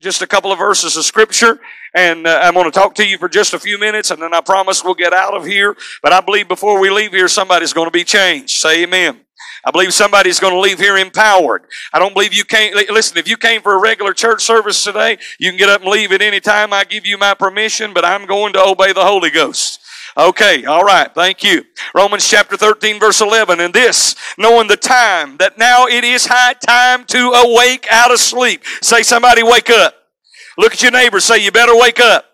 just 0.00 0.22
a 0.22 0.26
couple 0.26 0.52
of 0.52 0.58
verses 0.58 0.96
of 0.96 1.04
scripture 1.04 1.60
and 1.94 2.26
uh, 2.26 2.40
I'm 2.42 2.54
going 2.54 2.66
to 2.66 2.70
talk 2.70 2.94
to 2.96 3.06
you 3.06 3.18
for 3.18 3.28
just 3.28 3.54
a 3.54 3.58
few 3.58 3.78
minutes 3.78 4.10
and 4.10 4.20
then 4.20 4.34
I 4.34 4.40
promise 4.40 4.84
we'll 4.84 4.94
get 4.94 5.12
out 5.12 5.34
of 5.34 5.44
here. 5.44 5.76
But 6.02 6.12
I 6.12 6.20
believe 6.20 6.48
before 6.48 6.80
we 6.80 6.90
leave 6.90 7.12
here, 7.12 7.28
somebody's 7.28 7.72
going 7.72 7.86
to 7.86 7.92
be 7.92 8.04
changed. 8.04 8.58
Say 8.58 8.84
amen. 8.84 9.20
I 9.64 9.70
believe 9.70 9.92
somebody's 9.92 10.38
going 10.38 10.52
to 10.52 10.60
leave 10.60 10.78
here 10.78 10.96
empowered. 10.96 11.62
I 11.92 11.98
don't 11.98 12.14
believe 12.14 12.32
you 12.32 12.44
can't, 12.44 12.74
listen, 12.90 13.18
if 13.18 13.28
you 13.28 13.36
came 13.36 13.60
for 13.60 13.74
a 13.74 13.80
regular 13.80 14.12
church 14.12 14.42
service 14.42 14.84
today, 14.84 15.18
you 15.38 15.50
can 15.50 15.58
get 15.58 15.68
up 15.68 15.80
and 15.80 15.90
leave 15.90 16.12
at 16.12 16.22
any 16.22 16.40
time. 16.40 16.72
I 16.72 16.84
give 16.84 17.04
you 17.04 17.18
my 17.18 17.34
permission, 17.34 17.92
but 17.92 18.04
I'm 18.04 18.26
going 18.26 18.52
to 18.52 18.64
obey 18.64 18.92
the 18.92 19.04
Holy 19.04 19.30
Ghost. 19.30 19.80
Okay, 20.18 20.64
all 20.64 20.82
right, 20.82 21.14
thank 21.14 21.44
you. 21.44 21.62
Romans 21.94 22.28
chapter 22.28 22.56
13, 22.56 22.98
verse 22.98 23.20
11. 23.20 23.60
And 23.60 23.72
this, 23.72 24.16
knowing 24.36 24.66
the 24.66 24.76
time, 24.76 25.36
that 25.36 25.58
now 25.58 25.86
it 25.86 26.02
is 26.02 26.26
high 26.26 26.54
time 26.54 27.04
to 27.04 27.30
awake 27.30 27.86
out 27.88 28.10
of 28.10 28.18
sleep. 28.18 28.64
Say, 28.82 29.04
somebody 29.04 29.44
wake 29.44 29.70
up. 29.70 29.94
Look 30.56 30.72
at 30.72 30.82
your 30.82 30.90
neighbor, 30.90 31.20
say, 31.20 31.38
you 31.38 31.52
better 31.52 31.78
wake 31.78 32.00
up. 32.00 32.24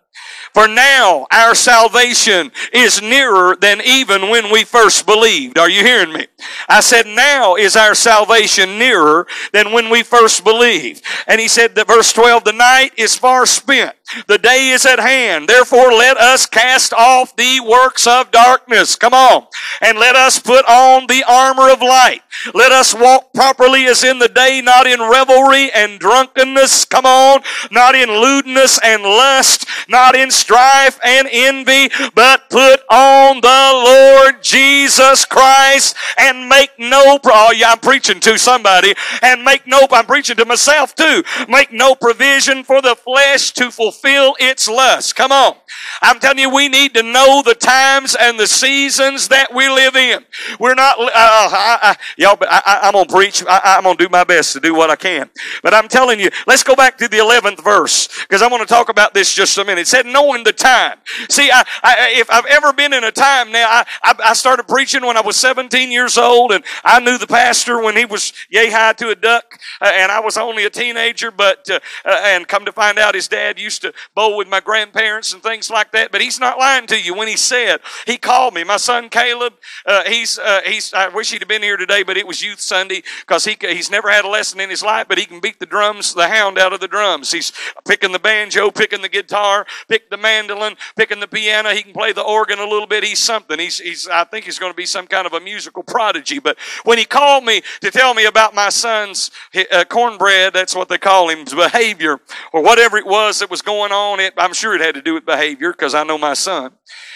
For 0.55 0.69
now 0.69 1.27
our 1.33 1.55
salvation 1.55 2.53
is 2.73 3.03
nearer 3.03 3.57
than 3.61 3.81
even 3.85 4.31
when 4.31 4.53
we 4.53 4.63
first 4.63 5.05
believed. 5.05 5.59
Are 5.59 5.69
you 5.69 5.83
hearing 5.83 6.13
me? 6.13 6.29
I 6.69 6.81
said, 6.81 7.07
now 7.07 7.57
is 7.57 7.75
our 7.75 7.97
salvation 7.97 8.79
nearer 8.79 9.27
than 9.53 9.73
when 9.73 9.91
we 9.91 10.05
first 10.05 10.45
believed. 10.45 11.03
And 11.27 11.41
he 11.41 11.49
said 11.49 11.75
that 11.75 11.89
verse 11.89 12.13
12, 12.13 12.45
the 12.45 12.53
night 12.53 12.93
is 12.97 13.17
far 13.17 13.47
spent. 13.47 13.97
The 14.29 14.39
day 14.39 14.69
is 14.69 14.85
at 14.85 15.01
hand. 15.01 15.49
Therefore 15.49 15.91
let 15.91 16.19
us 16.19 16.45
cast 16.45 16.93
off 16.93 17.35
the 17.37 17.61
works 17.61 18.07
of 18.07 18.31
darkness. 18.31 18.97
Come 18.97 19.15
on. 19.15 19.47
And 19.81 19.99
let 19.99 20.15
us 20.15 20.39
put 20.39 20.65
on 20.67 21.07
the 21.07 21.25
armor 21.27 21.71
of 21.71 21.81
light. 21.81 22.21
Let 22.53 22.71
us 22.71 22.95
walk 22.95 23.33
properly 23.33 23.87
as 23.87 24.05
in 24.05 24.19
the 24.19 24.29
day, 24.29 24.61
not 24.63 24.87
in 24.87 25.01
revelry 25.01 25.71
and 25.73 25.99
drunkenness. 25.99 26.85
Come 26.85 27.07
on. 27.07 27.41
Not 27.71 27.95
in 27.95 28.11
lewdness 28.11 28.79
and 28.85 29.03
lust. 29.03 29.67
Not 29.89 30.15
in 30.15 30.31
strife 30.31 31.01
and 31.03 31.27
envy. 31.31 31.89
But 32.15 32.51
put 32.51 32.83
on 32.91 33.41
the 33.41 33.49
Lord 33.49 34.43
Jesus 34.43 35.25
Christ 35.25 35.97
and 36.19 36.49
make 36.49 36.71
no, 36.79 37.19
oh 37.25 37.53
yeah, 37.57 37.73
I'm 37.73 37.79
preaching 37.79 38.21
to 38.21 38.39
somebody 38.39 38.95
and 39.23 39.43
make 39.43 39.67
no, 39.67 39.87
I'm 39.91 40.07
preaching 40.07 40.37
to 40.37 40.45
myself 40.45 40.95
too. 40.95 41.25
Make 41.49 41.73
no 41.73 41.95
provision 41.95 42.65
for 42.65 42.83
the 42.83 42.95
flesh 42.95 43.53
to 43.53 43.71
fulfill 43.71 43.94
its 44.05 44.69
lust. 44.69 45.17
Come 45.17 45.33
on. 45.33 45.57
I'm 46.03 46.19
telling 46.19 46.39
you, 46.39 46.51
we 46.51 46.69
need 46.69 46.95
to 46.95 47.03
know 47.03 47.43
the 47.43 47.55
times 47.55 48.17
and 48.19 48.39
the 48.39 48.47
seasons 48.47 49.29
that 49.29 49.55
we 49.55 49.69
live 49.69 49.97
in. 49.97 50.25
We're 50.59 50.75
not, 50.75 50.99
uh, 50.99 51.11
I, 51.15 51.79
I, 51.83 51.97
y'all, 52.17 52.37
I, 52.41 52.81
am 52.83 52.93
gonna 52.93 53.09
preach. 53.09 53.45
I, 53.47 53.77
am 53.79 53.85
gonna 53.85 53.97
do 53.97 54.09
my 54.09 54.25
best 54.25 54.53
to 54.55 54.61
do 54.61 54.75
what 54.75 54.91
I 54.91 54.97
can. 54.97 55.31
But 55.63 55.75
I'm 55.75 55.89
telling 55.89 56.21
you, 56.21 56.31
let's 56.47 56.63
go 56.63 56.75
back 56.75 56.99
to 56.99 57.09
the 57.09 57.19
11th 57.19 57.63
verse 57.63 58.09
because 58.23 58.43
I 58.43 58.49
want 58.49 58.63
to 58.63 58.73
talk 58.73 58.89
about 58.89 59.15
this 59.15 59.35
just 59.35 59.59
a 59.59 59.65
minute. 59.65 59.83
It 59.83 59.87
said, 59.89 60.07
knowing 60.07 60.45
the 60.45 60.53
time. 60.53 60.99
See, 61.29 61.51
I, 61.53 61.65
if 62.13 62.31
I've 62.31 62.47
ever 62.47 62.73
been 62.73 62.93
in 62.93 63.05
a 63.05 63.13
time 63.13 63.53
now, 63.53 63.83
I, 64.03 64.35
started 64.35 64.67
preaching 64.67 65.07
when 65.07 65.17
I 65.17 65.21
was 65.21 65.37
17 65.37 65.91
years 65.93 66.19
old 66.19 66.53
and 66.53 66.65
I 66.83 67.01
knew 67.01 67.19
the 67.19 67.27
pastor 67.27 67.81
when 67.81 67.97
he 67.97 68.05
was 68.05 68.33
yay 68.51 68.71
high 68.71 68.93
to 68.95 69.11
a 69.11 69.15
duck 69.15 69.59
uh, 69.81 69.91
and 69.93 70.11
I 70.11 70.21
was 70.21 70.37
only 70.37 70.65
a 70.65 70.71
teenager, 70.71 71.31
but, 71.31 71.69
uh, 71.71 71.79
uh, 72.05 72.21
and 72.25 72.49
come 72.49 72.65
to 72.65 72.73
find 72.73 72.99
out 72.99 73.15
his 73.15 73.29
dad 73.29 73.59
used 73.59 73.83
to 73.83 73.84
bowl 74.15 74.37
with 74.37 74.49
my 74.49 74.61
grandparents 74.61 75.33
and 75.33 75.43
things 75.43 75.71
like 75.71 75.93
that. 75.93 76.13
But 76.13 76.21
he's 76.21 76.41
not 76.41 76.59
lying 76.59 76.87
to 76.89 77.01
you 77.01 77.15
when 77.15 77.29
he 77.29 77.37
said, 77.37 77.81
he 78.07 78.17
called 78.17 78.55
me, 78.55 78.65
my 78.65 78.77
son 78.77 79.09
Caleb, 79.09 79.55
uh, 79.87 80.05
he's, 80.05 80.39
uh, 80.39 80.61
he's, 80.65 80.93
I 80.95 81.09
wish 81.09 81.31
he'd 81.31 81.41
have 81.41 81.49
been 81.49 81.63
here 81.63 81.77
today, 81.77 82.03
but 82.03 82.17
it 82.17 82.27
was 82.27 82.43
youth 82.43 82.61
Sunday 82.61 83.03
because 83.21 83.45
he, 83.45 83.57
he's 83.61 83.91
never 83.91 84.11
had 84.11 84.25
a 84.25 84.29
lesson 84.29 84.61
in 84.61 84.71
his 84.71 84.83
life, 84.83 85.07
but 85.09 85.19
he 85.19 85.27
can 85.27 85.41
beat 85.41 85.59
the 85.59 85.67
drums, 85.67 86.15
the 86.15 86.29
hound 86.29 86.59
out 86.59 86.73
of 86.73 86.81
the 86.81 86.89
drums. 86.89 87.33
He's 87.33 87.53
picking 87.87 88.13
the 88.13 88.19
banjo, 88.19 88.71
picking 88.71 89.03
the 89.03 89.09
guitar, 89.09 89.67
pick 89.89 90.11
the 90.11 90.17
mandolin, 90.17 90.77
picking 90.97 91.21
the 91.21 91.29
piano. 91.29 91.71
He 91.71 91.83
can 91.83 91.93
play 91.93 92.13
the 92.13 92.23
organ 92.23 92.59
a 92.59 92.65
little 92.65 92.87
bit. 92.87 93.05
He's 93.05 93.19
something. 93.19 93.59
He's, 93.59 93.79
he's, 93.79 94.09
I 94.09 94.25
think 94.25 94.45
he's 94.45 94.59
going 94.59 94.73
to 94.73 94.77
be 94.77 94.87
some 94.87 95.07
kind 95.07 95.27
of 95.27 95.33
a 95.33 95.41
musical 95.41 95.83
prodigy. 95.83 96.39
But 96.39 96.57
when 96.85 96.99
he 96.99 97.05
called 97.05 97.45
me 97.45 97.63
to 97.81 97.91
tell 97.91 98.15
me 98.15 98.27
about 98.27 98.55
my 98.55 98.69
son's 98.69 99.31
uh, 99.73 99.85
cornbread, 99.85 100.53
that's 100.53 100.75
what 100.75 100.89
they 100.89 100.99
call 100.99 101.29
him, 101.29 101.45
behavior, 101.45 102.21
or 102.53 102.63
whatever 102.63 102.97
it 102.97 103.07
was 103.07 103.41
that 103.41 103.51
was 103.51 103.63
going 103.63 103.74
on, 103.83 104.21
it, 104.21 104.35
I'm 104.37 104.53
sure 104.53 104.75
it 104.75 104.81
had 104.81 104.95
to 104.95 105.03
do 105.03 105.15
with 105.15 105.27
behavior 105.27 105.73
because 105.73 105.95
I 105.95 106.05
know 106.05 106.19
my 106.19 106.35
son 106.35 106.73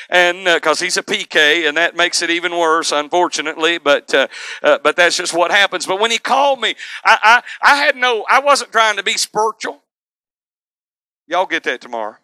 and 0.08 0.44
because 0.44 0.80
uh, 0.80 0.84
he's 0.84 0.96
a 0.96 1.02
PK, 1.02 1.68
and 1.68 1.76
that 1.76 1.96
makes 1.96 2.22
it 2.22 2.30
even 2.30 2.56
worse, 2.56 2.92
unfortunately. 2.92 3.78
But 3.78 4.12
uh, 4.14 4.28
uh, 4.62 4.78
but 4.82 4.96
that's 4.96 5.16
just 5.16 5.34
what 5.34 5.50
happens. 5.50 5.86
But 5.86 6.00
when 6.00 6.10
he 6.10 6.18
called 6.18 6.60
me, 6.60 6.74
I, 7.04 7.42
I 7.62 7.72
I 7.72 7.76
had 7.76 7.96
no, 7.96 8.24
I 8.28 8.40
wasn't 8.40 8.72
trying 8.72 8.96
to 8.96 9.02
be 9.02 9.12
spiritual. 9.12 9.82
Y'all 11.26 11.46
get 11.46 11.64
that 11.64 11.80
tomorrow. 11.80 12.16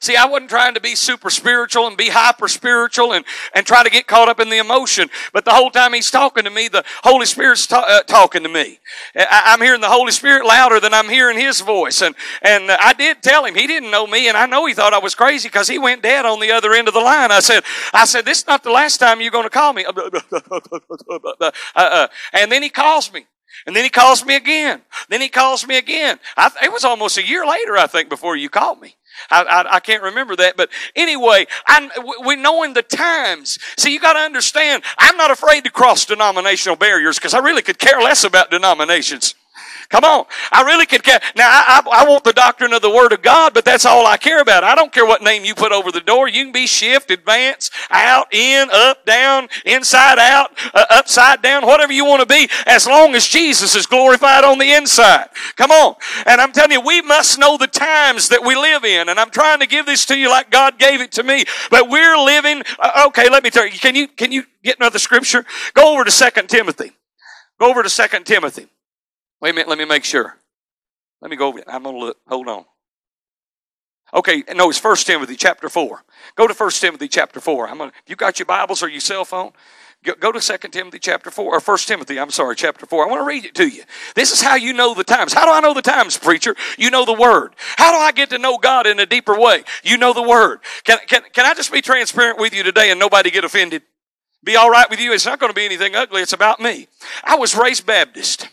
See, 0.00 0.16
I 0.16 0.24
wasn't 0.24 0.48
trying 0.48 0.72
to 0.74 0.80
be 0.80 0.94
super 0.94 1.28
spiritual 1.28 1.86
and 1.86 1.94
be 1.94 2.08
hyper 2.08 2.48
spiritual 2.48 3.12
and, 3.12 3.24
and 3.54 3.66
try 3.66 3.82
to 3.82 3.90
get 3.90 4.06
caught 4.06 4.30
up 4.30 4.40
in 4.40 4.48
the 4.48 4.56
emotion. 4.56 5.10
But 5.34 5.44
the 5.44 5.50
whole 5.50 5.70
time 5.70 5.92
he's 5.92 6.10
talking 6.10 6.44
to 6.44 6.50
me, 6.50 6.68
the 6.68 6.84
Holy 7.02 7.26
Spirit's 7.26 7.66
ta- 7.66 7.84
uh, 7.86 8.02
talking 8.04 8.42
to 8.42 8.48
me. 8.48 8.78
I, 9.14 9.52
am 9.52 9.60
hearing 9.60 9.82
the 9.82 9.90
Holy 9.90 10.12
Spirit 10.12 10.46
louder 10.46 10.80
than 10.80 10.94
I'm 10.94 11.10
hearing 11.10 11.38
his 11.38 11.60
voice. 11.60 12.00
And, 12.00 12.14
and 12.40 12.70
I 12.70 12.94
did 12.94 13.22
tell 13.22 13.44
him 13.44 13.54
he 13.54 13.66
didn't 13.66 13.90
know 13.90 14.06
me. 14.06 14.28
And 14.28 14.38
I 14.38 14.46
know 14.46 14.64
he 14.64 14.72
thought 14.72 14.94
I 14.94 14.98
was 14.98 15.14
crazy 15.14 15.48
because 15.48 15.68
he 15.68 15.78
went 15.78 16.02
dead 16.02 16.24
on 16.24 16.40
the 16.40 16.50
other 16.50 16.72
end 16.72 16.88
of 16.88 16.94
the 16.94 17.00
line. 17.00 17.30
I 17.30 17.40
said, 17.40 17.62
I 17.92 18.06
said, 18.06 18.24
this 18.24 18.38
is 18.38 18.46
not 18.46 18.62
the 18.62 18.70
last 18.70 18.98
time 18.98 19.20
you're 19.20 19.30
going 19.30 19.44
to 19.44 19.50
call 19.50 19.74
me. 19.74 19.84
Uh, 19.84 21.50
uh, 21.74 22.08
and 22.32 22.50
then 22.50 22.62
he 22.62 22.70
calls 22.70 23.12
me. 23.12 23.26
And 23.66 23.76
then 23.76 23.84
he 23.84 23.90
calls 23.90 24.24
me 24.24 24.36
again. 24.36 24.80
Then 25.08 25.20
he 25.20 25.28
calls 25.28 25.66
me 25.66 25.76
again. 25.76 26.18
I, 26.36 26.50
it 26.62 26.72
was 26.72 26.84
almost 26.84 27.18
a 27.18 27.26
year 27.26 27.46
later, 27.46 27.76
I 27.76 27.86
think, 27.86 28.08
before 28.08 28.36
you 28.36 28.48
called 28.48 28.80
me. 28.80 28.96
I, 29.30 29.42
I, 29.42 29.76
I, 29.76 29.80
can't 29.80 30.02
remember 30.02 30.36
that, 30.36 30.56
but 30.56 30.70
anyway, 30.96 31.46
I, 31.66 31.88
we 32.24 32.36
knowing 32.36 32.74
the 32.74 32.82
times. 32.82 33.58
See, 33.76 33.92
you 33.92 34.00
got 34.00 34.14
to 34.14 34.20
understand. 34.20 34.82
I'm 34.98 35.16
not 35.16 35.30
afraid 35.30 35.64
to 35.64 35.70
cross 35.70 36.04
denominational 36.04 36.76
barriers 36.76 37.18
because 37.18 37.34
I 37.34 37.38
really 37.38 37.62
could 37.62 37.78
care 37.78 38.00
less 38.00 38.24
about 38.24 38.50
denominations. 38.50 39.34
Come 39.90 40.04
on. 40.04 40.24
I 40.52 40.62
really 40.62 40.86
could 40.86 41.02
care. 41.02 41.20
Now, 41.34 41.48
I, 41.48 41.82
I, 41.84 42.02
I, 42.02 42.08
want 42.08 42.22
the 42.22 42.32
doctrine 42.32 42.72
of 42.72 42.80
the 42.80 42.90
Word 42.90 43.12
of 43.12 43.22
God, 43.22 43.52
but 43.54 43.64
that's 43.64 43.84
all 43.84 44.06
I 44.06 44.16
care 44.16 44.40
about. 44.40 44.62
I 44.62 44.76
don't 44.76 44.92
care 44.92 45.04
what 45.04 45.20
name 45.20 45.44
you 45.44 45.54
put 45.54 45.72
over 45.72 45.90
the 45.90 46.00
door. 46.00 46.28
You 46.28 46.44
can 46.44 46.52
be 46.52 46.68
shift, 46.68 47.10
advance, 47.10 47.70
out, 47.90 48.32
in, 48.32 48.68
up, 48.72 49.04
down, 49.04 49.48
inside 49.64 50.18
out, 50.18 50.56
uh, 50.74 50.84
upside 50.90 51.42
down, 51.42 51.66
whatever 51.66 51.92
you 51.92 52.04
want 52.04 52.20
to 52.20 52.26
be, 52.26 52.48
as 52.66 52.86
long 52.86 53.16
as 53.16 53.26
Jesus 53.26 53.74
is 53.74 53.86
glorified 53.86 54.44
on 54.44 54.58
the 54.58 54.72
inside. 54.72 55.28
Come 55.56 55.72
on. 55.72 55.96
And 56.24 56.40
I'm 56.40 56.52
telling 56.52 56.72
you, 56.72 56.80
we 56.80 57.02
must 57.02 57.38
know 57.38 57.56
the 57.56 57.66
times 57.66 58.28
that 58.28 58.44
we 58.44 58.54
live 58.54 58.84
in. 58.84 59.08
And 59.08 59.18
I'm 59.18 59.30
trying 59.30 59.58
to 59.58 59.66
give 59.66 59.86
this 59.86 60.06
to 60.06 60.16
you 60.16 60.30
like 60.30 60.50
God 60.50 60.78
gave 60.78 61.00
it 61.00 61.12
to 61.12 61.24
me. 61.24 61.44
But 61.70 61.88
we're 61.88 62.16
living, 62.16 62.62
uh, 62.78 63.06
okay, 63.08 63.28
let 63.28 63.42
me 63.42 63.50
tell 63.50 63.66
you, 63.66 63.72
can 63.72 63.96
you, 63.96 64.06
can 64.06 64.30
you 64.30 64.44
get 64.62 64.78
another 64.78 65.00
scripture? 65.00 65.44
Go 65.74 65.94
over 65.94 66.04
to 66.04 66.10
Second 66.10 66.48
Timothy. 66.48 66.92
Go 67.58 67.68
over 67.70 67.82
to 67.82 67.90
Second 67.90 68.24
Timothy. 68.24 68.68
Wait 69.40 69.50
a 69.50 69.52
minute, 69.54 69.68
let 69.68 69.78
me 69.78 69.84
make 69.84 70.04
sure. 70.04 70.36
Let 71.20 71.30
me 71.30 71.36
go 71.36 71.48
over 71.48 71.58
it. 71.58 71.64
I'm 71.66 71.82
going 71.82 71.94
to 71.94 72.00
look. 72.00 72.16
Hold 72.28 72.48
on. 72.48 72.64
Okay, 74.12 74.42
no, 74.54 74.68
it's 74.68 74.78
First 74.78 75.06
Timothy 75.06 75.36
chapter 75.36 75.68
4. 75.68 76.02
Go 76.34 76.48
to 76.48 76.54
First 76.54 76.80
Timothy 76.80 77.06
chapter 77.06 77.40
4. 77.40 77.68
I'm 77.68 77.78
gonna, 77.78 77.92
if 78.02 78.10
you 78.10 78.16
got 78.16 78.38
your 78.40 78.46
Bibles 78.46 78.82
or 78.82 78.88
your 78.88 79.00
cell 79.00 79.24
phone, 79.24 79.52
go, 80.02 80.14
go 80.18 80.32
to 80.32 80.40
Second 80.40 80.72
Timothy 80.72 80.98
chapter 80.98 81.30
4, 81.30 81.54
or 81.54 81.60
First 81.60 81.86
Timothy, 81.86 82.18
I'm 82.18 82.30
sorry, 82.30 82.56
chapter 82.56 82.86
4. 82.86 83.04
I 83.04 83.08
want 83.08 83.20
to 83.20 83.26
read 83.26 83.44
it 83.44 83.54
to 83.56 83.68
you. 83.68 83.84
This 84.16 84.32
is 84.32 84.42
how 84.42 84.56
you 84.56 84.72
know 84.72 84.94
the 84.94 85.04
times. 85.04 85.32
How 85.32 85.44
do 85.44 85.52
I 85.52 85.60
know 85.60 85.74
the 85.74 85.82
times, 85.82 86.18
preacher? 86.18 86.56
You 86.76 86.90
know 86.90 87.04
the 87.04 87.12
Word. 87.12 87.54
How 87.76 87.92
do 87.92 87.98
I 87.98 88.10
get 88.10 88.30
to 88.30 88.38
know 88.38 88.58
God 88.58 88.88
in 88.88 88.98
a 88.98 89.06
deeper 89.06 89.38
way? 89.38 89.62
You 89.84 89.96
know 89.96 90.12
the 90.12 90.22
Word. 90.22 90.58
Can, 90.82 90.98
can, 91.06 91.22
can 91.32 91.46
I 91.46 91.54
just 91.54 91.70
be 91.70 91.80
transparent 91.80 92.40
with 92.40 92.52
you 92.52 92.64
today 92.64 92.90
and 92.90 92.98
nobody 92.98 93.30
get 93.30 93.44
offended? 93.44 93.82
Be 94.42 94.56
all 94.56 94.70
right 94.70 94.90
with 94.90 94.98
you? 94.98 95.12
It's 95.12 95.26
not 95.26 95.38
going 95.38 95.50
to 95.50 95.54
be 95.54 95.66
anything 95.66 95.94
ugly. 95.94 96.22
It's 96.22 96.32
about 96.32 96.58
me. 96.58 96.88
I 97.22 97.36
was 97.36 97.54
raised 97.54 97.86
Baptist. 97.86 98.48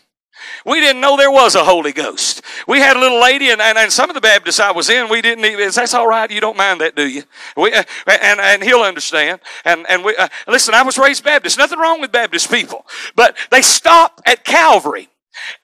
We 0.64 0.80
didn't 0.80 1.00
know 1.00 1.16
there 1.16 1.30
was 1.30 1.54
a 1.54 1.64
Holy 1.64 1.92
Ghost. 1.92 2.42
We 2.66 2.80
had 2.80 2.96
a 2.96 3.00
little 3.00 3.20
lady, 3.20 3.50
and, 3.50 3.60
and, 3.60 3.78
and 3.78 3.92
some 3.92 4.10
of 4.10 4.14
the 4.14 4.20
Baptists 4.20 4.60
I 4.60 4.72
was 4.72 4.90
in, 4.90 5.08
we 5.08 5.22
didn't 5.22 5.44
even, 5.44 5.70
that's 5.70 5.94
all 5.94 6.06
right. 6.06 6.30
You 6.30 6.40
don't 6.40 6.56
mind 6.56 6.80
that, 6.80 6.94
do 6.94 7.08
you? 7.08 7.22
We, 7.56 7.72
uh, 7.72 7.84
and, 8.06 8.40
and 8.40 8.62
he'll 8.62 8.80
understand. 8.80 9.40
And, 9.64 9.86
and 9.88 10.04
we, 10.04 10.16
uh, 10.16 10.28
listen, 10.46 10.74
I 10.74 10.82
was 10.82 10.98
raised 10.98 11.24
Baptist. 11.24 11.58
Nothing 11.58 11.78
wrong 11.78 12.00
with 12.00 12.12
Baptist 12.12 12.50
people. 12.50 12.86
But 13.14 13.36
they 13.50 13.62
stop 13.62 14.20
at 14.26 14.44
Calvary. 14.44 15.08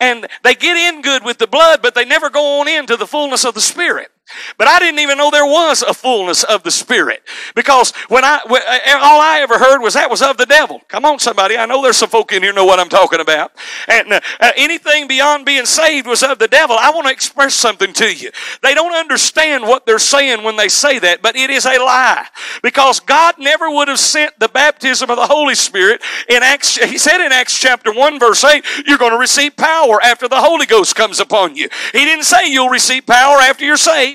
And 0.00 0.28
they 0.42 0.54
get 0.54 0.76
in 0.76 1.02
good 1.02 1.24
with 1.24 1.38
the 1.38 1.46
blood, 1.46 1.82
but 1.82 1.94
they 1.94 2.04
never 2.04 2.30
go 2.30 2.60
on 2.60 2.68
into 2.68 2.96
the 2.96 3.06
fullness 3.06 3.44
of 3.44 3.54
the 3.54 3.60
Spirit. 3.60 4.10
But 4.56 4.68
I 4.68 4.78
didn't 4.78 5.00
even 5.00 5.18
know 5.18 5.30
there 5.30 5.44
was 5.44 5.82
a 5.82 5.92
fullness 5.92 6.44
of 6.44 6.62
the 6.62 6.70
Spirit. 6.70 7.22
Because 7.54 7.92
when 8.08 8.24
I, 8.24 8.40
when, 8.48 8.62
uh, 8.62 8.98
all 9.02 9.20
I 9.20 9.40
ever 9.40 9.58
heard 9.58 9.80
was 9.80 9.94
that 9.94 10.10
was 10.10 10.22
of 10.22 10.36
the 10.38 10.46
devil. 10.46 10.80
Come 10.88 11.04
on, 11.04 11.18
somebody. 11.18 11.56
I 11.56 11.66
know 11.66 11.82
there's 11.82 11.98
some 11.98 12.08
folk 12.08 12.32
in 12.32 12.42
here 12.42 12.52
know 12.52 12.64
what 12.64 12.80
I'm 12.80 12.88
talking 12.88 13.20
about. 13.20 13.52
And 13.86 14.12
uh, 14.12 14.20
uh, 14.40 14.52
anything 14.56 15.08
beyond 15.08 15.44
being 15.44 15.66
saved 15.66 16.06
was 16.06 16.22
of 16.22 16.38
the 16.38 16.48
devil. 16.48 16.76
I 16.78 16.90
want 16.90 17.06
to 17.06 17.12
express 17.12 17.54
something 17.54 17.92
to 17.94 18.14
you. 18.14 18.30
They 18.62 18.74
don't 18.74 18.94
understand 18.94 19.64
what 19.64 19.84
they're 19.84 19.98
saying 19.98 20.42
when 20.42 20.56
they 20.56 20.68
say 20.68 20.98
that, 21.00 21.20
but 21.20 21.36
it 21.36 21.50
is 21.50 21.66
a 21.66 21.78
lie. 21.78 22.26
Because 22.62 23.00
God 23.00 23.34
never 23.38 23.70
would 23.70 23.88
have 23.88 24.00
sent 24.00 24.38
the 24.38 24.48
baptism 24.48 25.10
of 25.10 25.16
the 25.16 25.26
Holy 25.26 25.54
Spirit 25.54 26.02
in 26.28 26.42
Acts. 26.42 26.76
He 26.76 26.98
said 26.98 27.24
in 27.24 27.32
Acts 27.32 27.58
chapter 27.58 27.92
1 27.92 28.18
verse 28.18 28.42
8, 28.42 28.64
you're 28.86 28.98
going 28.98 29.12
to 29.12 29.18
receive 29.18 29.56
power 29.56 30.00
after 30.02 30.28
the 30.28 30.40
Holy 30.40 30.66
Ghost 30.66 30.96
comes 30.96 31.20
upon 31.20 31.56
you. 31.56 31.68
He 31.92 32.04
didn't 32.04 32.24
say 32.24 32.50
you'll 32.50 32.68
receive 32.68 33.06
power 33.06 33.38
after 33.38 33.64
you're 33.64 33.76
saved. 33.76 34.13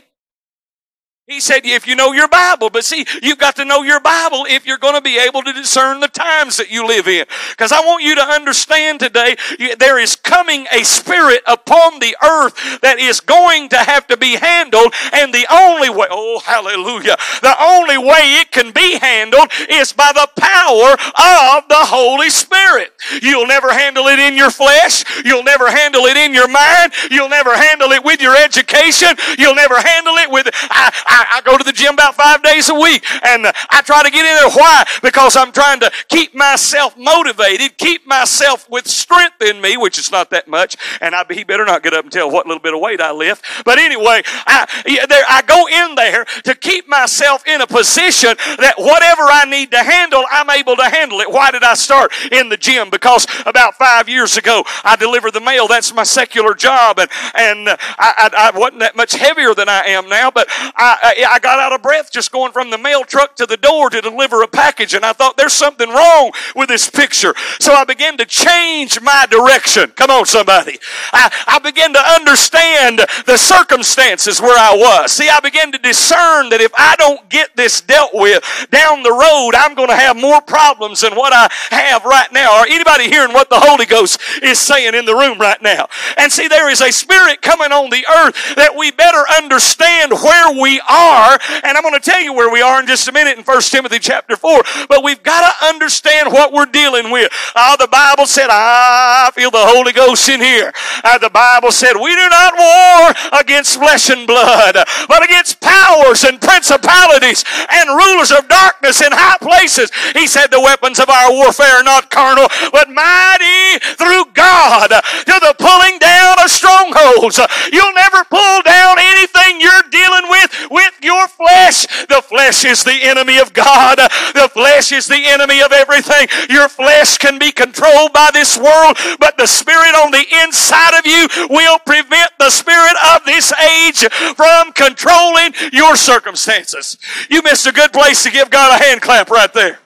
He 1.29 1.39
said, 1.39 1.61
if 1.63 1.85
you 1.85 1.95
know 1.95 2.11
your 2.11 2.27
Bible, 2.27 2.71
but 2.71 2.83
see, 2.83 3.05
you've 3.21 3.37
got 3.37 3.55
to 3.57 3.65
know 3.65 3.83
your 3.83 3.99
Bible 3.99 4.47
if 4.49 4.65
you're 4.65 4.79
going 4.79 4.95
to 4.95 5.01
be 5.01 5.19
able 5.19 5.43
to 5.43 5.53
discern 5.53 5.99
the 5.99 6.07
times 6.07 6.57
that 6.57 6.71
you 6.71 6.87
live 6.87 7.07
in. 7.07 7.27
Because 7.51 7.71
I 7.71 7.81
want 7.81 8.03
you 8.03 8.15
to 8.15 8.21
understand 8.23 8.99
today, 8.99 9.35
there 9.77 9.99
is 9.99 10.15
coming 10.15 10.65
a 10.71 10.83
spirit 10.83 11.43
upon 11.45 11.99
the 11.99 12.17
earth 12.23 12.81
that 12.81 12.97
is 12.97 13.19
going 13.19 13.69
to 13.69 13.77
have 13.77 14.07
to 14.07 14.17
be 14.17 14.37
handled, 14.37 14.91
and 15.13 15.31
the 15.31 15.45
only 15.51 15.91
way, 15.91 16.07
oh, 16.09 16.41
hallelujah, 16.43 17.15
the 17.43 17.55
only 17.61 17.99
way 17.99 18.41
it 18.41 18.49
can 18.49 18.71
be 18.71 18.97
handled 18.97 19.51
is 19.69 19.93
by 19.93 20.11
the 20.11 20.27
power 20.35 20.93
of 20.93 21.69
the 21.69 21.85
Holy 21.93 22.31
Spirit. 22.31 22.91
You'll 23.21 23.45
never 23.45 23.71
handle 23.71 24.07
it 24.07 24.17
in 24.17 24.35
your 24.35 24.49
flesh. 24.49 25.05
You'll 25.23 25.43
never 25.43 25.69
handle 25.69 26.05
it 26.05 26.17
in 26.17 26.33
your 26.33 26.47
mind. 26.47 26.91
You'll 27.11 27.29
never 27.29 27.55
handle 27.55 27.91
it 27.91 28.03
with 28.03 28.19
your 28.19 28.35
education. 28.35 29.09
You'll 29.37 29.53
never 29.53 29.79
handle 29.79 30.15
it 30.15 30.31
with, 30.31 30.49
I, 30.71 30.89
I, 31.19 31.37
I 31.37 31.41
go 31.41 31.57
to 31.57 31.63
the 31.63 31.73
gym 31.73 31.93
about 31.95 32.15
five 32.15 32.41
days 32.41 32.69
a 32.69 32.75
week 32.75 33.03
and 33.25 33.45
uh, 33.45 33.51
I 33.69 33.81
try 33.81 34.03
to 34.03 34.09
get 34.09 34.25
in 34.25 34.35
there. 34.35 34.49
Why? 34.51 34.85
Because 35.01 35.35
I'm 35.35 35.51
trying 35.51 35.81
to 35.81 35.91
keep 36.07 36.33
myself 36.33 36.97
motivated, 36.97 37.77
keep 37.77 38.07
myself 38.07 38.69
with 38.69 38.87
strength 38.87 39.41
in 39.41 39.59
me, 39.59 39.75
which 39.75 39.99
is 39.99 40.11
not 40.11 40.29
that 40.29 40.47
much. 40.47 40.77
And 41.01 41.13
I, 41.13 41.25
he 41.29 41.43
better 41.43 41.65
not 41.65 41.83
get 41.83 41.93
up 41.93 42.05
and 42.05 42.11
tell 42.11 42.31
what 42.31 42.47
little 42.47 42.61
bit 42.61 42.73
of 42.73 42.79
weight 42.79 43.01
I 43.01 43.11
lift. 43.11 43.43
But 43.65 43.79
anyway, 43.79 44.21
I, 44.47 44.65
there, 44.85 45.23
I 45.27 45.41
go 45.41 45.67
in 45.67 45.95
there 45.95 46.25
to 46.45 46.55
keep 46.55 46.87
myself 46.87 47.45
in 47.45 47.59
a 47.59 47.67
position 47.67 48.35
that 48.57 48.75
whatever 48.77 49.23
I 49.23 49.43
need 49.45 49.71
to 49.71 49.83
handle, 49.83 50.23
I'm 50.31 50.49
able 50.49 50.77
to 50.77 50.89
handle 50.89 51.19
it. 51.19 51.29
Why 51.29 51.51
did 51.51 51.63
I 51.63 51.73
start 51.73 52.13
in 52.31 52.47
the 52.47 52.57
gym? 52.57 52.89
Because 52.89 53.27
about 53.45 53.75
five 53.75 54.07
years 54.07 54.37
ago, 54.37 54.63
I 54.85 54.95
delivered 54.95 55.33
the 55.33 55.41
mail. 55.41 55.67
That's 55.67 55.93
my 55.93 56.03
secular 56.03 56.53
job. 56.53 56.99
And, 56.99 57.09
and 57.35 57.69
uh, 57.69 57.77
I, 57.97 58.29
I, 58.33 58.51
I 58.53 58.57
wasn't 58.57 58.79
that 58.79 58.95
much 58.95 59.13
heavier 59.13 59.53
than 59.53 59.67
I 59.67 59.81
am 59.87 60.07
now, 60.07 60.31
but 60.31 60.47
I, 60.49 61.08
I 61.17 61.39
got 61.39 61.59
out 61.59 61.73
of 61.73 61.81
breath 61.81 62.11
just 62.11 62.31
going 62.31 62.51
from 62.51 62.69
the 62.69 62.77
mail 62.77 63.03
truck 63.03 63.35
to 63.37 63.45
the 63.45 63.57
door 63.57 63.89
to 63.89 64.01
deliver 64.01 64.41
a 64.43 64.47
package, 64.47 64.93
and 64.93 65.05
I 65.05 65.13
thought 65.13 65.37
there's 65.37 65.53
something 65.53 65.89
wrong 65.89 66.31
with 66.55 66.69
this 66.69 66.89
picture. 66.89 67.33
So 67.59 67.73
I 67.73 67.83
began 67.83 68.17
to 68.17 68.25
change 68.25 69.01
my 69.01 69.25
direction. 69.29 69.91
Come 69.91 70.09
on, 70.09 70.25
somebody. 70.25 70.79
I, 71.13 71.31
I 71.47 71.59
began 71.59 71.93
to 71.93 71.99
understand 71.99 72.99
the 73.25 73.37
circumstances 73.37 74.41
where 74.41 74.57
I 74.57 74.75
was. 74.75 75.11
See, 75.11 75.29
I 75.29 75.39
began 75.39 75.71
to 75.71 75.77
discern 75.77 76.49
that 76.49 76.61
if 76.61 76.71
I 76.77 76.95
don't 76.97 77.27
get 77.29 77.55
this 77.55 77.81
dealt 77.81 78.11
with 78.13 78.43
down 78.71 79.03
the 79.03 79.11
road, 79.11 79.55
I'm 79.55 79.75
going 79.75 79.89
to 79.89 79.95
have 79.95 80.17
more 80.17 80.41
problems 80.41 81.01
than 81.01 81.15
what 81.15 81.33
I 81.33 81.49
have 81.71 82.05
right 82.05 82.31
now. 82.31 82.59
Are 82.59 82.67
anybody 82.67 83.09
hearing 83.09 83.33
what 83.33 83.49
the 83.49 83.59
Holy 83.59 83.85
Ghost 83.85 84.19
is 84.43 84.59
saying 84.59 84.95
in 84.95 85.05
the 85.05 85.15
room 85.15 85.39
right 85.39 85.61
now? 85.61 85.87
And 86.17 86.31
see, 86.31 86.47
there 86.47 86.69
is 86.69 86.81
a 86.81 86.91
spirit 86.91 87.41
coming 87.41 87.71
on 87.71 87.89
the 87.89 88.05
earth 88.23 88.55
that 88.55 88.75
we 88.75 88.91
better 88.91 89.23
understand 89.37 90.11
where 90.11 90.61
we 90.61 90.79
are 90.81 90.98
are, 90.99 91.39
and 91.63 91.77
I'm 91.77 91.83
going 91.83 91.95
to 91.95 92.03
tell 92.03 92.21
you 92.21 92.33
where 92.33 92.51
we 92.51 92.61
are 92.61 92.79
in 92.79 92.87
just 92.87 93.07
a 93.07 93.11
minute 93.11 93.37
in 93.37 93.43
1 93.43 93.61
Timothy 93.61 93.99
chapter 93.99 94.35
4. 94.35 94.61
But 94.87 95.03
we've 95.03 95.23
got 95.23 95.47
to 95.47 95.65
understand 95.67 96.31
what 96.31 96.51
we're 96.51 96.65
dealing 96.67 97.11
with. 97.11 97.31
Uh, 97.55 97.77
the 97.77 97.87
Bible 97.87 98.25
said, 98.25 98.47
I 98.49 99.31
feel 99.33 99.51
the 99.51 99.63
Holy 99.63 99.93
Ghost 99.93 100.27
in 100.29 100.41
here. 100.41 100.73
Uh, 101.03 101.17
the 101.17 101.29
Bible 101.29 101.71
said, 101.71 101.95
we 101.95 102.11
do 102.15 102.27
not 102.29 102.53
war 102.57 103.39
against 103.39 103.77
flesh 103.79 104.09
and 104.09 104.27
blood, 104.27 104.75
but 105.07 105.23
against 105.23 105.61
powers 105.61 106.23
and 106.23 106.41
principalities 106.41 107.43
and 107.71 107.89
rulers 107.89 108.31
of 108.31 108.47
darkness 108.47 109.01
in 109.01 109.11
high 109.11 109.37
places. 109.39 109.91
He 110.13 110.27
said, 110.27 110.47
the 110.47 110.61
weapons 110.61 110.99
of 110.99 111.09
our 111.09 111.31
warfare 111.31 111.79
are 111.79 111.83
not 111.83 112.09
carnal, 112.09 112.47
but 112.71 112.89
mighty 112.89 113.79
through 113.95 114.25
God 114.33 114.89
to 114.89 115.35
the 115.39 115.55
pulling 115.57 115.99
down 115.99 116.41
of 116.43 116.49
strongholds. 116.49 117.39
You'll 117.71 117.93
never 117.93 118.23
pull 118.25 118.61
down 118.63 118.97
anything 118.99 119.61
you're 119.61 119.87
dealing 119.89 120.27
with 120.29 120.49
with 120.71 120.88
your 121.01 121.27
flesh. 121.27 121.87
The 122.07 122.21
flesh 122.21 122.65
is 122.65 122.83
the 122.83 122.97
enemy 123.03 123.39
of 123.39 123.53
God. 123.53 123.97
The 124.33 124.49
flesh 124.53 124.91
is 124.91 125.07
the 125.07 125.25
enemy 125.25 125.61
of 125.61 125.71
everything. 125.71 126.27
Your 126.49 126.69
flesh 126.69 127.17
can 127.17 127.39
be 127.39 127.51
controlled 127.51 128.13
by 128.13 128.29
this 128.33 128.57
world, 128.57 128.97
but 129.19 129.37
the 129.37 129.47
spirit 129.47 129.95
on 129.95 130.11
the 130.11 130.25
inside 130.43 130.97
of 130.97 131.05
you 131.05 131.27
will 131.49 131.79
prevent 131.79 132.31
the 132.39 132.49
spirit 132.49 132.95
of 133.13 133.23
this 133.25 133.51
age 133.53 134.07
from 134.35 134.71
controlling 134.73 135.53
your 135.71 135.95
circumstances. 135.95 136.97
You 137.29 137.41
missed 137.41 137.67
a 137.67 137.71
good 137.71 137.93
place 137.93 138.23
to 138.23 138.31
give 138.31 138.49
God 138.49 138.79
a 138.79 138.83
hand 138.83 139.01
clap 139.01 139.29
right 139.29 139.53
there. 139.53 139.79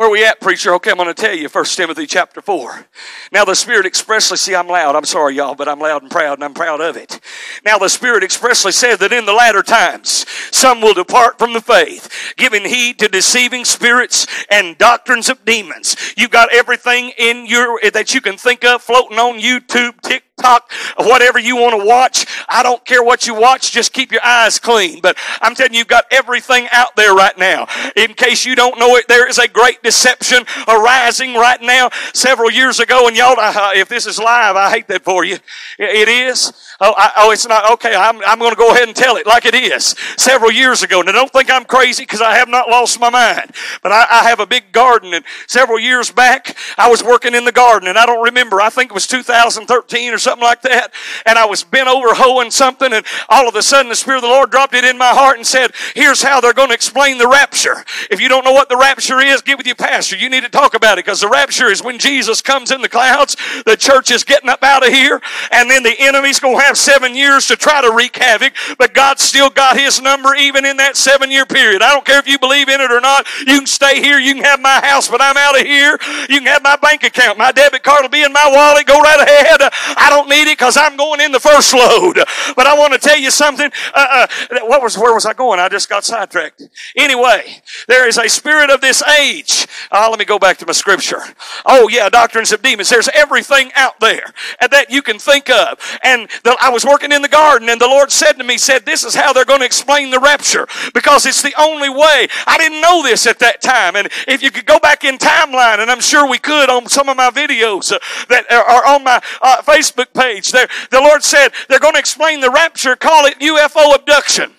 Where 0.00 0.08
we 0.08 0.24
at, 0.24 0.40
preacher? 0.40 0.72
Okay, 0.76 0.90
I'm 0.90 0.96
going 0.96 1.12
to 1.12 1.22
tell 1.22 1.34
you. 1.34 1.50
First 1.50 1.76
Timothy 1.76 2.06
chapter 2.06 2.40
4. 2.40 2.86
Now 3.32 3.44
the 3.44 3.54
Spirit 3.54 3.84
expressly, 3.84 4.38
see, 4.38 4.54
I'm 4.54 4.66
loud. 4.66 4.96
I'm 4.96 5.04
sorry, 5.04 5.34
y'all, 5.34 5.54
but 5.54 5.68
I'm 5.68 5.78
loud 5.78 6.00
and 6.00 6.10
proud, 6.10 6.38
and 6.38 6.44
I'm 6.44 6.54
proud 6.54 6.80
of 6.80 6.96
it. 6.96 7.20
Now 7.66 7.76
the 7.76 7.90
Spirit 7.90 8.24
expressly 8.24 8.72
said 8.72 8.96
that 9.00 9.12
in 9.12 9.26
the 9.26 9.34
latter 9.34 9.62
times, 9.62 10.24
some 10.50 10.80
will 10.80 10.94
depart 10.94 11.38
from 11.38 11.52
the 11.52 11.60
faith, 11.60 12.32
giving 12.38 12.64
heed 12.64 12.98
to 13.00 13.08
deceiving 13.08 13.66
spirits 13.66 14.26
and 14.50 14.78
doctrines 14.78 15.28
of 15.28 15.44
demons. 15.44 16.14
You've 16.16 16.30
got 16.30 16.50
everything 16.50 17.12
in 17.18 17.44
your, 17.44 17.78
that 17.92 18.14
you 18.14 18.22
can 18.22 18.38
think 18.38 18.64
of 18.64 18.80
floating 18.80 19.18
on 19.18 19.38
YouTube, 19.38 20.00
TikTok, 20.00 20.30
TikTok, 20.40 20.72
whatever 20.98 21.38
you 21.38 21.56
want 21.56 21.80
to 21.80 21.86
watch. 21.86 22.26
I 22.50 22.62
don't 22.62 22.84
care 22.84 23.02
what 23.02 23.26
you 23.26 23.34
watch, 23.34 23.72
just 23.72 23.92
keep 23.92 24.12
your 24.12 24.24
eyes 24.24 24.58
clean. 24.58 25.00
But 25.00 25.16
I'm 25.40 25.54
telling 25.54 25.72
you, 25.72 25.78
you've 25.78 25.88
got 25.88 26.04
everything 26.10 26.66
out 26.72 26.96
there 26.96 27.14
right 27.14 27.36
now. 27.38 27.66
In 27.96 28.14
case 28.14 28.44
you 28.44 28.54
don't 28.54 28.78
know 28.78 28.96
it, 28.96 29.08
there 29.08 29.28
is 29.28 29.38
a 29.38 29.48
great 29.48 29.82
deception 29.82 30.44
arising 30.68 31.34
right 31.34 31.60
now. 31.62 31.90
Several 32.12 32.50
years 32.50 32.80
ago, 32.80 33.08
and 33.08 33.16
y'all, 33.16 33.36
if 33.74 33.88
this 33.88 34.06
is 34.06 34.18
live, 34.18 34.56
I 34.56 34.70
hate 34.70 34.88
that 34.88 35.04
for 35.04 35.24
you. 35.24 35.38
It 35.78 36.08
is. 36.08 36.52
Oh, 36.80 36.94
I, 36.96 37.12
oh 37.18 37.30
it's 37.30 37.46
not. 37.46 37.70
Okay, 37.72 37.94
I'm, 37.94 38.22
I'm 38.24 38.38
going 38.38 38.52
to 38.52 38.56
go 38.56 38.70
ahead 38.72 38.88
and 38.88 38.96
tell 38.96 39.16
it 39.16 39.26
like 39.26 39.44
it 39.44 39.54
is. 39.54 39.94
Several 40.16 40.50
years 40.50 40.82
ago. 40.82 41.02
Now, 41.02 41.12
don't 41.12 41.30
think 41.30 41.50
I'm 41.50 41.64
crazy 41.64 42.04
because 42.04 42.22
I 42.22 42.36
have 42.36 42.48
not 42.48 42.68
lost 42.68 42.98
my 42.98 43.10
mind. 43.10 43.52
But 43.82 43.92
I, 43.92 44.06
I 44.10 44.28
have 44.28 44.40
a 44.40 44.46
big 44.46 44.72
garden, 44.72 45.12
and 45.12 45.24
several 45.46 45.78
years 45.78 46.10
back, 46.10 46.56
I 46.78 46.88
was 46.90 47.04
working 47.04 47.34
in 47.34 47.44
the 47.44 47.52
garden, 47.52 47.88
and 47.88 47.98
I 47.98 48.06
don't 48.06 48.24
remember. 48.24 48.60
I 48.60 48.70
think 48.70 48.90
it 48.90 48.94
was 48.94 49.06
2013 49.06 50.12
or 50.12 50.18
something 50.18 50.42
like 50.42 50.62
that. 50.62 50.92
And 51.26 51.38
I 51.38 51.44
was 51.44 51.62
bent 51.64 51.88
over 51.88 52.14
hoeing 52.14 52.50
something, 52.50 52.92
and 52.92 53.04
all 53.28 53.48
of 53.48 53.54
a 53.54 53.62
sudden 53.62 53.90
the 53.90 53.96
Spirit 53.96 54.18
of 54.18 54.22
the 54.22 54.28
Lord 54.28 54.50
dropped 54.50 54.74
it 54.74 54.84
in 54.84 54.96
my 54.96 55.10
heart 55.10 55.36
and 55.36 55.46
said, 55.46 55.72
Here's 55.94 56.22
how 56.22 56.40
they're 56.40 56.54
going 56.54 56.68
to 56.68 56.74
explain 56.74 57.18
the 57.18 57.28
rapture. 57.28 57.84
If 58.10 58.20
you 58.20 58.28
don't 58.28 58.44
know 58.44 58.52
what 58.52 58.70
the 58.70 58.76
rapture 58.76 59.20
is, 59.20 59.42
get 59.42 59.58
with 59.58 59.66
your 59.66 59.76
pastor. 59.76 60.16
You 60.16 60.30
need 60.30 60.44
to 60.44 60.48
talk 60.48 60.74
about 60.74 60.98
it 60.98 61.04
because 61.04 61.20
the 61.20 61.28
rapture 61.28 61.66
is 61.66 61.82
when 61.82 61.98
Jesus 61.98 62.40
comes 62.40 62.70
in 62.70 62.80
the 62.80 62.88
clouds, 62.88 63.36
the 63.66 63.76
church 63.76 64.10
is 64.10 64.24
getting 64.24 64.48
up 64.48 64.62
out 64.62 64.86
of 64.86 64.92
here, 64.92 65.20
and 65.50 65.68
then 65.70 65.82
the 65.82 65.94
enemy's 65.98 66.40
going 66.40 66.56
to 66.56 66.62
have 66.62 66.69
seven 66.76 67.14
years 67.14 67.48
to 67.48 67.56
try 67.56 67.82
to 67.82 67.92
wreak 67.92 68.16
havoc, 68.16 68.54
but 68.78 68.94
God's 68.94 69.22
still 69.22 69.50
got 69.50 69.78
his 69.78 70.00
number 70.00 70.34
even 70.34 70.64
in 70.64 70.76
that 70.76 70.96
seven 70.96 71.30
year 71.30 71.44
period. 71.44 71.82
I 71.82 71.92
don't 71.92 72.04
care 72.04 72.18
if 72.18 72.28
you 72.28 72.38
believe 72.38 72.68
in 72.68 72.80
it 72.80 72.92
or 72.92 73.00
not. 73.00 73.26
You 73.40 73.58
can 73.58 73.66
stay 73.66 74.00
here, 74.00 74.18
you 74.18 74.34
can 74.34 74.44
have 74.44 74.60
my 74.60 74.80
house, 74.80 75.08
but 75.08 75.20
I'm 75.20 75.36
out 75.36 75.58
of 75.58 75.66
here. 75.66 75.98
You 76.28 76.38
can 76.38 76.46
have 76.46 76.62
my 76.62 76.76
bank 76.76 77.02
account. 77.02 77.38
My 77.38 77.52
debit 77.52 77.82
card 77.82 78.02
will 78.02 78.08
be 78.08 78.22
in 78.22 78.32
my 78.32 78.46
wallet. 78.46 78.86
Go 78.86 79.00
right 79.00 79.20
ahead. 79.20 79.60
I 79.96 80.06
don't 80.08 80.20
don't 80.20 80.28
need 80.28 80.50
it 80.50 80.58
because 80.58 80.76
I'm 80.76 80.96
going 80.96 81.20
in 81.20 81.32
the 81.32 81.40
first 81.40 81.72
load. 81.72 82.16
But 82.56 82.66
I 82.66 82.76
want 82.78 82.92
to 82.92 82.98
tell 82.98 83.18
you 83.18 83.30
something. 83.30 83.70
Uh, 83.94 84.26
uh, 84.50 84.58
what 84.62 84.82
was, 84.82 84.98
where 84.98 85.14
was 85.14 85.26
I 85.26 85.32
going? 85.32 85.60
I 85.60 85.68
just 85.68 85.88
got 85.88 86.04
sidetracked. 86.04 86.62
Anyway, 86.96 87.62
there 87.88 88.06
is 88.06 88.18
a 88.18 88.28
spirit 88.28 88.70
of 88.70 88.80
this 88.80 89.02
age. 89.02 89.66
Uh, 89.90 90.08
let 90.10 90.18
me 90.18 90.24
go 90.24 90.38
back 90.38 90.58
to 90.58 90.66
my 90.66 90.72
scripture. 90.72 91.22
Oh 91.64 91.88
yeah, 91.88 92.08
doctrines 92.08 92.52
of 92.52 92.62
demons. 92.62 92.90
There's 92.90 93.08
everything 93.14 93.70
out 93.76 93.98
there 94.00 94.32
that 94.60 94.90
you 94.90 95.02
can 95.02 95.18
think 95.18 95.48
of. 95.48 95.78
And 96.02 96.28
the, 96.44 96.56
I 96.60 96.70
was 96.70 96.84
working 96.84 97.12
in 97.12 97.22
the 97.22 97.28
garden 97.28 97.68
and 97.68 97.80
the 97.80 97.86
Lord 97.86 98.10
said 98.10 98.34
to 98.34 98.44
me, 98.44 98.58
said, 98.58 98.84
this 98.84 99.04
is 99.04 99.14
how 99.14 99.32
they're 99.32 99.44
going 99.44 99.60
to 99.60 99.66
explain 99.66 100.10
the 100.10 100.18
rapture 100.18 100.66
because 100.94 101.26
it's 101.26 101.42
the 101.42 101.54
only 101.58 101.88
way. 101.88 102.28
I 102.46 102.56
didn't 102.58 102.80
know 102.80 103.02
this 103.02 103.26
at 103.26 103.38
that 103.40 103.60
time. 103.60 103.96
And 103.96 104.08
if 104.28 104.42
you 104.42 104.50
could 104.50 104.66
go 104.66 104.78
back 104.78 105.04
in 105.04 105.18
timeline, 105.18 105.78
and 105.78 105.90
I'm 105.90 106.00
sure 106.00 106.28
we 106.28 106.38
could 106.38 106.68
on 106.68 106.88
some 106.88 107.08
of 107.08 107.16
my 107.16 107.30
videos 107.30 107.92
uh, 107.92 107.98
that 108.28 108.50
are 108.50 108.86
on 108.86 109.04
my 109.04 109.20
uh, 109.42 109.62
Facebook 109.62 110.12
page. 110.12 110.52
There, 110.52 110.68
the 110.90 111.00
Lord 111.00 111.22
said 111.22 111.50
they're 111.68 111.78
going 111.78 111.94
to 111.94 112.00
explain 112.00 112.40
the 112.40 112.50
rapture, 112.50 112.96
call 112.96 113.26
it 113.26 113.38
UFO 113.38 113.94
abduction. 113.94 114.52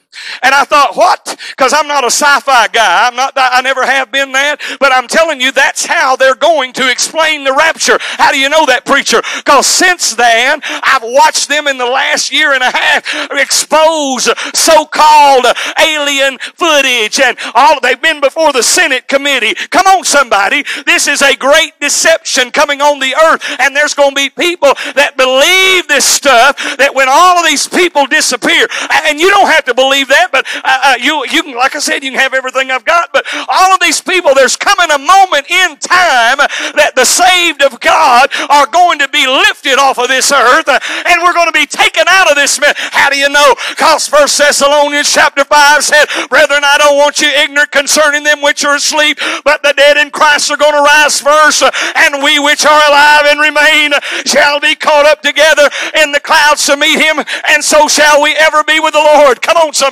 And 0.44 0.54
I 0.54 0.66
thought, 0.66 0.96
what? 0.96 1.38
Because 1.52 1.74
I'm 1.74 1.88
not 1.88 2.04
a 2.04 2.12
sci-fi 2.12 2.68
guy. 2.68 3.08
I'm 3.08 3.16
not. 3.16 3.34
I 3.36 3.62
never 3.62 3.86
have 3.86 4.12
been 4.12 4.32
that. 4.34 4.62
But 4.80 4.92
I'm 4.92 5.08
telling 5.08 5.40
you, 5.40 5.52
that's 5.52 5.86
how 5.86 6.16
they're 6.16 6.36
going 6.36 6.74
to 6.74 6.92
explain 6.92 7.44
the 7.44 7.54
rapture. 7.54 7.98
How 8.02 8.32
do 8.32 8.40
you 8.40 8.50
know 8.50 8.66
that, 8.66 8.86
preacher? 8.86 9.22
Because 9.38 9.66
since 9.66 10.14
then, 10.16 10.62
I've 10.84 11.04
watched 11.04 11.48
them 11.48 11.68
in 11.68 11.78
the 11.78 11.86
last 11.86 12.32
year 12.32 12.54
and 12.54 12.62
a 12.62 12.72
half 12.72 13.32
expose 13.32 14.30
so-called 14.54 15.46
alien 15.80 16.38
footage 16.56 17.20
and 17.20 17.38
all. 17.56 17.80
They've 17.80 18.02
been 18.02 18.20
before 18.20 18.52
the 18.52 18.64
Senate 18.64 19.08
committee. 19.08 19.56
Come 19.70 19.88
on, 19.88 20.04
somebody. 20.04 20.64
This 20.86 21.08
is 21.08 21.22
a 21.22 21.36
great 21.36 21.80
deception 21.80 22.52
coming 22.52 22.82
on 22.82 23.00
the 23.00 23.16
earth, 23.16 23.44
and 23.60 23.76
there's 23.76 23.94
going 23.94 24.12
to 24.12 24.16
be 24.16 24.30
people 24.30 24.74
that 24.96 25.16
believe 25.16 25.88
this 25.88 26.06
stuff. 26.06 26.58
That 26.78 26.94
when 26.94 27.08
all 27.10 27.40
of 27.40 27.46
these 27.46 27.68
people 27.68 28.06
disappear, 28.08 28.68
and 29.06 29.20
you 29.20 29.30
don't 29.30 29.48
have 29.48 29.66
to 29.66 29.74
believe 29.74 30.01
that, 30.10 30.30
but 30.32 30.46
uh, 30.64 30.80
uh, 30.84 30.96
you 31.00 31.26
you 31.32 31.44
can, 31.44 31.56
like 31.56 31.76
I 31.76 31.80
said, 31.80 32.04
you 32.04 32.12
can 32.12 32.20
have 32.20 32.34
everything 32.34 32.72
I've 32.72 32.86
got. 32.86 33.12
But 33.14 33.26
all 33.48 33.74
of 33.74 33.80
these 33.80 34.02
people, 34.02 34.34
there's 34.34 34.56
coming 34.56 34.90
a 34.92 34.98
moment 34.98 35.50
in 35.50 35.78
time 35.78 36.38
that 36.76 36.94
the 36.96 37.06
saved 37.06 37.62
of 37.62 37.80
God 37.80 38.30
are 38.50 38.68
going 38.68 39.00
to 39.00 39.08
be 39.10 39.28
lifted 39.28 39.80
off 39.80 39.98
of 39.98 40.08
this 40.08 40.32
earth, 40.32 40.68
uh, 40.68 40.80
and 41.08 41.22
we're 41.22 41.34
going 41.34 41.52
to 41.52 41.58
be 41.58 41.66
taken 41.66 42.06
out 42.08 42.30
of 42.30 42.36
this. 42.36 42.60
How 42.92 43.10
do 43.10 43.18
you 43.18 43.30
know? 43.30 43.56
Because 43.70 44.08
First 44.08 44.38
Thessalonians 44.38 45.12
chapter 45.12 45.44
five 45.44 45.84
said, 45.84 46.06
"Brethren, 46.30 46.62
I 46.64 46.78
don't 46.78 46.98
want 46.98 47.22
you 47.22 47.28
ignorant 47.28 47.72
concerning 47.72 48.24
them 48.24 48.42
which 48.42 48.66
are 48.66 48.76
asleep, 48.76 49.20
but 49.44 49.64
the 49.64 49.74
dead 49.74 49.98
in 49.98 50.12
Christ 50.12 50.52
are 50.52 50.58
going 50.58 50.74
to 50.76 50.82
rise 50.82 51.20
first, 51.20 51.64
uh, 51.64 51.72
and 51.96 52.24
we 52.24 52.40
which 52.40 52.66
are 52.66 52.82
alive 52.90 53.26
and 53.30 53.40
remain 53.40 53.92
shall 54.26 54.60
be 54.60 54.76
caught 54.76 55.06
up 55.06 55.22
together 55.22 55.70
in 56.02 56.12
the 56.12 56.20
clouds 56.20 56.66
to 56.66 56.78
meet 56.78 57.00
Him, 57.00 57.24
and 57.50 57.64
so 57.64 57.88
shall 57.88 58.22
we 58.22 58.36
ever 58.36 58.64
be 58.64 58.80
with 58.80 58.94
the 58.94 59.00
Lord." 59.00 59.42
Come 59.42 59.58
on, 59.58 59.74
somebody. 59.74 59.91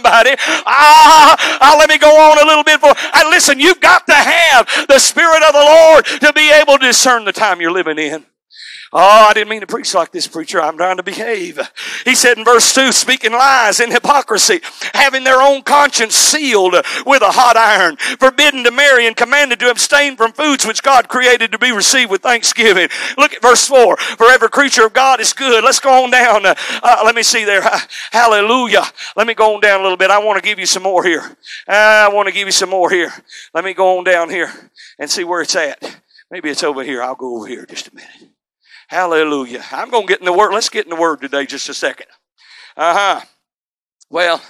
Ah, 0.65 1.36
ah 1.62 1.75
let 1.77 1.89
me 1.89 1.98
go 1.98 2.10
on 2.10 2.41
a 2.41 2.46
little 2.46 2.63
bit. 2.63 2.79
For 2.79 2.89
uh, 2.89 3.29
listen, 3.29 3.60
you've 3.60 3.82
got 3.82 4.06
to 4.08 4.13
have 4.13 4.68
the 4.88 5.00
Spirit 5.00 5.44
of 5.44 5.53
the 5.53 5.60
Lord 5.60 6.06
to 6.22 6.34
be 6.34 6.51
able 6.51 6.77
to 6.77 6.86
discern 6.86 7.25
the 7.25 7.34
time 7.34 7.62
you're 7.62 7.72
living 7.72 7.98
in. 7.98 8.25
Oh, 8.91 9.27
I 9.29 9.34
didn't 9.34 9.50
mean 9.50 9.62
to 9.62 9.67
preach 9.67 9.93
like 9.93 10.12
this, 10.12 10.27
preacher. 10.27 10.60
I'm 10.60 10.75
trying 10.75 10.98
to 10.98 11.03
behave. 11.03 11.60
He 12.05 12.15
said 12.15 12.39
in 12.39 12.43
verse 12.43 12.74
2, 12.74 12.91
speaking 12.91 13.34
lies 13.34 13.79
and 13.79 13.93
hypocrisy, 13.93 14.62
having 14.96 15.24
their 15.24 15.41
own 15.41 15.62
conscience 15.62 16.15
sealed 16.15 16.74
with 17.05 17.22
a 17.22 17.31
hot 17.31 17.55
iron, 17.55 17.98
forbidden 17.98 18.63
to 18.63 18.72
marry 18.72 19.05
and 19.05 19.15
commanded 19.15 19.60
to 19.60 19.69
abstain 19.69 20.17
from 20.17 20.31
foods 20.31 20.65
which 20.65 20.81
God 20.81 21.08
created 21.08 21.51
to 21.51 21.60
be 21.60 21.72
received 21.72 22.10
with 22.10 22.24
thanksgiving. 22.24 22.89
Look 23.15 23.34
at 23.34 23.43
verse 23.43 23.67
4. 23.67 23.98
For 23.98 24.25
every 24.25 24.50
creature 24.50 24.88
of 24.88 24.93
God 24.93 25.19
is 25.19 25.34
good. 25.34 25.63
Let's 25.63 25.79
go 25.79 26.03
on 26.03 26.10
down. 26.10 26.48
Uh, 26.48 26.55
uh, 26.81 27.01
let 27.05 27.13
me 27.13 27.22
see 27.22 27.46
there. 27.46 27.62
Hallelujah. 28.12 28.86
Let 29.15 29.27
me 29.27 29.36
go 29.36 29.53
on 29.53 29.62
down 29.62 29.81
a 29.81 29.84
little 29.84 29.98
bit. 29.98 30.10
I 30.10 30.17
want 30.17 30.41
to 30.41 30.48
give 30.48 30.58
you 30.58 30.65
some 30.65 30.84
more 30.84 31.03
here. 31.03 31.38
I 31.67 32.10
want 32.12 32.27
to 32.27 32.34
give 32.34 32.48
you 32.48 32.51
some 32.51 32.69
more 32.72 32.89
here. 32.89 33.13
Let 33.53 33.63
me 33.63 33.75
go 33.75 34.00
on 34.00 34.03
down 34.03 34.31
here 34.31 34.51
and 34.98 35.10
see 35.10 35.24
where 35.24 35.41
it's 35.41 35.55
at. 35.55 36.00
Maybe 36.31 36.50
it's 36.50 36.63
over 36.63 36.84
here. 36.84 37.03
I'll 37.03 37.15
go 37.15 37.38
over 37.38 37.48
here 37.48 37.67
just 37.67 37.88
a 37.88 37.96
minute. 37.96 38.28
Hallelujah. 38.89 39.63
I'm 39.72 39.91
going 39.91 40.08
to 40.08 40.12
get 40.12 40.19
in 40.19 40.25
the 40.25 40.34
Word. 40.34 40.51
Let's 40.51 40.69
get 40.69 40.86
in 40.86 40.89
the 40.89 40.96
Word 40.96 41.22
today 41.22 41.46
just 41.46 41.69
a 41.69 41.75
second. 41.75 42.08
Uh 42.75 42.93
huh. 42.93 43.25
Well, 44.10 44.41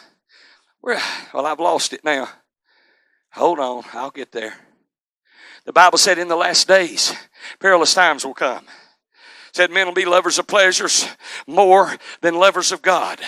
well, 0.81 1.45
I've 1.45 1.59
lost 1.59 1.91
it 1.91 2.05
now. 2.05 2.29
Hold 3.33 3.59
on. 3.59 3.83
I'll 3.91 4.11
get 4.11 4.31
there. 4.31 4.53
The 5.65 5.73
Bible 5.73 5.97
said 5.97 6.17
in 6.17 6.29
the 6.29 6.37
last 6.37 6.69
days, 6.69 7.13
perilous 7.59 7.93
times 7.93 8.25
will 8.25 8.33
come 8.33 8.65
said 9.51 9.71
men 9.71 9.87
will 9.87 9.93
be 9.93 10.05
lovers 10.05 10.39
of 10.39 10.47
pleasures 10.47 11.07
more 11.47 11.95
than 12.21 12.35
lovers 12.35 12.71
of 12.71 12.81
God. 12.81 13.19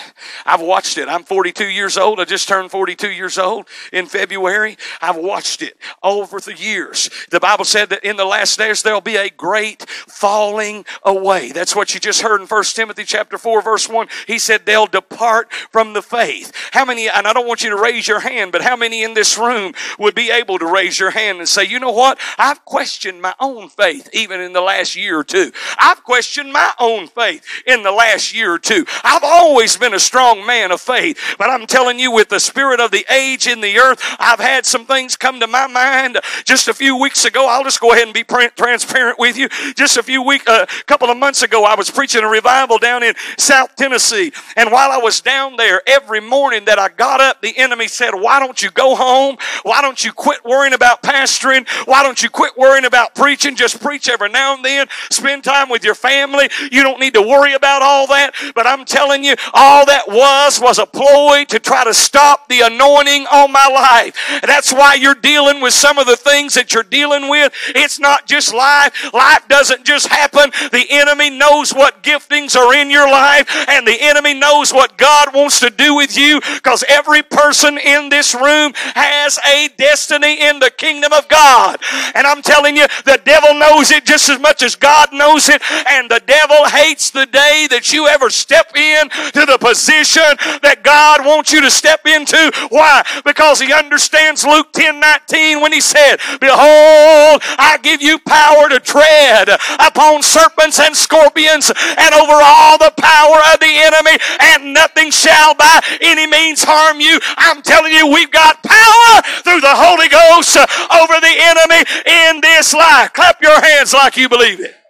I've 0.46 0.60
watched 0.60 0.98
it. 0.98 1.08
I'm 1.08 1.24
42 1.24 1.68
years 1.68 1.96
old. 1.96 2.20
I 2.20 2.24
just 2.24 2.48
turned 2.48 2.70
42 2.70 3.10
years 3.10 3.38
old 3.38 3.68
in 3.92 4.06
February. 4.06 4.76
I've 5.00 5.16
watched 5.16 5.62
it 5.62 5.76
over 6.02 6.40
the 6.40 6.54
years. 6.54 7.10
The 7.30 7.40
Bible 7.40 7.64
said 7.64 7.90
that 7.90 8.04
in 8.04 8.16
the 8.16 8.24
last 8.24 8.58
days 8.58 8.82
there'll 8.82 9.00
be 9.00 9.16
a 9.16 9.30
great 9.30 9.88
falling 9.88 10.84
away. 11.02 11.52
That's 11.52 11.74
what 11.76 11.94
you 11.94 12.00
just 12.00 12.22
heard 12.22 12.40
in 12.40 12.46
1 12.46 12.64
Timothy 12.64 13.04
chapter 13.04 13.38
4 13.38 13.62
verse 13.62 13.88
1. 13.88 14.08
He 14.26 14.38
said 14.38 14.64
they'll 14.64 14.86
depart 14.86 15.52
from 15.52 15.92
the 15.92 16.02
faith. 16.02 16.52
How 16.72 16.84
many, 16.84 17.08
and 17.08 17.26
I 17.26 17.32
don't 17.32 17.48
want 17.48 17.62
you 17.62 17.70
to 17.70 17.80
raise 17.80 18.06
your 18.06 18.20
hand, 18.20 18.52
but 18.52 18.62
how 18.62 18.76
many 18.76 19.02
in 19.02 19.14
this 19.14 19.36
room 19.38 19.74
would 19.98 20.14
be 20.14 20.30
able 20.30 20.58
to 20.58 20.66
raise 20.66 20.98
your 20.98 21.10
hand 21.10 21.38
and 21.38 21.48
say, 21.48 21.64
you 21.64 21.80
know 21.80 21.90
what? 21.90 22.18
I've 22.38 22.64
questioned 22.64 23.20
my 23.20 23.34
own 23.40 23.68
faith 23.68 24.08
even 24.12 24.40
in 24.40 24.52
the 24.52 24.60
last 24.60 24.96
year 24.96 25.18
or 25.18 25.24
two. 25.24 25.52
I've 25.78 26.02
questioned 26.12 26.52
my 26.52 26.70
own 26.78 27.06
faith 27.06 27.42
in 27.66 27.82
the 27.82 27.90
last 27.90 28.34
year 28.34 28.52
or 28.52 28.58
two. 28.58 28.84
I've 29.02 29.24
always 29.24 29.78
been 29.78 29.94
a 29.94 29.98
strong 29.98 30.44
man 30.44 30.70
of 30.70 30.78
faith, 30.78 31.18
but 31.38 31.48
I'm 31.48 31.66
telling 31.66 31.98
you, 31.98 32.12
with 32.12 32.28
the 32.28 32.38
spirit 32.38 32.80
of 32.80 32.90
the 32.90 33.06
age 33.10 33.46
in 33.46 33.62
the 33.62 33.78
earth, 33.78 33.98
I've 34.18 34.38
had 34.38 34.66
some 34.66 34.84
things 34.84 35.16
come 35.16 35.40
to 35.40 35.46
my 35.46 35.66
mind 35.68 36.18
just 36.44 36.68
a 36.68 36.74
few 36.74 37.00
weeks 37.00 37.24
ago. 37.24 37.48
I'll 37.48 37.64
just 37.64 37.80
go 37.80 37.92
ahead 37.92 38.04
and 38.04 38.12
be 38.12 38.24
transparent 38.24 39.18
with 39.18 39.38
you. 39.38 39.48
Just 39.74 39.96
a 39.96 40.02
few 40.02 40.22
weeks, 40.22 40.44
a 40.48 40.64
uh, 40.64 40.66
couple 40.84 41.08
of 41.08 41.16
months 41.16 41.42
ago, 41.42 41.64
I 41.64 41.76
was 41.76 41.90
preaching 41.90 42.24
a 42.24 42.28
revival 42.28 42.76
down 42.76 43.02
in 43.02 43.14
South 43.38 43.74
Tennessee, 43.76 44.34
and 44.54 44.70
while 44.70 44.90
I 44.92 44.98
was 44.98 45.22
down 45.22 45.56
there, 45.56 45.80
every 45.86 46.20
morning 46.20 46.66
that 46.66 46.78
I 46.78 46.90
got 46.90 47.22
up, 47.22 47.40
the 47.40 47.56
enemy 47.56 47.88
said, 47.88 48.10
"Why 48.12 48.38
don't 48.38 48.60
you 48.60 48.70
go 48.70 48.96
home? 48.96 49.38
Why 49.62 49.80
don't 49.80 50.04
you 50.04 50.12
quit 50.12 50.44
worrying 50.44 50.74
about 50.74 51.02
pastoring? 51.02 51.66
Why 51.86 52.02
don't 52.02 52.22
you 52.22 52.28
quit 52.28 52.58
worrying 52.58 52.84
about 52.84 53.14
preaching? 53.14 53.56
Just 53.56 53.80
preach 53.80 54.10
every 54.10 54.28
now 54.28 54.54
and 54.54 54.62
then. 54.62 54.88
Spend 55.10 55.42
time 55.42 55.70
with 55.70 55.82
your 55.82 55.94
family. 56.02 56.50
You 56.70 56.82
don't 56.82 57.00
need 57.00 57.14
to 57.14 57.22
worry 57.22 57.54
about 57.54 57.80
all 57.82 58.06
that. 58.08 58.34
But 58.54 58.66
I'm 58.66 58.84
telling 58.84 59.24
you, 59.24 59.36
all 59.54 59.86
that 59.86 60.08
was 60.08 60.60
was 60.60 60.78
a 60.78 60.86
ploy 60.86 61.44
to 61.48 61.58
try 61.58 61.84
to 61.84 61.94
stop 61.94 62.48
the 62.48 62.60
anointing 62.60 63.26
on 63.32 63.52
my 63.52 63.68
life. 63.68 64.16
And 64.42 64.48
that's 64.48 64.72
why 64.72 64.94
you're 64.94 65.14
dealing 65.14 65.60
with 65.62 65.72
some 65.72 65.98
of 65.98 66.06
the 66.06 66.16
things 66.16 66.54
that 66.54 66.74
you're 66.74 66.82
dealing 66.82 67.28
with. 67.28 67.52
It's 67.68 67.98
not 67.98 68.26
just 68.26 68.52
life. 68.52 69.12
Life 69.14 69.46
doesn't 69.48 69.84
just 69.84 70.08
happen. 70.08 70.50
The 70.72 70.86
enemy 70.90 71.30
knows 71.30 71.72
what 71.72 72.02
giftings 72.02 72.56
are 72.56 72.74
in 72.74 72.90
your 72.90 73.08
life 73.08 73.48
and 73.68 73.86
the 73.86 73.96
enemy 74.00 74.34
knows 74.34 74.72
what 74.72 74.96
God 74.98 75.34
wants 75.34 75.60
to 75.60 75.70
do 75.70 75.94
with 75.94 76.16
you 76.16 76.40
because 76.40 76.84
every 76.88 77.22
person 77.22 77.78
in 77.78 78.08
this 78.08 78.34
room 78.34 78.72
has 78.94 79.38
a 79.46 79.68
destiny 79.76 80.42
in 80.42 80.58
the 80.58 80.70
kingdom 80.70 81.12
of 81.12 81.28
God. 81.28 81.80
And 82.14 82.26
I'm 82.26 82.42
telling 82.42 82.76
you, 82.76 82.86
the 83.04 83.20
devil 83.24 83.54
knows 83.54 83.90
it 83.90 84.04
just 84.04 84.28
as 84.28 84.40
much 84.40 84.62
as 84.62 84.74
God 84.74 85.12
knows 85.12 85.48
it 85.48 85.62
and 85.92 86.10
the 86.10 86.22
devil 86.26 86.64
hates 86.68 87.10
the 87.10 87.26
day 87.26 87.68
that 87.70 87.92
you 87.92 88.08
ever 88.08 88.30
step 88.30 88.74
in 88.76 89.08
to 89.36 89.44
the 89.44 89.58
position 89.60 90.24
that 90.64 90.80
God 90.82 91.24
wants 91.24 91.52
you 91.52 91.60
to 91.60 91.70
step 91.70 92.06
into. 92.06 92.50
Why? 92.70 93.04
Because 93.24 93.60
he 93.60 93.72
understands 93.72 94.44
Luke 94.44 94.72
10 94.72 95.00
19 95.00 95.60
when 95.60 95.72
he 95.72 95.80
said, 95.80 96.16
Behold, 96.40 97.44
I 97.60 97.78
give 97.82 98.00
you 98.00 98.18
power 98.24 98.68
to 98.68 98.80
tread 98.80 99.48
upon 99.78 100.22
serpents 100.22 100.80
and 100.80 100.96
scorpions 100.96 101.68
and 101.70 102.14
over 102.14 102.40
all 102.40 102.78
the 102.78 102.92
power 102.96 103.38
of 103.52 103.60
the 103.60 103.72
enemy, 103.84 104.16
and 104.40 104.72
nothing 104.72 105.10
shall 105.10 105.54
by 105.54 105.80
any 106.00 106.26
means 106.26 106.64
harm 106.64 107.00
you. 107.00 107.20
I'm 107.36 107.60
telling 107.62 107.92
you, 107.92 108.08
we've 108.08 108.32
got 108.32 108.62
power 108.62 109.12
through 109.44 109.60
the 109.60 109.76
Holy 109.76 110.08
Ghost 110.08 110.56
over 110.56 111.16
the 111.20 111.34
enemy 111.36 111.84
in 112.08 112.40
this 112.40 112.72
life. 112.72 113.12
Clap 113.12 113.42
your 113.42 113.60
hands 113.60 113.92
like 113.92 114.16
you 114.16 114.28
believe 114.28 114.60
it. 114.60 114.81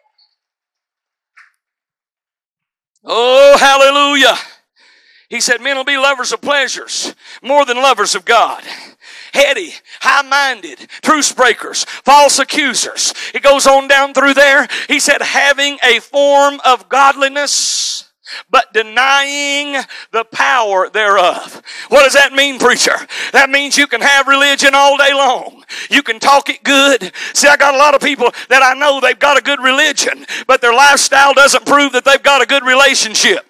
Oh, 3.05 3.57
hallelujah. 3.59 4.37
He 5.29 5.41
said, 5.41 5.61
Men 5.61 5.77
will 5.77 5.85
be 5.85 5.97
lovers 5.97 6.33
of 6.33 6.41
pleasures 6.41 7.15
more 7.43 7.65
than 7.65 7.77
lovers 7.77 8.15
of 8.15 8.25
God. 8.25 8.63
Heady, 9.33 9.73
high 10.01 10.23
minded, 10.23 10.79
truce 11.03 11.33
breakers, 11.33 11.85
false 11.85 12.39
accusers. 12.39 13.15
It 13.35 13.43
goes 13.43 13.67
on 13.67 13.89
down 13.89 14.13
through 14.13 14.35
there. 14.35 14.69
He 14.89 15.01
said, 15.01 15.23
having 15.23 15.79
a 15.83 16.01
form 16.01 16.61
of 16.67 16.91
godliness 16.91 18.02
but 18.51 18.73
denying 18.73 19.83
the 20.11 20.25
power 20.25 20.89
thereof. 20.91 21.63
What 21.89 22.05
does 22.05 22.15
that 22.15 22.33
mean, 22.33 22.59
preacher? 22.59 22.97
That 23.33 23.51
means 23.51 23.77
you 23.77 23.87
can 23.87 24.01
have 24.01 24.27
religion 24.27 24.71
all 24.75 24.97
day 24.97 25.13
long. 25.13 25.65
You 25.91 26.03
can 26.03 26.19
talk 26.19 26.49
it 26.49 26.63
good. 26.63 27.13
See, 27.35 27.49
I 27.49 27.57
got 27.57 27.75
a 27.75 27.79
lot 27.79 27.95
of 27.95 28.01
people 28.01 28.31
that 28.49 28.63
I 28.63 28.79
know 28.79 29.01
they've 29.01 29.19
got 29.19 29.39
a 29.39 29.43
good 29.43 29.61
religion, 29.61 30.27
but 30.47 30.61
their 30.61 30.75
lifestyle 30.75 31.35
doesn't 31.35 31.67
prove 31.67 31.93
that 31.93 32.05
they've 32.05 32.23
got 32.23 32.43
a 32.43 32.47
good 32.47 32.65
relationship. 32.65 33.47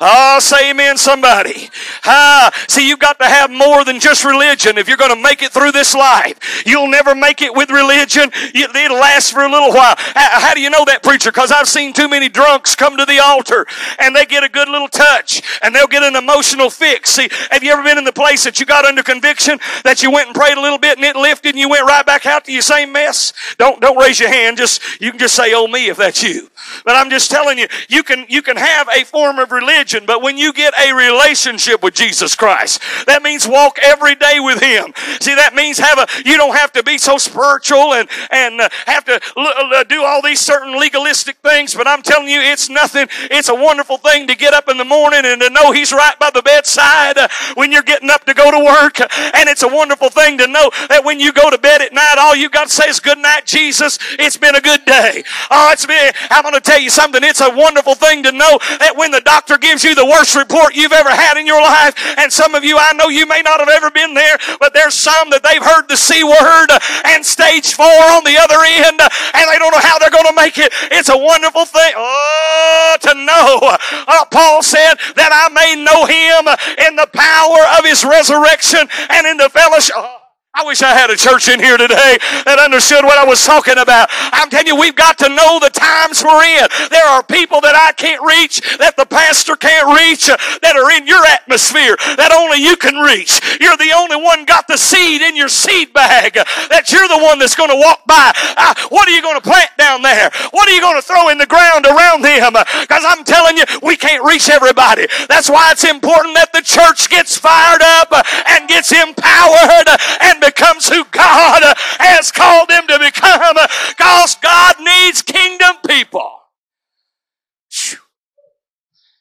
Oh, 0.00 0.38
say 0.40 0.70
amen, 0.70 0.96
somebody. 0.96 1.70
Ah, 2.04 2.50
see, 2.68 2.88
you've 2.88 2.98
got 2.98 3.18
to 3.18 3.24
have 3.24 3.50
more 3.50 3.84
than 3.84 4.00
just 4.00 4.24
religion 4.24 4.78
if 4.78 4.88
you're 4.88 4.96
going 4.96 5.14
to 5.14 5.22
make 5.22 5.42
it 5.42 5.52
through 5.52 5.72
this 5.72 5.94
life. 5.94 6.64
You'll 6.66 6.90
never 6.90 7.14
make 7.14 7.42
it 7.42 7.54
with 7.54 7.70
religion. 7.70 8.30
It'll 8.54 8.96
last 8.96 9.32
for 9.32 9.42
a 9.42 9.50
little 9.50 9.72
while. 9.72 9.94
How 9.98 10.54
do 10.54 10.60
you 10.60 10.70
know 10.70 10.84
that, 10.86 11.02
preacher? 11.02 11.30
Because 11.30 11.52
I've 11.52 11.68
seen 11.68 11.92
too 11.92 12.08
many 12.08 12.28
drunks 12.28 12.74
come 12.74 12.96
to 12.96 13.04
the 13.04 13.20
altar 13.20 13.66
and 13.98 14.14
they 14.14 14.26
get 14.26 14.44
a 14.44 14.48
good 14.48 14.68
little 14.68 14.88
touch 14.88 15.42
and 15.62 15.74
they'll 15.74 15.86
get 15.86 16.02
an 16.02 16.16
emotional 16.16 16.70
fix. 16.70 17.10
See, 17.10 17.28
have 17.50 17.62
you 17.62 17.72
ever 17.72 17.82
been 17.82 17.98
in 17.98 18.04
the 18.04 18.12
place 18.12 18.44
that 18.44 18.60
you 18.60 18.66
got 18.66 18.84
under 18.84 19.02
conviction 19.02 19.58
that 19.84 20.02
you 20.02 20.10
went 20.10 20.28
and 20.28 20.34
prayed 20.34 20.56
a 20.56 20.60
little 20.60 20.78
bit 20.78 20.96
and 20.98 21.04
it 21.04 21.16
lifted 21.16 21.50
and 21.50 21.58
you 21.58 21.68
went 21.68 21.86
right 21.86 22.04
back 22.04 22.26
out 22.26 22.44
to 22.44 22.52
your 22.52 22.62
same 22.62 22.92
mess? 22.92 23.32
Don't, 23.58 23.80
don't 23.80 23.96
raise 23.96 24.20
your 24.20 24.30
hand. 24.30 24.56
Just, 24.56 25.00
you 25.00 25.10
can 25.10 25.18
just 25.18 25.34
say, 25.34 25.52
oh 25.54 25.66
me, 25.66 25.88
if 25.88 25.96
that's 25.96 26.22
you. 26.22 26.48
But 26.84 26.96
I'm 26.96 27.10
just 27.10 27.30
telling 27.30 27.58
you, 27.58 27.66
you 27.88 28.02
can, 28.02 28.26
you 28.28 28.42
can 28.42 28.56
have 28.56 28.88
a 28.88 29.04
form 29.04 29.38
of 29.38 29.52
religion, 29.52 30.04
but 30.06 30.22
when 30.22 30.36
you 30.36 30.52
get 30.52 30.74
a 30.78 30.92
relationship 30.92 31.82
with 31.82 31.94
Jesus 31.94 32.34
Christ, 32.34 32.82
that 33.06 33.22
means 33.22 33.46
walk 33.46 33.78
every 33.82 34.14
day 34.14 34.40
with 34.40 34.60
Him. 34.60 34.92
See, 35.20 35.34
that 35.34 35.54
means 35.54 35.78
have 35.78 35.98
a, 35.98 36.06
you 36.24 36.36
don't 36.36 36.56
have 36.56 36.72
to 36.72 36.82
be 36.82 36.98
so 36.98 37.18
spiritual 37.18 37.94
and, 37.94 38.08
and 38.30 38.60
uh, 38.60 38.68
have 38.86 39.04
to 39.04 39.20
uh, 39.36 39.84
do 39.84 40.02
all 40.02 40.22
these 40.22 40.40
certain 40.40 40.78
legalistic 40.78 41.36
things, 41.38 41.74
but 41.74 41.86
I'm 41.86 42.02
telling 42.02 42.28
you, 42.28 42.40
it's 42.40 42.68
nothing. 42.68 43.08
It's 43.30 43.48
a 43.48 43.54
wonderful 43.54 43.98
thing 43.98 44.26
to 44.26 44.36
get 44.36 44.54
up 44.54 44.68
in 44.68 44.76
the 44.76 44.84
morning 44.84 45.22
and 45.24 45.40
to 45.40 45.50
know 45.50 45.72
He's 45.72 45.92
right 45.92 46.18
by 46.18 46.30
the 46.30 46.42
bedside 46.42 47.18
uh, 47.18 47.28
when 47.54 47.72
you're 47.72 47.82
getting 47.82 48.10
up 48.10 48.24
to 48.24 48.34
go 48.34 48.50
to 48.50 48.64
work. 48.64 49.00
And 49.34 49.48
it's 49.48 49.62
a 49.62 49.68
wonderful 49.68 50.10
thing 50.10 50.38
to 50.38 50.46
know 50.46 50.70
that 50.88 51.04
when 51.04 51.20
you 51.20 51.32
go 51.32 51.50
to 51.50 51.58
bed 51.58 51.80
at 51.80 51.92
night, 51.92 52.16
all 52.18 52.36
you 52.36 52.48
got 52.50 52.68
to 52.68 52.72
say 52.72 52.88
is 52.88 53.00
good 53.00 53.18
night, 53.18 53.46
Jesus. 53.46 53.98
It's 54.18 54.36
been 54.36 54.54
a 54.54 54.60
good 54.60 54.84
day. 54.84 55.24
Oh, 55.50 55.70
it's 55.72 55.86
been, 55.86 56.12
I'm 56.30 56.42
going 56.52 56.60
to 56.62 56.70
tell 56.70 56.80
you 56.80 56.90
something. 56.90 57.24
It's 57.24 57.40
a 57.40 57.48
wonderful 57.48 57.94
thing 57.94 58.22
to 58.28 58.32
know 58.32 58.60
that 58.76 58.92
when 58.94 59.10
the 59.10 59.24
doctor 59.24 59.56
gives 59.56 59.82
you 59.82 59.96
the 59.96 60.04
worst 60.04 60.36
report 60.36 60.76
you've 60.76 60.92
ever 60.92 61.08
had 61.08 61.40
in 61.40 61.48
your 61.48 61.64
life, 61.64 61.96
and 62.20 62.28
some 62.28 62.54
of 62.54 62.62
you, 62.62 62.76
I 62.76 62.92
know 62.92 63.08
you 63.08 63.24
may 63.24 63.40
not 63.40 63.58
have 63.58 63.72
ever 63.72 63.90
been 63.90 64.12
there, 64.12 64.36
but 64.60 64.76
there's 64.76 64.92
some 64.92 65.32
that 65.32 65.40
they've 65.40 65.64
heard 65.64 65.88
the 65.88 65.96
C 65.96 66.20
word 66.20 66.68
and 67.08 67.24
stage 67.24 67.72
four 67.72 68.04
on 68.12 68.22
the 68.28 68.36
other 68.36 68.60
end, 68.60 69.00
and 69.00 69.44
they 69.48 69.56
don't 69.56 69.72
know 69.72 69.80
how 69.80 69.96
they're 69.96 70.12
going 70.12 70.28
to 70.28 70.36
make 70.36 70.60
it. 70.60 70.68
It's 70.92 71.08
a 71.08 71.16
wonderful 71.16 71.64
thing. 71.64 71.92
Oh, 71.96 72.96
to 73.00 73.12
know. 73.16 73.56
Uh, 74.04 74.24
Paul 74.28 74.62
said 74.62 75.00
that 75.16 75.32
I 75.32 75.48
may 75.56 75.80
know 75.80 76.04
him 76.04 76.52
in 76.84 77.00
the 77.00 77.08
power 77.16 77.62
of 77.80 77.88
his 77.88 78.04
resurrection 78.04 78.84
and 79.08 79.26
in 79.26 79.40
the 79.40 79.48
fellowship. 79.48 79.96
Oh. 79.96 80.21
I 80.52 80.68
wish 80.68 80.82
I 80.84 80.92
had 80.92 81.08
a 81.08 81.16
church 81.16 81.48
in 81.48 81.56
here 81.64 81.80
today 81.80 82.20
that 82.44 82.60
understood 82.60 83.08
what 83.08 83.16
I 83.16 83.24
was 83.24 83.40
talking 83.40 83.80
about. 83.80 84.12
I'm 84.36 84.52
telling 84.52 84.68
you, 84.68 84.76
we've 84.76 84.92
got 84.92 85.16
to 85.24 85.32
know 85.32 85.56
the 85.56 85.72
times 85.72 86.20
we're 86.20 86.44
in. 86.44 86.68
There 86.92 87.08
are 87.08 87.24
people 87.24 87.64
that 87.64 87.72
I 87.72 87.96
can't 87.96 88.20
reach, 88.20 88.60
that 88.76 89.00
the 89.00 89.08
pastor 89.08 89.56
can't 89.56 89.88
reach, 89.96 90.28
that 90.28 90.76
are 90.76 90.92
in 90.92 91.08
your 91.08 91.24
atmosphere, 91.24 91.96
that 92.20 92.36
only 92.36 92.60
you 92.60 92.76
can 92.76 93.00
reach. 93.00 93.40
You're 93.64 93.80
the 93.80 93.96
only 93.96 94.20
one 94.20 94.44
got 94.44 94.68
the 94.68 94.76
seed 94.76 95.24
in 95.24 95.40
your 95.40 95.48
seed 95.48 95.96
bag, 95.96 96.36
that 96.68 96.92
you're 96.92 97.08
the 97.08 97.24
one 97.24 97.40
that's 97.40 97.56
going 97.56 97.72
to 97.72 97.80
walk 97.80 98.04
by. 98.04 98.36
Uh, 98.36 98.76
what 98.92 99.08
are 99.08 99.14
you 99.16 99.24
going 99.24 99.40
to 99.40 99.46
plant 99.48 99.72
down 99.80 100.04
there? 100.04 100.28
What 100.52 100.68
are 100.68 100.74
you 100.76 100.84
going 100.84 101.00
to 101.00 101.06
throw 101.06 101.32
in 101.32 101.40
the 101.40 101.48
ground 101.48 101.88
around 101.88 102.28
them? 102.28 102.52
Because 102.84 103.08
I'm 103.08 103.24
telling 103.24 103.56
you, 103.56 103.64
we 103.80 103.96
can't 103.96 104.20
reach 104.20 104.52
everybody. 104.52 105.08
That's 105.32 105.48
why 105.48 105.72
it's 105.72 105.88
important 105.88 106.36
that 106.36 106.52
the 106.52 106.60
church 106.60 107.08
gets 107.08 107.40
fired 107.40 107.80
up 108.04 108.12
and 108.52 108.68
gets 108.68 108.92
empowered 108.92 109.88
and 110.28 110.41
becomes 110.44 110.88
who 110.88 111.04
God 111.10 111.62
has 111.98 112.30
called 112.30 112.68
them 112.68 112.86
to 112.88 112.98
become 112.98 113.56
because 113.88 114.36
God 114.36 114.76
needs 114.80 115.22
kingdom 115.22 115.76
people. 115.86 116.30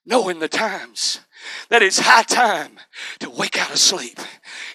Knowing 0.06 0.40
the 0.40 0.48
times 0.50 1.20
that 1.70 1.82
it's 1.82 2.00
high 2.00 2.24
time 2.24 2.80
to 3.20 3.30
wake 3.30 3.58
out 3.58 3.72
of 3.72 3.78
sleep. 3.78 4.20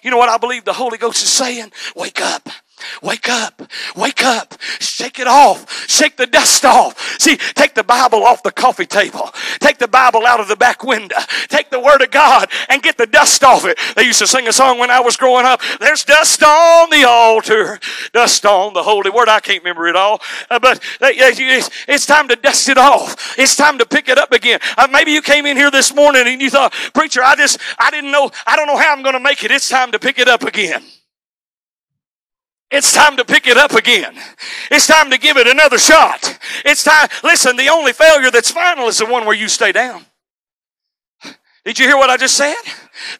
You 0.01 0.11
know 0.11 0.17
what 0.17 0.29
I 0.29 0.37
believe 0.37 0.65
the 0.65 0.73
Holy 0.73 0.97
Ghost 0.97 1.23
is 1.23 1.29
saying? 1.29 1.71
Wake 1.95 2.21
up. 2.21 2.49
Wake 3.01 3.29
up. 3.29 3.61
Wake 3.95 4.23
up. 4.23 4.55
Shake 4.79 5.19
it 5.19 5.27
off. 5.27 5.87
Shake 5.87 6.17
the 6.17 6.27
dust 6.27 6.65
off. 6.65 7.19
See, 7.19 7.37
take 7.37 7.73
the 7.73 7.83
Bible 7.83 8.23
off 8.23 8.43
the 8.43 8.51
coffee 8.51 8.85
table. 8.85 9.29
Take 9.59 9.77
the 9.77 9.87
Bible 9.87 10.25
out 10.25 10.39
of 10.39 10.47
the 10.47 10.55
back 10.55 10.83
window. 10.83 11.15
Take 11.47 11.69
the 11.69 11.79
Word 11.79 12.01
of 12.01 12.11
God 12.11 12.49
and 12.69 12.81
get 12.81 12.97
the 12.97 13.07
dust 13.07 13.43
off 13.43 13.65
it. 13.65 13.77
They 13.95 14.03
used 14.03 14.19
to 14.19 14.27
sing 14.27 14.47
a 14.47 14.53
song 14.53 14.79
when 14.79 14.91
I 14.91 14.99
was 14.99 15.17
growing 15.17 15.45
up. 15.45 15.61
There's 15.79 16.03
dust 16.03 16.43
on 16.43 16.89
the 16.89 17.05
altar. 17.07 17.79
Dust 18.13 18.45
on 18.45 18.73
the 18.73 18.83
holy 18.83 19.09
word. 19.09 19.29
I 19.29 19.39
can't 19.39 19.63
remember 19.63 19.87
it 19.87 19.95
all. 19.95 20.21
Uh, 20.49 20.59
but 20.59 20.77
uh, 21.01 21.09
it's 21.11 22.05
time 22.05 22.27
to 22.27 22.35
dust 22.35 22.69
it 22.69 22.77
off. 22.77 23.37
It's 23.37 23.55
time 23.55 23.77
to 23.79 23.85
pick 23.85 24.09
it 24.09 24.17
up 24.17 24.31
again. 24.31 24.59
Uh, 24.77 24.87
maybe 24.91 25.11
you 25.11 25.21
came 25.21 25.45
in 25.45 25.57
here 25.57 25.71
this 25.71 25.93
morning 25.93 26.23
and 26.25 26.41
you 26.41 26.49
thought, 26.49 26.73
preacher, 26.93 27.23
I 27.23 27.35
just, 27.35 27.59
I 27.77 27.91
didn't 27.91 28.11
know, 28.11 28.31
I 28.45 28.55
don't 28.55 28.67
know 28.67 28.77
how 28.77 28.93
I'm 28.93 29.03
going 29.03 29.15
to 29.15 29.19
make 29.19 29.43
it. 29.43 29.51
It's 29.51 29.69
time 29.69 29.91
to 29.91 29.99
pick 29.99 30.19
it 30.19 30.27
up 30.27 30.43
again. 30.43 30.83
It's 32.69 32.91
time 32.91 33.15
to 33.17 33.23
pick 33.23 33.47
it 33.47 33.55
up 33.57 33.71
again. 33.71 34.13
It's 34.69 34.87
time 34.87 35.09
to 35.11 35.17
give 35.17 35.37
it 35.37 35.47
another 35.47 35.77
shot. 35.77 36.37
It's 36.65 36.83
time. 36.83 37.07
Listen, 37.23 37.55
the 37.55 37.69
only 37.69 37.93
failure 37.93 38.29
that's 38.29 38.51
final 38.51 38.87
is 38.87 38.97
the 38.97 39.05
one 39.05 39.25
where 39.25 39.35
you 39.35 39.47
stay 39.47 39.71
down. 39.71 40.05
Did 41.63 41.79
you 41.79 41.87
hear 41.87 41.97
what 41.97 42.09
I 42.09 42.17
just 42.17 42.35
said? 42.35 42.55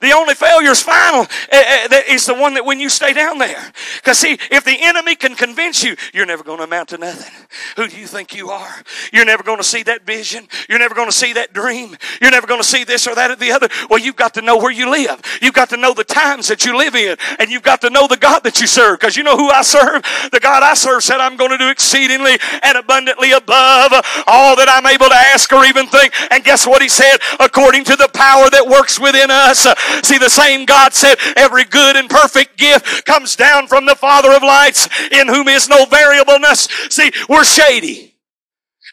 The 0.01 0.11
only 0.11 0.35
failure 0.35 0.71
is 0.71 0.81
final 0.81 1.21
uh, 1.21 1.63
uh, 1.91 2.01
is 2.07 2.25
the 2.25 2.33
one 2.33 2.53
that 2.55 2.65
when 2.65 2.79
you 2.79 2.89
stay 2.89 3.13
down 3.13 3.37
there. 3.37 3.71
Because 3.97 4.17
see, 4.19 4.37
if 4.51 4.63
the 4.63 4.77
enemy 4.79 5.15
can 5.15 5.35
convince 5.35 5.83
you, 5.83 5.95
you're 6.13 6.25
never 6.25 6.43
going 6.43 6.57
to 6.59 6.63
amount 6.63 6.89
to 6.89 6.97
nothing. 6.97 7.33
Who 7.75 7.87
do 7.87 7.97
you 7.97 8.07
think 8.07 8.35
you 8.35 8.49
are? 8.49 8.75
You're 9.11 9.25
never 9.25 9.43
going 9.43 9.57
to 9.57 9.63
see 9.63 9.83
that 9.83 10.05
vision. 10.05 10.47
You're 10.69 10.79
never 10.79 10.95
going 10.95 11.09
to 11.09 11.15
see 11.15 11.33
that 11.33 11.53
dream. 11.53 11.95
You're 12.21 12.31
never 12.31 12.47
going 12.47 12.61
to 12.61 12.67
see 12.67 12.83
this 12.83 13.07
or 13.07 13.15
that 13.15 13.31
or 13.31 13.35
the 13.35 13.51
other. 13.51 13.67
Well, 13.89 13.99
you've 13.99 14.15
got 14.15 14.33
to 14.35 14.41
know 14.41 14.57
where 14.57 14.71
you 14.71 14.89
live. 14.89 15.21
You've 15.41 15.53
got 15.53 15.69
to 15.69 15.77
know 15.77 15.93
the 15.93 16.03
times 16.03 16.47
that 16.47 16.65
you 16.65 16.77
live 16.77 16.95
in. 16.95 17.17
And 17.39 17.49
you've 17.49 17.63
got 17.63 17.81
to 17.81 17.89
know 17.89 18.07
the 18.07 18.17
God 18.17 18.43
that 18.43 18.59
you 18.59 18.67
serve. 18.67 18.99
Because 18.99 19.15
you 19.15 19.23
know 19.23 19.37
who 19.37 19.49
I 19.49 19.61
serve? 19.61 20.03
The 20.31 20.39
God 20.41 20.63
I 20.63 20.73
serve 20.73 21.03
said, 21.03 21.19
I'm 21.19 21.37
going 21.37 21.51
to 21.51 21.57
do 21.57 21.69
exceedingly 21.69 22.37
and 22.63 22.77
abundantly 22.77 23.31
above 23.31 23.93
all 24.27 24.55
that 24.55 24.67
I'm 24.69 24.85
able 24.87 25.07
to 25.07 25.15
ask 25.15 25.51
or 25.51 25.65
even 25.65 25.87
think. 25.87 26.13
And 26.31 26.43
guess 26.43 26.65
what 26.65 26.81
he 26.81 26.89
said? 26.89 27.17
According 27.39 27.83
to 27.85 27.95
the 27.95 28.09
power 28.13 28.49
that 28.49 28.65
works 28.67 28.99
within 28.99 29.29
us. 29.29 29.66
Uh, 29.67 30.01
see, 30.03 30.17
the 30.17 30.29
same 30.29 30.65
God 30.65 30.93
said, 30.93 31.17
every 31.35 31.63
good 31.63 31.95
and 31.95 32.09
perfect 32.09 32.57
gift 32.57 33.05
comes 33.05 33.35
down 33.35 33.67
from 33.67 33.85
the 33.85 33.95
Father 33.95 34.31
of 34.31 34.41
lights, 34.43 34.87
in 35.11 35.27
whom 35.27 35.47
is 35.47 35.67
no 35.69 35.85
variableness. 35.85 36.67
See, 36.89 37.11
we're 37.27 37.43
shady, 37.43 38.15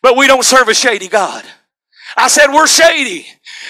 but 0.03 0.17
we 0.17 0.27
don't 0.27 0.45
serve 0.45 0.69
a 0.69 0.75
shady 0.75 1.09
God. 1.09 1.45
I 2.17 2.29
said 2.29 2.49
we're 2.53 2.67
shady, 2.67 3.27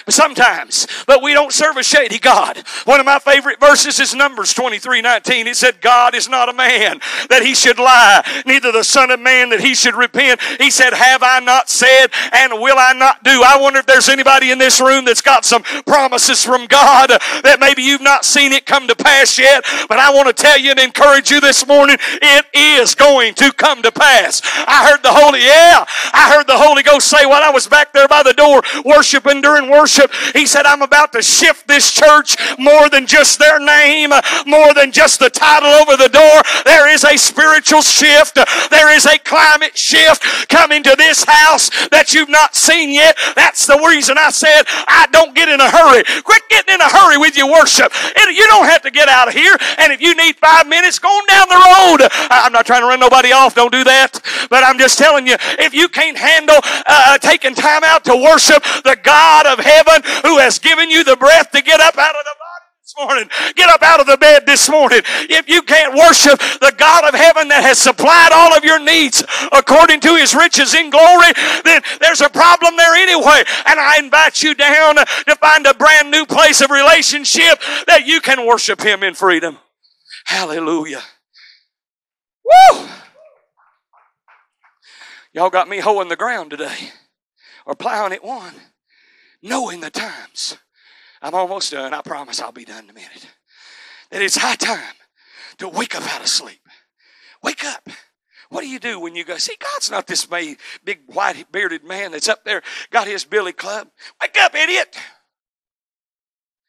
sometimes, 0.08 0.86
but 1.06 1.22
we 1.22 1.32
don't 1.32 1.52
serve 1.52 1.76
a 1.76 1.82
shady 1.82 2.18
God. 2.18 2.62
One 2.84 3.00
of 3.00 3.06
my 3.06 3.18
favorite 3.18 3.60
verses 3.60 4.00
is 4.00 4.14
Numbers 4.14 4.52
23 4.54 5.02
19. 5.02 5.46
It 5.46 5.56
said, 5.56 5.80
God 5.80 6.14
is 6.14 6.28
not 6.28 6.48
a 6.48 6.52
man 6.52 7.00
that 7.30 7.42
he 7.42 7.54
should 7.54 7.78
lie, 7.78 8.22
neither 8.46 8.72
the 8.72 8.84
Son 8.84 9.10
of 9.10 9.20
Man 9.20 9.50
that 9.50 9.60
he 9.60 9.74
should 9.74 9.94
repent. 9.94 10.40
He 10.58 10.70
said, 10.70 10.92
Have 10.92 11.22
I 11.22 11.40
not 11.40 11.68
said, 11.68 12.08
and 12.32 12.60
will 12.60 12.76
I 12.78 12.92
not 12.92 13.22
do? 13.24 13.42
I 13.44 13.58
wonder 13.60 13.78
if 13.78 13.86
there's 13.86 14.08
anybody 14.08 14.50
in 14.50 14.58
this 14.58 14.80
room 14.80 15.04
that's 15.04 15.20
got 15.20 15.44
some 15.44 15.62
promises 15.84 16.44
from 16.44 16.66
God 16.66 17.10
that 17.42 17.58
maybe 17.60 17.82
you've 17.82 18.02
not 18.02 18.24
seen 18.24 18.52
it 18.52 18.66
come 18.66 18.86
to 18.88 18.96
pass 18.96 19.38
yet, 19.38 19.64
but 19.88 19.98
I 19.98 20.12
want 20.12 20.28
to 20.28 20.34
tell 20.34 20.58
you 20.58 20.70
and 20.70 20.80
encourage 20.80 21.30
you 21.30 21.40
this 21.40 21.66
morning, 21.66 21.96
it 22.00 22.46
is 22.52 22.94
going 22.94 23.34
to 23.34 23.52
come 23.52 23.82
to 23.82 23.92
pass. 23.92 24.42
I 24.66 24.88
heard 24.88 25.02
the 25.02 25.12
Holy, 25.12 25.40
yeah, 25.40 25.84
I 26.12 26.32
heard 26.34 26.46
the 26.46 26.58
Holy 26.58 26.82
Ghost 26.82 27.08
say 27.08 27.26
while 27.26 27.42
I 27.42 27.50
was 27.50 27.66
back 27.66 27.92
there 27.92 28.08
by 28.08 28.22
the 28.22 28.32
door 28.32 28.62
worshiping 28.84 29.40
during 29.40 29.63
worship 29.68 29.84
worship. 29.84 30.12
He 30.32 30.46
said, 30.46 30.66
I'm 30.66 30.82
about 30.82 31.12
to 31.12 31.22
shift 31.22 31.68
this 31.68 31.92
church 31.92 32.36
more 32.58 32.88
than 32.88 33.06
just 33.06 33.38
their 33.38 33.58
name, 33.58 34.10
more 34.46 34.74
than 34.74 34.92
just 34.92 35.18
the 35.18 35.30
title 35.30 35.68
over 35.68 35.96
the 35.96 36.08
door. 36.08 36.42
There 36.64 36.83
is 36.94 37.04
a 37.04 37.16
spiritual 37.18 37.82
shift. 37.82 38.38
There 38.70 38.94
is 38.94 39.04
a 39.04 39.18
climate 39.18 39.76
shift 39.76 40.48
coming 40.48 40.82
to 40.84 40.94
this 40.96 41.24
house 41.26 41.68
that 41.88 42.14
you've 42.14 42.30
not 42.30 42.54
seen 42.54 42.90
yet. 42.90 43.18
That's 43.34 43.66
the 43.66 43.76
reason 43.86 44.16
I 44.16 44.30
said, 44.30 44.62
I 44.86 45.08
don't 45.10 45.34
get 45.34 45.48
in 45.48 45.60
a 45.60 45.68
hurry. 45.68 46.04
Quit 46.22 46.42
getting 46.48 46.74
in 46.74 46.80
a 46.80 46.88
hurry 46.88 47.18
with 47.18 47.36
your 47.36 47.50
worship. 47.50 47.92
You 48.16 48.46
don't 48.46 48.66
have 48.66 48.82
to 48.82 48.90
get 48.90 49.08
out 49.08 49.28
of 49.28 49.34
here. 49.34 49.56
And 49.78 49.92
if 49.92 50.00
you 50.00 50.14
need 50.14 50.36
five 50.36 50.66
minutes, 50.66 50.98
go 50.98 51.08
on 51.08 51.26
down 51.26 51.48
the 51.48 51.60
road. 51.60 52.08
I'm 52.30 52.52
not 52.52 52.66
trying 52.66 52.82
to 52.82 52.88
run 52.88 53.00
nobody 53.00 53.32
off. 53.32 53.54
Don't 53.54 53.72
do 53.72 53.84
that. 53.84 54.20
But 54.48 54.64
I'm 54.64 54.78
just 54.78 54.98
telling 54.98 55.26
you, 55.26 55.36
if 55.58 55.74
you 55.74 55.88
can't 55.88 56.16
handle 56.16 56.58
uh, 56.86 57.18
taking 57.18 57.54
time 57.54 57.82
out 57.84 58.04
to 58.04 58.14
worship 58.14 58.62
the 58.84 58.96
God 59.02 59.46
of 59.46 59.58
heaven, 59.58 60.02
who 60.22 60.38
has 60.38 60.58
given 60.58 60.90
you 60.90 61.02
the 61.02 61.16
breath 61.16 61.50
to 61.50 61.62
get 61.62 61.80
up 61.80 61.98
out 61.98 62.14
of 62.14 62.24
the 62.24 62.36
body 62.38 62.53
morning. 62.98 63.28
Get 63.54 63.68
up 63.68 63.82
out 63.82 64.00
of 64.00 64.06
the 64.06 64.16
bed 64.16 64.46
this 64.46 64.68
morning. 64.68 65.00
If 65.28 65.48
you 65.48 65.62
can't 65.62 65.94
worship 65.94 66.38
the 66.60 66.74
God 66.76 67.04
of 67.04 67.14
heaven 67.14 67.48
that 67.48 67.62
has 67.62 67.78
supplied 67.78 68.30
all 68.32 68.56
of 68.56 68.64
your 68.64 68.78
needs 68.78 69.24
according 69.52 70.00
to 70.00 70.16
his 70.16 70.34
riches 70.34 70.74
in 70.74 70.90
glory, 70.90 71.32
then 71.64 71.82
there's 72.00 72.20
a 72.20 72.28
problem 72.28 72.76
there 72.76 72.94
anyway. 72.94 73.42
And 73.66 73.80
I 73.80 73.98
invite 73.98 74.42
you 74.42 74.54
down 74.54 74.96
to 74.96 75.36
find 75.40 75.66
a 75.66 75.74
brand 75.74 76.10
new 76.10 76.26
place 76.26 76.60
of 76.60 76.70
relationship 76.70 77.60
that 77.86 78.06
you 78.06 78.20
can 78.20 78.46
worship 78.46 78.80
him 78.80 79.02
in 79.02 79.14
freedom. 79.14 79.58
Hallelujah. 80.26 81.02
Woo! 82.44 82.88
Y'all 85.32 85.50
got 85.50 85.68
me 85.68 85.80
hoeing 85.80 86.08
the 86.08 86.16
ground 86.16 86.50
today 86.50 86.90
or 87.66 87.74
plowing 87.74 88.12
it 88.12 88.22
one 88.22 88.54
knowing 89.44 89.80
the 89.80 89.90
times. 89.90 90.56
I'm 91.24 91.34
almost 91.34 91.72
done. 91.72 91.94
I 91.94 92.02
promise 92.02 92.38
I'll 92.38 92.52
be 92.52 92.66
done 92.66 92.84
in 92.84 92.90
a 92.90 92.92
minute. 92.92 93.26
That 94.10 94.20
it's 94.20 94.36
high 94.36 94.56
time 94.56 94.94
to 95.56 95.70
wake 95.70 95.96
up 95.96 96.02
out 96.14 96.20
of 96.20 96.28
sleep. 96.28 96.60
Wake 97.42 97.64
up. 97.64 97.88
What 98.50 98.60
do 98.60 98.68
you 98.68 98.78
do 98.78 99.00
when 99.00 99.16
you 99.16 99.24
go, 99.24 99.38
see, 99.38 99.56
God's 99.58 99.90
not 99.90 100.06
this 100.06 100.26
big 100.26 100.58
white 101.06 101.50
bearded 101.50 101.82
man 101.82 102.12
that's 102.12 102.28
up 102.28 102.44
there, 102.44 102.62
got 102.90 103.06
his 103.06 103.24
billy 103.24 103.54
club. 103.54 103.88
Wake 104.20 104.36
up, 104.38 104.54
idiot. 104.54 104.96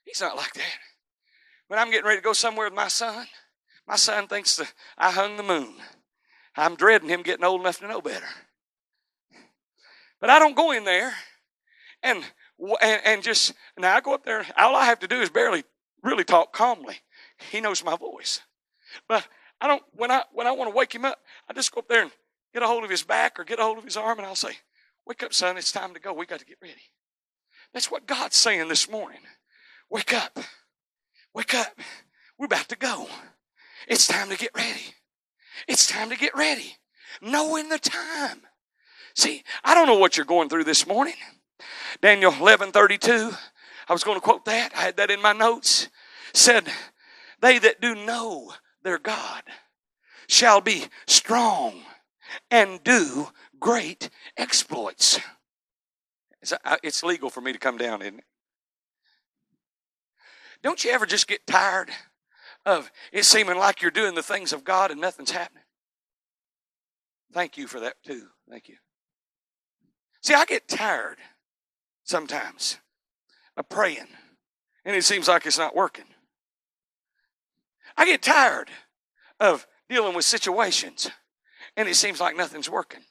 He's 0.06 0.22
not 0.22 0.38
like 0.38 0.54
that. 0.54 0.80
When 1.68 1.78
I'm 1.78 1.91
getting 1.91 2.06
ready 2.06 2.20
to 2.20 2.24
go 2.24 2.32
somewhere 2.32 2.68
with 2.68 2.74
my 2.74 2.88
son, 2.88 3.28
my 3.86 3.98
son 3.98 4.28
thinks 4.28 4.56
that 4.56 4.72
I 4.98 5.12
hung 5.12 5.36
the 5.36 5.44
moon. 5.44 5.74
I'm 6.56 6.78
dreading 6.78 7.10
him 7.10 7.24
getting 7.24 7.44
old 7.44 7.60
enough 7.60 7.80
to 7.80 7.89
know 7.89 8.02
better. 8.02 8.26
But 10.22 10.30
I 10.30 10.39
don't 10.39 10.56
go 10.56 10.72
in 10.72 10.86
there 10.86 11.13
and, 12.02 12.24
and, 12.60 13.02
and 13.06 13.24
just, 13.24 13.54
now 13.78 13.96
I 13.96 14.02
go 14.02 14.13
up 14.13 14.26
there, 14.26 14.46
all 14.58 14.76
I 14.76 14.86
have 14.86 15.00
to 15.00 15.08
do 15.08 15.22
is 15.22 15.30
barely 15.30 15.63
really 16.04 16.24
talk 16.24 16.54
calmly. 16.54 17.00
He 17.52 17.62
knows 17.62 17.84
my 17.84 17.96
voice. 17.96 18.41
But 19.08 19.28
I 19.60 19.68
don't, 19.68 19.84
when 19.94 20.12
I, 20.12 20.24
when 20.32 20.48
I 20.48 20.52
want 20.52 20.70
to 20.70 20.76
wake 20.76 20.94
him 20.94 21.06
up, 21.06 21.20
I 21.50 21.54
just 21.54 21.72
go 21.72 21.80
up 21.80 21.88
there 21.88 22.04
and 22.04 22.12
get 22.54 22.63
a 22.63 22.68
hold 22.68 22.84
of 22.84 22.89
his 22.89 23.04
back 23.04 23.39
or 23.39 23.44
get 23.44 23.60
a 23.60 23.63
hold 23.63 23.78
of 23.78 23.84
his 23.84 23.98
arm 23.98 24.20
and 24.20 24.28
I'll 24.28 24.36
say, 24.36 24.58
Wake 25.06 25.22
up, 25.22 25.34
son, 25.34 25.58
it's 25.58 25.72
time 25.72 25.94
to 25.94 26.00
go. 26.00 26.13
We 26.13 26.26
got 26.26 26.39
to 26.39 26.46
get 26.46 26.58
ready. 26.62 26.82
That's 27.74 27.91
what 27.91 28.08
God's 28.08 28.36
saying 28.36 28.70
this 28.70 28.89
morning. 28.89 29.22
Wake 29.89 30.13
up. 30.13 30.39
Wake 31.34 31.54
up. 31.54 31.80
We're 32.38 32.48
about 32.48 32.70
to 32.70 32.76
go. 32.76 33.08
It's 33.88 34.08
time 34.08 34.30
to 34.30 34.38
get 34.38 34.52
ready. 34.56 34.96
It's 35.68 35.86
time 35.86 36.10
to 36.10 36.18
get 36.18 36.36
ready. 36.36 36.78
Knowing 37.22 37.70
the 37.70 37.78
time. 37.78 38.41
See, 39.15 39.44
I 39.63 39.76
don't 39.76 39.88
know 39.88 39.98
what 39.98 40.18
you're 40.18 40.26
going 40.26 40.50
through 40.50 40.63
this 40.63 40.88
morning. 40.88 41.13
Daniel 42.02 42.34
11 42.34 42.72
32. 42.72 43.32
I 43.88 43.94
was 43.94 44.04
going 44.04 44.18
to 44.18 44.22
quote 44.22 44.46
that. 44.46 44.76
I 44.76 44.82
had 44.82 44.98
that 44.98 45.12
in 45.12 45.22
my 45.22 45.34
notes. 45.34 45.89
Said, 46.34 46.68
They 47.41 47.60
that 47.60 47.82
do 47.82 47.96
know 47.96 48.54
their 48.84 49.00
God 49.00 49.44
shall 50.28 50.62
be 50.62 50.86
strong 51.08 51.82
and 52.50 52.84
do 52.84 53.28
great 53.60 54.10
exploits. 54.38 55.20
Uh, 56.63 56.78
it's 56.84 57.04
legal 57.04 57.30
for 57.30 57.41
me 57.41 57.52
to 57.52 57.60
come 57.60 57.78
down, 57.78 58.02
isn't 58.02 58.20
it? 58.20 58.26
Don't 60.62 60.84
you 60.84 60.91
ever 60.91 61.06
just 61.06 61.28
get 61.28 61.46
tired 61.46 61.91
of 62.65 62.91
it 63.12 63.26
seeming 63.26 63.58
like 63.58 63.82
you're 63.82 63.91
doing 63.91 64.15
the 64.15 64.24
things 64.24 64.52
of 64.52 64.63
God 64.63 64.91
and 64.91 65.00
nothing's 65.00 65.32
happening? 65.32 65.63
Thank 67.34 67.58
you 67.58 67.68
for 67.68 67.80
that, 67.82 67.96
too. 68.04 68.28
Thank 68.50 68.70
you. 68.70 68.76
See, 70.22 70.34
I 70.34 70.46
get 70.46 70.68
tired 70.68 71.18
sometimes 72.06 72.78
of 73.58 73.68
praying, 73.68 74.08
and 74.86 74.96
it 74.96 75.04
seems 75.04 75.28
like 75.28 75.46
it's 75.46 75.58
not 75.58 75.76
working. 75.76 76.06
I 77.98 78.06
get 78.06 78.22
tired 78.22 78.70
of 79.39 79.68
dealing 79.89 80.15
with 80.15 80.26
situations, 80.26 81.10
and 81.76 81.89
it 81.89 81.96
seems 81.96 82.22
like 82.22 82.38
nothing's 82.38 82.70
working. 82.70 83.02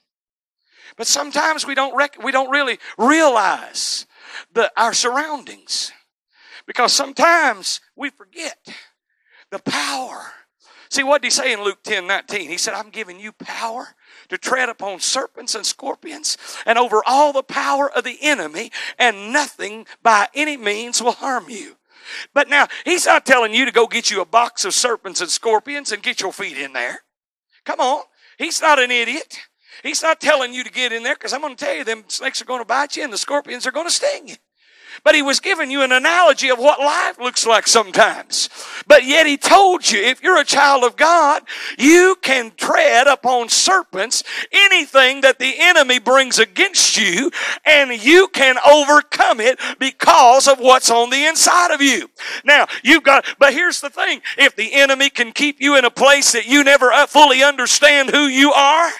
But 0.97 1.07
sometimes 1.07 1.65
we 1.65 1.75
don't 1.75 1.95
rec- 1.95 2.23
we 2.23 2.31
don't 2.31 2.49
really 2.49 2.79
realize 2.97 4.05
the 4.53 4.71
our 4.77 4.93
surroundings 4.93 5.91
because 6.65 6.93
sometimes 6.93 7.81
we 7.95 8.09
forget 8.09 8.57
the 9.51 9.59
power. 9.59 10.31
See 10.89 11.03
what 11.03 11.21
did 11.21 11.27
he 11.27 11.31
say 11.31 11.53
in 11.53 11.63
Luke 11.63 11.83
10 11.83 12.07
19? 12.07 12.49
He 12.49 12.57
said, 12.57 12.73
I'm 12.73 12.89
giving 12.89 13.19
you 13.19 13.31
power 13.33 13.95
to 14.29 14.37
tread 14.37 14.69
upon 14.69 14.99
serpents 14.99 15.55
and 15.55 15.65
scorpions 15.65 16.37
and 16.65 16.77
over 16.77 17.01
all 17.05 17.33
the 17.33 17.43
power 17.43 17.89
of 17.91 18.03
the 18.03 18.17
enemy, 18.21 18.71
and 18.97 19.31
nothing 19.31 19.85
by 20.01 20.27
any 20.33 20.57
means 20.57 21.01
will 21.01 21.11
harm 21.13 21.49
you. 21.49 21.77
But 22.33 22.49
now, 22.49 22.67
he's 22.83 23.05
not 23.05 23.25
telling 23.25 23.53
you 23.53 23.65
to 23.65 23.71
go 23.71 23.87
get 23.87 24.11
you 24.11 24.21
a 24.21 24.25
box 24.25 24.65
of 24.65 24.73
serpents 24.73 25.21
and 25.21 25.29
scorpions 25.29 25.91
and 25.91 26.03
get 26.03 26.21
your 26.21 26.33
feet 26.33 26.57
in 26.57 26.73
there. 26.73 26.99
Come 27.65 27.79
on. 27.79 28.03
He's 28.37 28.61
not 28.61 28.79
an 28.79 28.91
idiot. 28.91 29.39
He's 29.83 30.01
not 30.01 30.21
telling 30.21 30.53
you 30.53 30.63
to 30.63 30.71
get 30.71 30.91
in 30.91 31.03
there 31.03 31.15
because 31.15 31.33
I'm 31.33 31.41
going 31.41 31.55
to 31.55 31.65
tell 31.65 31.75
you 31.75 31.83
them 31.83 32.03
snakes 32.07 32.41
are 32.41 32.45
going 32.45 32.61
to 32.61 32.65
bite 32.65 32.95
you 32.95 33.03
and 33.03 33.11
the 33.11 33.17
scorpions 33.17 33.65
are 33.65 33.71
going 33.71 33.87
to 33.87 33.93
sting 33.93 34.27
you. 34.27 34.35
But 35.03 35.15
he 35.15 35.21
was 35.21 35.39
giving 35.39 35.71
you 35.71 35.81
an 35.81 35.91
analogy 35.91 36.49
of 36.49 36.59
what 36.59 36.79
life 36.79 37.19
looks 37.19 37.45
like 37.45 37.67
sometimes. 37.67 38.49
But 38.87 39.05
yet 39.05 39.25
he 39.25 39.37
told 39.37 39.89
you, 39.89 40.01
if 40.01 40.21
you're 40.21 40.39
a 40.39 40.45
child 40.45 40.83
of 40.83 40.95
God, 40.95 41.43
you 41.77 42.15
can 42.21 42.51
tread 42.55 43.07
upon 43.07 43.49
serpents, 43.49 44.23
anything 44.51 45.21
that 45.21 45.39
the 45.39 45.55
enemy 45.57 45.99
brings 45.99 46.39
against 46.39 46.97
you, 46.97 47.31
and 47.65 47.91
you 47.91 48.27
can 48.29 48.57
overcome 48.67 49.39
it 49.39 49.59
because 49.79 50.47
of 50.47 50.59
what's 50.59 50.89
on 50.89 51.09
the 51.09 51.25
inside 51.25 51.71
of 51.71 51.81
you. 51.81 52.09
Now, 52.43 52.67
you've 52.83 53.03
got, 53.03 53.25
but 53.39 53.53
here's 53.53 53.81
the 53.81 53.89
thing. 53.89 54.21
If 54.37 54.55
the 54.55 54.73
enemy 54.73 55.09
can 55.09 55.31
keep 55.31 55.61
you 55.61 55.77
in 55.77 55.85
a 55.85 55.91
place 55.91 56.31
that 56.33 56.47
you 56.47 56.63
never 56.63 56.91
uh, 56.91 57.07
fully 57.07 57.43
understand 57.43 58.09
who 58.09 58.25
you 58.25 58.51
are, 58.53 58.91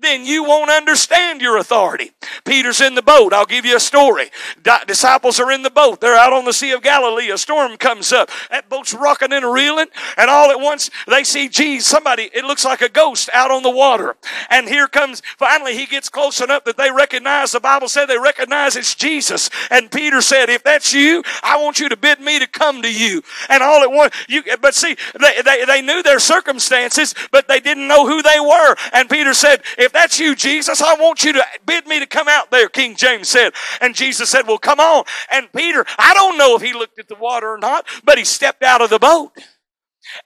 then 0.00 0.24
you 0.24 0.44
won't 0.44 0.70
understand 0.70 1.40
your 1.40 1.56
authority. 1.56 2.12
Peter's 2.44 2.80
in 2.80 2.94
the 2.94 3.02
boat. 3.02 3.32
I'll 3.32 3.46
give 3.46 3.64
you 3.64 3.76
a 3.76 3.80
story. 3.80 4.30
Di- 4.62 4.84
disciples 4.86 5.38
are 5.40 5.50
in 5.50 5.62
the 5.62 5.70
boat. 5.70 6.00
They're 6.00 6.16
out 6.16 6.32
on 6.32 6.44
the 6.44 6.52
Sea 6.52 6.72
of 6.72 6.82
Galilee. 6.82 7.30
A 7.30 7.38
storm 7.38 7.76
comes 7.76 8.12
up. 8.12 8.30
That 8.50 8.68
boat's 8.68 8.94
rocking 8.94 9.32
and 9.32 9.50
reeling, 9.52 9.88
and 10.16 10.30
all 10.30 10.50
at 10.50 10.60
once 10.60 10.90
they 11.06 11.24
see 11.24 11.48
Jesus, 11.48 11.86
somebody, 11.86 12.30
it 12.32 12.44
looks 12.44 12.64
like 12.64 12.80
a 12.80 12.88
ghost 12.88 13.28
out 13.32 13.50
on 13.50 13.62
the 13.62 13.70
water. 13.70 14.16
And 14.48 14.68
here 14.68 14.88
comes, 14.88 15.22
finally, 15.38 15.76
he 15.76 15.86
gets 15.86 16.08
close 16.08 16.40
enough 16.40 16.64
that 16.64 16.76
they 16.76 16.90
recognize, 16.90 17.52
the 17.52 17.60
Bible 17.60 17.88
said 17.88 18.06
they 18.06 18.18
recognize 18.18 18.76
it's 18.76 18.94
Jesus. 18.94 19.50
And 19.70 19.90
Peter 19.90 20.20
said, 20.20 20.48
If 20.48 20.62
that's 20.62 20.92
you, 20.92 21.22
I 21.42 21.62
want 21.62 21.80
you 21.80 21.88
to 21.88 21.96
bid 21.96 22.20
me 22.20 22.38
to 22.38 22.46
come 22.46 22.82
to 22.82 22.92
you. 22.92 23.22
And 23.48 23.62
all 23.62 23.82
at 23.82 23.90
once, 23.90 24.14
you, 24.28 24.42
but 24.60 24.74
see, 24.74 24.96
they, 25.18 25.42
they, 25.42 25.64
they 25.64 25.82
knew 25.82 26.02
their 26.02 26.18
circumstances, 26.18 27.14
but 27.30 27.48
they 27.48 27.60
didn't 27.60 27.88
know 27.88 28.06
who 28.06 28.22
they 28.22 28.40
were. 28.40 28.76
And 28.92 29.08
Peter 29.08 29.34
said, 29.34 29.62
if 29.78 29.89
that's 29.92 30.18
you, 30.18 30.34
Jesus, 30.34 30.82
I 30.82 30.94
want 30.94 31.24
you 31.24 31.32
to 31.34 31.44
bid 31.66 31.86
me 31.86 32.00
to 32.00 32.06
come 32.06 32.28
out 32.28 32.50
there, 32.50 32.68
King 32.68 32.96
James 32.96 33.28
said. 33.28 33.52
And 33.80 33.94
Jesus 33.94 34.28
said, 34.28 34.46
Well, 34.46 34.58
come 34.58 34.80
on. 34.80 35.04
And 35.32 35.52
Peter, 35.52 35.84
I 35.98 36.14
don't 36.14 36.38
know 36.38 36.56
if 36.56 36.62
he 36.62 36.72
looked 36.72 36.98
at 36.98 37.08
the 37.08 37.14
water 37.14 37.48
or 37.52 37.58
not, 37.58 37.86
but 38.04 38.18
he 38.18 38.24
stepped 38.24 38.62
out 38.62 38.80
of 38.80 38.90
the 38.90 38.98
boat. 38.98 39.32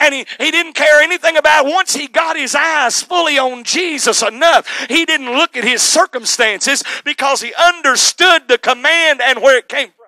And 0.01 0.15
he, 0.15 0.27
he 0.39 0.51
didn't 0.51 0.75
care 0.75 1.03
anything 1.03 1.37
about 1.37 1.67
it. 1.67 1.73
Once 1.73 1.95
he 1.95 2.07
got 2.07 2.37
his 2.37 2.55
eyes 2.55 3.03
fully 3.03 3.39
on 3.39 3.65
Jesus 3.65 4.23
enough, 4.23 4.87
he 4.89 5.05
didn't 5.05 5.33
look 5.33 5.57
at 5.57 5.65
his 5.65 5.83
circumstances 5.83 6.83
because 7.05 7.43
he 7.43 7.53
understood 7.55 8.49
the 8.49 8.59
command 8.59 9.21
and 9.21 9.43
where 9.43 9.59
it 9.59 9.69
came 9.69 9.89
from. 9.89 10.04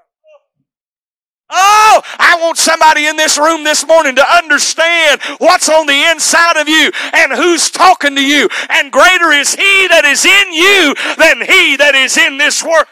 Oh, 1.48 2.02
I 2.18 2.38
want 2.40 2.58
somebody 2.58 3.06
in 3.06 3.16
this 3.16 3.38
room 3.38 3.62
this 3.62 3.86
morning 3.86 4.16
to 4.16 4.34
understand 4.36 5.20
what's 5.38 5.68
on 5.68 5.86
the 5.86 6.10
inside 6.10 6.60
of 6.60 6.68
you 6.68 6.90
and 7.12 7.32
who's 7.32 7.70
talking 7.70 8.16
to 8.16 8.24
you. 8.24 8.48
And 8.68 8.90
greater 8.90 9.30
is 9.30 9.54
He 9.54 9.88
that 9.88 10.04
is 10.04 10.24
in 10.24 10.52
you 10.52 10.94
than 11.16 11.46
He 11.46 11.76
that 11.76 11.94
is 11.94 12.18
in 12.18 12.38
this 12.38 12.64
world. 12.64 12.86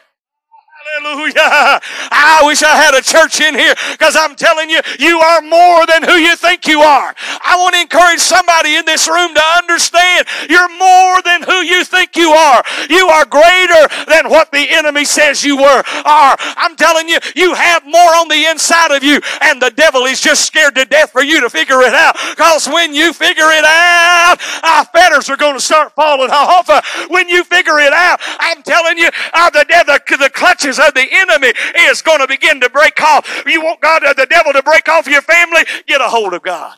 Hallelujah. 0.95 1.81
I 2.15 2.43
wish 2.45 2.63
I 2.63 2.77
had 2.77 2.95
a 2.95 3.03
church 3.03 3.41
in 3.41 3.55
here 3.55 3.75
because 3.93 4.15
I'm 4.15 4.37
telling 4.37 4.71
you, 4.71 4.79
you 5.01 5.19
are 5.19 5.43
more 5.43 5.87
than 5.87 6.05
who 6.05 6.15
you 6.15 6.37
think 6.37 6.69
you 6.69 6.83
are. 6.83 7.15
I 7.43 7.59
want 7.59 7.75
to 7.75 7.81
encourage 7.81 8.21
somebody 8.21 8.77
in 8.77 8.85
this 8.85 9.09
room 9.09 9.35
to 9.35 9.43
understand 9.59 10.29
you're 10.49 10.71
more 10.79 11.23
than 11.23 11.43
who 11.43 11.67
you 11.67 11.83
think 11.85 12.15
you 12.17 12.31
are. 12.31 12.63
You 12.89 13.09
are 13.09 13.25
greater 13.25 13.83
than 14.07 14.31
what 14.31 14.53
the 14.53 14.71
enemy 14.71 15.05
says 15.05 15.43
you 15.43 15.57
were 15.57 15.83
are. 16.05 16.37
I'm 16.39 16.77
telling 16.77 17.09
you, 17.09 17.19
you 17.35 17.55
have 17.55 17.85
more 17.85 18.15
on 18.15 18.29
the 18.29 18.47
inside 18.47 18.95
of 18.95 19.03
you 19.03 19.21
and 19.41 19.61
the 19.61 19.71
devil 19.71 20.05
is 20.05 20.21
just 20.21 20.47
scared 20.47 20.77
to 20.77 20.85
death 20.85 21.11
for 21.11 21.25
you 21.25 21.41
to 21.41 21.51
figure 21.51 21.81
it 21.83 21.95
out 21.95 22.15
because 22.31 22.69
when 22.69 22.95
you 22.95 23.13
figure 23.13 23.51
it 23.51 23.65
out, 23.65 24.37
our 24.63 24.85
fetters 24.87 25.29
are 25.29 25.37
going 25.37 25.55
to 25.55 25.65
start 25.65 25.93
falling 25.95 26.31
off. 26.31 26.71
When 27.11 27.29
you 27.29 27.43
figure 27.43 27.81
it 27.81 27.93
out, 27.93 28.21
I'm 28.39 28.63
telling 28.63 28.99
you, 28.99 29.11
uh, 29.33 29.51
the, 29.51 29.65
the, 29.67 30.17
the 30.17 30.31
clutches 30.31 30.79
of 30.79 30.94
the 30.95 31.07
enemy 31.11 31.53
is 31.89 32.03
going 32.03 32.21
to 32.21 32.29
begin 32.29 32.61
to 32.61 32.71
break 32.71 33.01
off. 33.03 33.45
You 33.47 33.63
want 33.63 33.81
God, 33.81 34.05
uh, 34.05 34.13
the 34.13 34.27
devil 34.27 34.53
to 34.53 34.63
break 34.63 34.89
off 34.89 35.07
your 35.07 35.23
family? 35.23 35.63
Get 35.87 36.01
a 36.01 36.09
hold 36.09 36.35
of 36.35 36.43
God. 36.43 36.77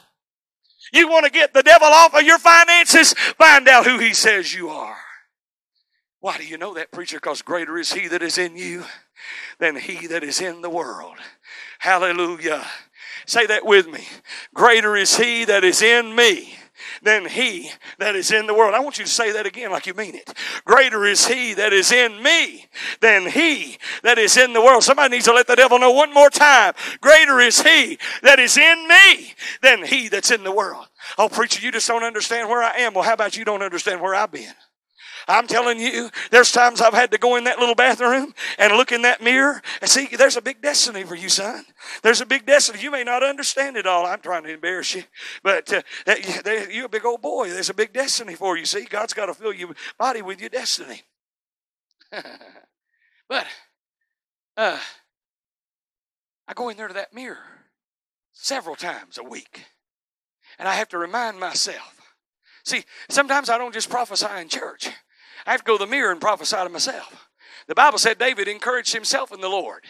You 0.93 1.09
want 1.09 1.25
to 1.25 1.31
get 1.31 1.53
the 1.53 1.63
devil 1.63 1.89
off 1.89 2.15
of 2.15 2.23
your 2.23 2.39
finances? 2.39 3.13
Find 3.13 3.69
out 3.69 3.87
who 3.87 3.99
he 3.99 4.15
says 4.15 4.55
you 4.55 4.69
are. 4.69 4.97
Why 6.21 6.39
do 6.39 6.45
you 6.45 6.59
know 6.59 6.75
that, 6.75 6.91
preacher? 6.91 7.19
Because 7.19 7.43
greater 7.43 7.77
is 7.79 7.93
he 7.93 8.09
that 8.09 8.23
is 8.23 8.39
in 8.39 8.57
you 8.57 8.85
than 9.59 9.77
he 9.77 10.07
that 10.09 10.25
is 10.25 10.41
in 10.41 10.63
the 10.63 10.71
world. 10.71 11.17
Hallelujah. 11.79 12.65
Say 13.27 13.47
that 13.47 13.67
with 13.67 13.89
me. 13.89 14.07
Greater 14.55 14.97
is 14.97 15.17
he 15.17 15.45
that 15.45 15.65
is 15.65 15.83
in 15.83 16.15
me 16.15 16.57
than 17.03 17.27
he 17.27 17.71
that 17.99 18.17
is 18.17 18.31
in 18.31 18.47
the 18.47 18.55
world. 18.55 18.75
I 18.75 18.81
want 18.81 18.99
you 18.99 19.05
to 19.05 19.11
say 19.11 19.33
that 19.33 19.47
again 19.47 19.71
like 19.71 19.87
you 19.87 19.95
mean 19.95 20.15
it. 20.15 20.33
Greater 20.65 21.05
is 21.05 21.27
he 21.27 21.55
that 21.55 21.73
is 21.73 21.93
in 21.93 22.23
me 22.23 22.67
than 23.01 23.27
he 23.27 23.79
that 24.03 24.19
is 24.19 24.37
in 24.37 24.53
the 24.53 24.61
world. 24.61 24.85
Somebody 24.85 25.17
needs 25.17 25.27
to 25.27 25.33
let 25.33 25.47
the 25.47 25.57
devil 25.57 25.79
know 25.79 25.93
one 25.93 26.13
more 26.13 26.31
time. 26.31 26.75
Greater 27.01 27.41
is 27.41 27.63
he 27.63 27.99
that 28.23 28.39
is 28.39 28.57
in 28.57 28.89
me 28.89 29.35
than 29.63 29.85
he 29.85 30.09
that's 30.09 30.31
in 30.31 30.45
the 30.45 30.53
world. 30.53 30.87
Oh, 31.19 31.29
preacher, 31.29 31.65
you 31.65 31.73
just 31.73 31.89
don't 31.89 32.05
understand 32.05 32.49
where 32.49 32.63
I 32.63 32.79
am. 32.79 32.95
Well, 32.95 33.05
how 33.05 33.15
about 33.15 33.37
you 33.37 33.45
don't 33.45 33.63
understand 33.63 34.01
where 34.01 34.15
I've 34.15 34.33
been? 34.33 34.55
I'm 35.29 35.47
telling 35.47 35.81
you, 35.81 36.11
there's 36.31 36.53
times 36.53 36.81
I've 36.81 36.95
had 36.95 37.11
to 37.11 37.19
go 37.19 37.37
in 37.37 37.45
that 37.45 37.59
little 37.59 37.75
bathroom 37.75 38.33
and 38.59 38.73
look 38.75 38.93
in 38.93 39.03
that 39.03 39.21
mirror 39.21 39.61
and 39.81 39.91
see, 39.91 40.07
there's 40.17 40.37
a 40.37 40.43
big 40.43 40.63
destiny 40.63 41.03
for 41.03 41.17
you, 41.17 41.29
son. 41.29 41.65
There's 42.03 42.21
a 42.21 42.27
big 42.27 42.47
destiny. 42.47 42.81
You 42.81 42.93
may 42.93 43.03
not 43.03 43.25
understand 43.25 43.77
it 43.77 43.87
all. 43.87 44.07
I'm 44.07 44.21
trying 44.21 44.45
to 44.45 44.53
embarrass 44.53 44.95
you, 44.95 45.03
but 45.43 45.73
uh, 45.73 46.15
you're 46.71 46.87
a 46.87 46.89
big 46.89 47.05
old 47.05 47.23
boy. 47.23 47.51
There's 47.51 47.71
a 47.71 47.75
big 47.75 47.93
destiny 47.93 48.35
for 48.35 48.57
you. 48.57 48.65
See, 48.67 48.85
God's 48.85 49.15
got 49.15 49.27
to 49.27 49.35
fill 49.35 49.53
your 49.53 49.75
body 49.99 50.23
with 50.23 50.41
your 50.41 50.51
destiny. 50.51 51.03
but 53.29 53.47
uh, 54.57 54.79
I 56.47 56.55
go 56.55 56.69
in 56.69 56.77
there 56.77 56.89
to 56.89 56.95
that 56.95 57.13
mirror 57.13 57.39
several 58.33 58.77
times 58.77 59.19
a 59.19 59.25
week, 59.25 59.65
and 60.59 60.69
I 60.69 60.75
have 60.75 60.89
to 60.91 60.99
remind 60.99 61.41
myself. 61.41 62.01
See, 62.65 62.85
sometimes 63.09 63.49
I 63.51 63.59
don't 63.59 63.75
just 63.75 63.91
prophesy 63.91 64.27
in 64.39 64.49
church. 64.49 64.89
I 65.47 65.53
have 65.53 65.61
to 65.61 65.67
go 65.67 65.79
to 65.79 65.85
the 65.85 65.91
mirror 65.91 66.11
and 66.11 66.21
prophesy 66.21 66.57
to 66.57 66.69
myself. 66.69 67.29
The 67.69 67.75
Bible 67.75 67.99
said 67.99 68.19
David 68.19 68.49
encouraged 68.49 68.93
himself 68.93 69.33
in 69.33 69.41
the 69.41 69.49
Lord. 69.49 69.85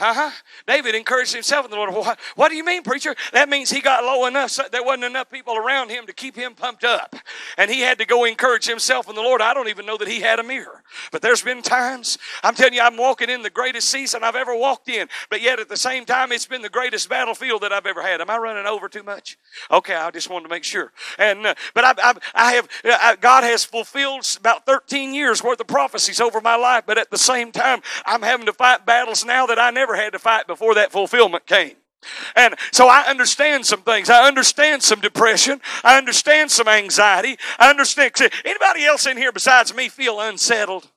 Uh-huh. 0.00 0.30
David 0.66 0.94
encouraged 0.94 1.34
himself 1.34 1.64
in 1.64 1.70
the 1.70 1.76
Lord. 1.76 1.92
What, 1.92 2.18
what 2.36 2.48
do 2.48 2.56
you 2.56 2.64
mean, 2.64 2.82
preacher? 2.82 3.14
That 3.32 3.48
means 3.48 3.70
he 3.70 3.80
got 3.80 4.02
low 4.04 4.26
enough 4.26 4.50
so 4.50 4.64
there 4.70 4.82
wasn't 4.82 5.04
enough 5.04 5.30
people 5.30 5.56
around 5.56 5.90
him 5.90 6.06
to 6.06 6.12
keep 6.12 6.36
him 6.36 6.54
pumped 6.54 6.84
up. 6.84 7.14
And 7.58 7.70
he 7.70 7.80
had 7.80 7.98
to 7.98 8.06
go 8.06 8.24
encourage 8.24 8.66
himself 8.66 9.08
in 9.08 9.14
the 9.14 9.22
Lord. 9.22 9.42
I 9.42 9.54
don't 9.54 9.68
even 9.68 9.86
know 9.86 9.96
that 9.98 10.08
he 10.08 10.20
had 10.20 10.38
a 10.38 10.42
mirror. 10.42 10.82
But 11.12 11.22
there's 11.22 11.42
been 11.42 11.62
times, 11.62 12.18
I'm 12.42 12.54
telling 12.54 12.74
you, 12.74 12.80
I'm 12.80 12.96
walking 12.96 13.30
in 13.30 13.42
the 13.42 13.50
greatest 13.50 13.90
season 13.90 14.24
I've 14.24 14.36
ever 14.36 14.54
walked 14.56 14.88
in. 14.88 15.08
But 15.28 15.42
yet 15.42 15.60
at 15.60 15.68
the 15.68 15.76
same 15.76 16.04
time, 16.04 16.32
it's 16.32 16.46
been 16.46 16.62
the 16.62 16.68
greatest 16.68 17.08
battlefield 17.08 17.62
that 17.62 17.72
I've 17.72 17.86
ever 17.86 18.02
had. 18.02 18.20
Am 18.20 18.30
I 18.30 18.38
running 18.38 18.66
over 18.66 18.88
too 18.88 19.02
much? 19.02 19.38
Okay, 19.70 19.94
I 19.94 20.10
just 20.10 20.30
wanted 20.30 20.44
to 20.44 20.50
make 20.50 20.64
sure. 20.64 20.92
And 21.18 21.46
uh, 21.46 21.54
But 21.74 21.84
I, 21.84 21.94
I, 21.98 22.14
I 22.34 22.52
have, 22.52 22.68
uh, 22.84 22.98
I, 23.00 23.16
God 23.16 23.44
has 23.44 23.64
fulfilled 23.64 24.26
about 24.38 24.66
13 24.66 25.14
years 25.14 25.42
worth 25.42 25.60
of 25.60 25.66
prophecies 25.66 26.20
over 26.20 26.40
my 26.40 26.56
life. 26.56 26.84
But 26.86 26.98
at 26.98 27.10
the 27.10 27.18
same 27.18 27.52
time, 27.52 27.82
I'm 28.06 28.22
having 28.22 28.46
to 28.46 28.52
fight 28.52 28.86
battles 28.86 29.24
now 29.24 29.46
that 29.46 29.58
I 29.58 29.70
never 29.70 29.89
had 29.96 30.12
to 30.12 30.18
fight 30.18 30.46
before 30.46 30.74
that 30.74 30.92
fulfillment 30.92 31.46
came. 31.46 31.76
And 32.34 32.54
so 32.72 32.88
I 32.88 33.02
understand 33.08 33.66
some 33.66 33.82
things. 33.82 34.08
I 34.08 34.26
understand 34.26 34.82
some 34.82 35.00
depression. 35.00 35.60
I 35.84 35.98
understand 35.98 36.50
some 36.50 36.66
anxiety. 36.66 37.36
I 37.58 37.68
understand. 37.68 38.12
Anybody 38.44 38.84
else 38.84 39.06
in 39.06 39.16
here 39.16 39.32
besides 39.32 39.74
me 39.74 39.88
feel 39.88 40.20
unsettled? 40.20 40.90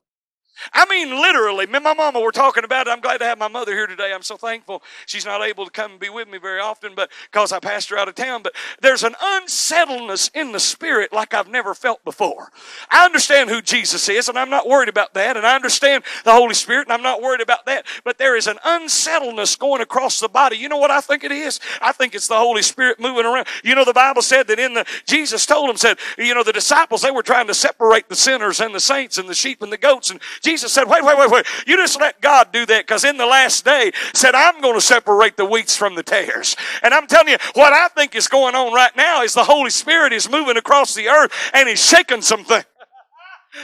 I 0.72 0.86
mean, 0.86 1.10
literally, 1.10 1.66
me 1.68 1.76
and 1.76 1.84
my 1.84 1.94
mama 1.94 2.20
were 2.20 2.32
talking 2.32 2.64
about 2.64 2.88
it. 2.88 2.92
I'm 2.92 3.02
glad 3.02 3.18
to 3.20 3.26
have 3.26 3.38
my 3.38 3.48
mother 3.48 3.74
here 3.74 3.88
today. 3.88 4.14
I'm 4.14 4.22
so 4.22 4.38
thankful 4.38 4.84
she's 5.06 5.26
not 5.26 5.42
able 5.42 5.66
to 5.66 5.72
come 5.72 5.92
and 5.92 6.00
be 6.00 6.10
with 6.10 6.30
me 6.30 6.38
very 6.38 6.60
often, 6.60 6.94
but 6.96 7.12
because 7.32 7.52
I 7.52 7.60
passed 7.60 7.90
her 7.90 7.98
out 7.98 8.08
of 8.08 8.16
town. 8.16 8.44
But 8.44 8.54
there's 8.82 9.04
an 9.04 9.16
unsettledness 9.22 10.30
in 10.34 10.52
the 10.52 10.60
spirit 10.60 11.12
like 11.12 11.34
I've 11.34 11.50
never 11.50 11.74
felt 11.74 12.04
before. 12.04 12.52
I 12.90 13.06
understand 13.06 13.50
who 13.50 13.62
Jesus 13.62 14.08
is, 14.08 14.30
and 14.30 14.38
I'm 14.38 14.50
not 14.50 14.68
worried 14.68 14.90
about 14.90 15.14
that. 15.16 15.38
And 15.38 15.46
I 15.46 15.56
understand 15.56 16.04
the 16.24 16.32
Holy 16.32 16.54
Spirit, 16.54 16.88
and 16.88 16.94
I'm 16.94 17.04
not 17.04 17.22
worried 17.22 17.42
about 17.42 17.66
that. 17.66 17.86
But 18.04 18.18
there 18.18 18.36
is 18.36 18.48
an 18.48 18.60
unsettledness 18.64 19.56
going 19.56 19.82
across 19.82 20.20
the 20.20 20.30
body. 20.30 20.58
You 20.58 20.70
know 20.70 20.78
what 20.78 20.92
I 20.92 21.02
think 21.02 21.24
it 21.24 21.32
is? 21.32 21.60
I 21.82 21.92
think 21.92 22.16
it's 22.16 22.28
the 22.28 22.38
Holy 22.38 22.62
Spirit 22.62 23.00
moving 23.00 23.26
around. 23.26 23.48
You 23.64 23.76
know, 23.76 23.86
the 23.86 23.94
Bible 23.94 24.22
said 24.22 24.48
that 24.48 24.60
in 24.60 24.74
the 24.74 24.86
Jesus 25.06 25.46
told 25.46 25.70
them, 25.70 25.78
said, 25.78 25.98
you 26.18 26.34
know, 26.34 26.44
the 26.44 26.54
disciples 26.54 27.02
they 27.02 27.12
were 27.12 27.24
trying 27.24 27.48
to 27.48 27.54
separate 27.54 28.10
the 28.10 28.16
sinners 28.16 28.60
and 28.60 28.74
the 28.74 28.80
saints 28.80 29.18
and 29.18 29.28
the 29.28 29.34
sheep 29.34 29.62
and 29.62 29.72
the 29.72 29.78
goats, 29.78 30.10
and 30.10 30.22
Jesus 30.42 30.53
said, 30.58 30.86
wait, 30.86 31.04
wait, 31.04 31.18
wait, 31.18 31.30
wait. 31.30 31.46
You 31.68 31.78
just 31.78 32.00
let 32.00 32.22
God 32.22 32.52
do 32.52 32.66
that 32.66 32.88
because 32.88 33.04
in 33.04 33.18
the 33.18 33.26
last 33.26 33.66
day 33.66 33.92
said, 34.14 34.36
I'm 34.36 34.62
going 34.62 34.76
to 34.76 34.82
separate 34.82 35.38
the 35.38 35.46
wheats 35.46 35.76
from 35.76 35.96
the 35.96 36.04
tares. 36.04 36.56
And 36.82 36.94
I'm 36.94 37.08
telling 37.08 37.30
you, 37.30 37.38
what 37.54 37.74
I 37.74 37.88
think 37.90 38.16
is 38.16 38.28
going 38.28 38.56
on 38.56 38.74
right 38.74 38.96
now 38.96 39.24
is 39.24 39.34
the 39.34 39.44
Holy 39.44 39.70
Spirit 39.70 40.14
is 40.14 40.30
moving 40.30 40.58
across 40.58 40.94
the 40.94 41.08
earth 41.08 41.32
and 41.54 41.70
he's 41.70 41.84
shaking 41.84 42.22
some 42.22 42.44
things. 42.44 42.66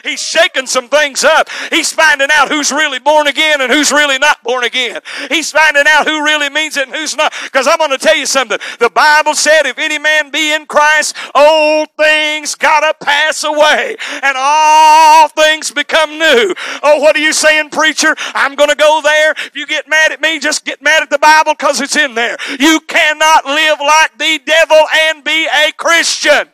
He's 0.04 0.22
shaking 0.22 0.68
some 0.68 0.88
things 0.88 1.24
up. 1.24 1.50
He's 1.72 1.92
finding 1.92 2.30
out 2.34 2.50
who's 2.50 2.72
really 2.72 3.00
born 3.00 3.28
again 3.28 3.60
and 3.60 3.72
who's 3.72 3.92
really 3.92 4.20
not 4.20 4.44
born 4.44 4.64
again. 4.64 5.02
He's 5.30 5.52
finding 5.52 5.86
out 5.88 6.08
who 6.08 6.24
really 6.24 6.50
means 6.50 6.78
it 6.78 6.88
and 6.88 6.96
who's 6.96 7.16
not. 7.16 7.34
Because 7.44 7.68
I'm 7.68 7.78
going 7.78 7.92
to 7.92 7.98
tell 7.98 8.16
you 8.16 8.26
something. 8.28 8.60
The 8.80 8.90
Bible 8.90 9.34
said, 9.34 9.66
if 9.66 9.80
any 9.80 9.98
man 9.98 10.30
be 10.30 10.54
in 10.54 10.68
Christ, 10.68 11.16
old 11.34 11.90
things 11.98 12.56
gotta 12.56 12.94
pass 13.04 13.44
away 13.44 13.98
and 14.22 14.36
all 14.38 15.28
things 15.30 15.72
become 15.72 16.12
new. 16.12 16.54
Oh, 16.84 17.00
what 17.00 17.16
are 17.16 17.20
you 17.20 17.34
saying, 17.34 17.72
preacher? 17.72 18.16
I'm 18.36 18.56
going 18.56 18.70
to 18.70 18.76
go 18.76 19.02
there. 19.04 19.32
If 19.32 19.56
you 19.56 19.66
get 19.66 19.90
mad 19.90 20.12
at 20.12 20.22
me, 20.22 20.40
just 20.40 20.66
get 20.66 20.82
mad 20.82 21.02
at 21.02 21.10
the 21.10 21.20
Bible 21.20 21.54
because 21.58 21.82
it's 21.82 21.96
in 21.96 22.14
there. 22.14 22.38
You 22.60 22.80
cannot 22.82 23.46
live 23.46 23.80
like 23.80 24.18
the 24.18 24.40
devil 24.46 24.82
and 24.94 25.24
be 25.24 25.48
a 25.48 25.72
Christian. 25.72 26.48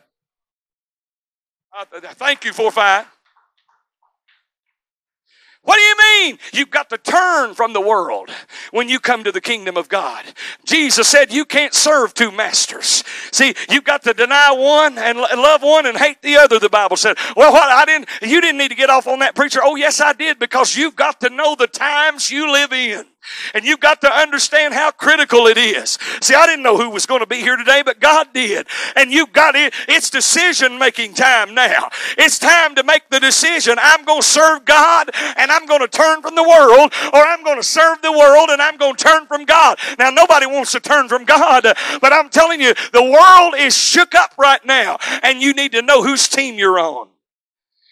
Thank 2.16 2.44
you 2.46 2.54
for 2.54 2.70
five. 2.70 3.06
What 5.66 5.76
do 5.76 5.82
you 5.82 5.96
mean? 5.98 6.38
You've 6.52 6.70
got 6.70 6.90
to 6.90 6.96
turn 6.96 7.54
from 7.54 7.72
the 7.72 7.80
world 7.80 8.30
when 8.70 8.88
you 8.88 9.00
come 9.00 9.24
to 9.24 9.32
the 9.32 9.40
kingdom 9.40 9.76
of 9.76 9.88
God. 9.88 10.24
Jesus 10.64 11.08
said 11.08 11.32
you 11.32 11.44
can't 11.44 11.74
serve 11.74 12.14
two 12.14 12.30
masters. 12.30 13.02
See, 13.32 13.52
you've 13.68 13.82
got 13.82 14.04
to 14.04 14.14
deny 14.14 14.52
one 14.52 14.96
and 14.96 15.18
love 15.18 15.64
one 15.64 15.86
and 15.86 15.98
hate 15.98 16.22
the 16.22 16.36
other, 16.36 16.60
the 16.60 16.68
Bible 16.68 16.96
said. 16.96 17.18
Well, 17.34 17.52
what? 17.52 17.68
I 17.68 17.84
didn't, 17.84 18.08
you 18.22 18.40
didn't 18.40 18.58
need 18.58 18.68
to 18.68 18.76
get 18.76 18.90
off 18.90 19.08
on 19.08 19.18
that 19.18 19.34
preacher. 19.34 19.58
Oh, 19.60 19.74
yes, 19.74 20.00
I 20.00 20.12
did 20.12 20.38
because 20.38 20.76
you've 20.76 20.94
got 20.94 21.20
to 21.22 21.30
know 21.30 21.56
the 21.56 21.66
times 21.66 22.30
you 22.30 22.52
live 22.52 22.72
in. 22.72 23.04
And 23.54 23.64
you've 23.64 23.80
got 23.80 24.00
to 24.02 24.12
understand 24.12 24.74
how 24.74 24.90
critical 24.90 25.46
it 25.46 25.58
is. 25.58 25.98
See, 26.20 26.34
I 26.34 26.46
didn't 26.46 26.62
know 26.62 26.76
who 26.76 26.90
was 26.90 27.06
going 27.06 27.20
to 27.20 27.26
be 27.26 27.36
here 27.36 27.56
today, 27.56 27.82
but 27.84 28.00
God 28.00 28.28
did. 28.32 28.66
And 28.94 29.10
you've 29.10 29.32
got 29.32 29.54
it. 29.54 29.74
It's 29.88 30.10
decision 30.10 30.78
making 30.78 31.14
time 31.14 31.54
now. 31.54 31.88
It's 32.18 32.38
time 32.38 32.74
to 32.74 32.84
make 32.84 33.08
the 33.10 33.20
decision. 33.20 33.76
I'm 33.80 34.04
going 34.04 34.22
to 34.22 34.26
serve 34.26 34.64
God 34.64 35.10
and 35.36 35.50
I'm 35.50 35.66
going 35.66 35.80
to 35.80 35.88
turn 35.88 36.22
from 36.22 36.34
the 36.34 36.42
world, 36.42 36.92
or 37.12 37.20
I'm 37.20 37.42
going 37.42 37.58
to 37.58 37.66
serve 37.66 38.02
the 38.02 38.12
world 38.12 38.48
and 38.50 38.60
I'm 38.60 38.76
going 38.76 38.94
to 38.94 39.04
turn 39.04 39.26
from 39.26 39.44
God. 39.44 39.78
Now, 39.98 40.10
nobody 40.10 40.46
wants 40.46 40.72
to 40.72 40.80
turn 40.80 41.08
from 41.08 41.24
God, 41.24 41.64
but 42.00 42.12
I'm 42.12 42.28
telling 42.28 42.60
you, 42.60 42.74
the 42.92 43.02
world 43.02 43.54
is 43.58 43.76
shook 43.76 44.14
up 44.14 44.32
right 44.38 44.64
now, 44.64 44.98
and 45.22 45.40
you 45.40 45.52
need 45.54 45.72
to 45.72 45.82
know 45.82 46.02
whose 46.02 46.28
team 46.28 46.58
you're 46.58 46.78
on. 46.78 47.08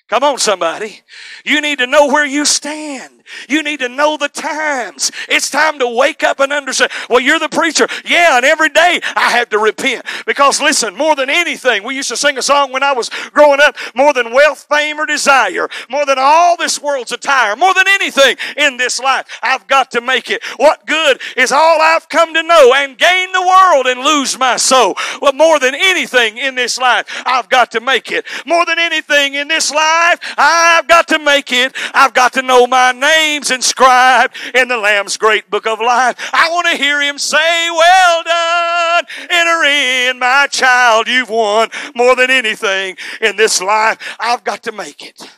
Come 0.09 0.23
on, 0.23 0.39
somebody. 0.39 1.01
You 1.45 1.61
need 1.63 1.79
to 1.79 1.87
know 1.87 2.09
where 2.09 2.27
you 2.27 2.45
stand. 2.45 3.24
You 3.49 3.63
need 3.63 3.81
to 3.81 3.89
know 3.89 4.17
the 4.17 4.29
times. 4.29 5.11
It's 5.29 5.51
time 5.51 5.79
to 5.79 5.89
wake 5.89 6.23
up 6.23 6.41
and 6.41 6.53
understand. 6.53 6.91
Well, 7.09 7.21
you're 7.21 7.39
the 7.39 7.49
preacher. 7.49 7.89
Yeah, 8.05 8.37
and 8.37 8.45
every 8.45 8.69
day 8.69 9.01
I 9.17 9.31
have 9.31 9.49
to 9.51 9.59
repent. 9.59 10.05
Because 10.27 10.61
listen, 10.61 10.97
more 10.97 11.17
than 11.17 11.31
anything, 11.31 11.85
we 11.85 11.97
used 11.97 12.09
to 12.11 12.17
sing 12.17 12.39
a 12.39 12.43
song 12.43 12.73
when 12.73 12.83
I 12.83 12.93
was 12.93 13.11
growing 13.33 13.61
up, 13.61 13.77
more 13.95 14.13
than 14.13 14.33
wealth, 14.33 14.67
fame, 14.69 14.99
or 14.99 15.07
desire, 15.07 15.69
more 15.89 16.07
than 16.07 16.19
all 16.19 16.57
this 16.57 16.81
world's 16.81 17.13
attire, 17.13 17.57
more 17.57 17.75
than 17.75 17.89
anything 17.89 18.37
in 18.57 18.77
this 18.77 19.01
life, 19.01 19.27
I've 19.43 19.67
got 19.67 19.91
to 19.93 20.01
make 20.01 20.31
it. 20.31 20.43
What 20.57 20.87
good 20.87 21.21
is 21.37 21.53
all 21.53 21.81
I've 21.81 22.09
come 22.09 22.35
to 22.35 22.43
know 22.43 22.73
and 22.75 22.99
gain 22.99 23.33
the 23.33 23.43
world 23.43 23.87
and 23.87 24.01
lose 24.01 24.39
my 24.39 24.57
soul? 24.57 24.97
Well, 25.21 25.33
more 25.33 25.59
than 25.59 25.75
anything 25.75 26.39
in 26.39 26.55
this 26.55 26.79
life, 26.79 27.07
I've 27.27 27.49
got 27.49 27.71
to 27.73 27.81
make 27.81 28.13
it. 28.13 28.27
More 28.47 28.67
than 28.67 28.79
anything 28.79 29.35
in 29.35 29.49
this 29.49 29.73
life, 29.73 30.19
I've 30.37 30.89
got 30.89 31.09
to 31.09 31.19
make 31.19 31.53
it. 31.53 31.75
I've 31.95 32.15
got 32.15 32.33
to 32.35 32.43
know 32.43 32.67
my 32.67 32.93
name 32.93 33.14
names 33.17 33.51
inscribed 33.51 34.37
in 34.55 34.69
the 34.69 34.77
Lamb's 34.77 35.17
great 35.17 35.51
book 35.51 35.67
of 35.67 35.81
life. 35.81 36.17
I 36.33 36.51
want 36.51 36.69
to 36.69 36.77
hear 36.77 37.01
him 37.01 37.19
say, 37.19 37.71
Well 37.71 38.23
done, 38.23 39.05
enter 39.31 39.65
in, 39.65 40.19
my 40.19 40.47
child. 40.51 41.09
You've 41.09 41.31
won 41.31 41.69
more 41.95 42.17
than 42.17 42.31
anything 42.31 42.97
in 43.21 43.37
this 43.37 43.61
life. 43.61 43.99
I've 44.19 44.45
got 44.45 44.63
to 44.65 44.73
make 44.73 45.03
it. 45.03 45.29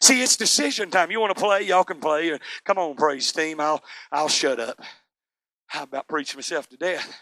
See, 0.00 0.22
it's 0.22 0.36
decision 0.36 0.90
time. 0.90 1.10
You 1.10 1.20
want 1.20 1.34
to 1.34 1.42
play? 1.42 1.62
Y'all 1.62 1.84
can 1.84 2.00
play. 2.00 2.38
Come 2.64 2.78
on, 2.78 2.96
praise 2.96 3.32
team. 3.32 3.60
I'll, 3.60 3.82
I'll 4.12 4.28
shut 4.28 4.60
up. 4.60 4.80
How 5.66 5.84
about 5.84 6.06
preaching 6.06 6.38
myself 6.38 6.68
to 6.68 6.76
death? 6.76 7.12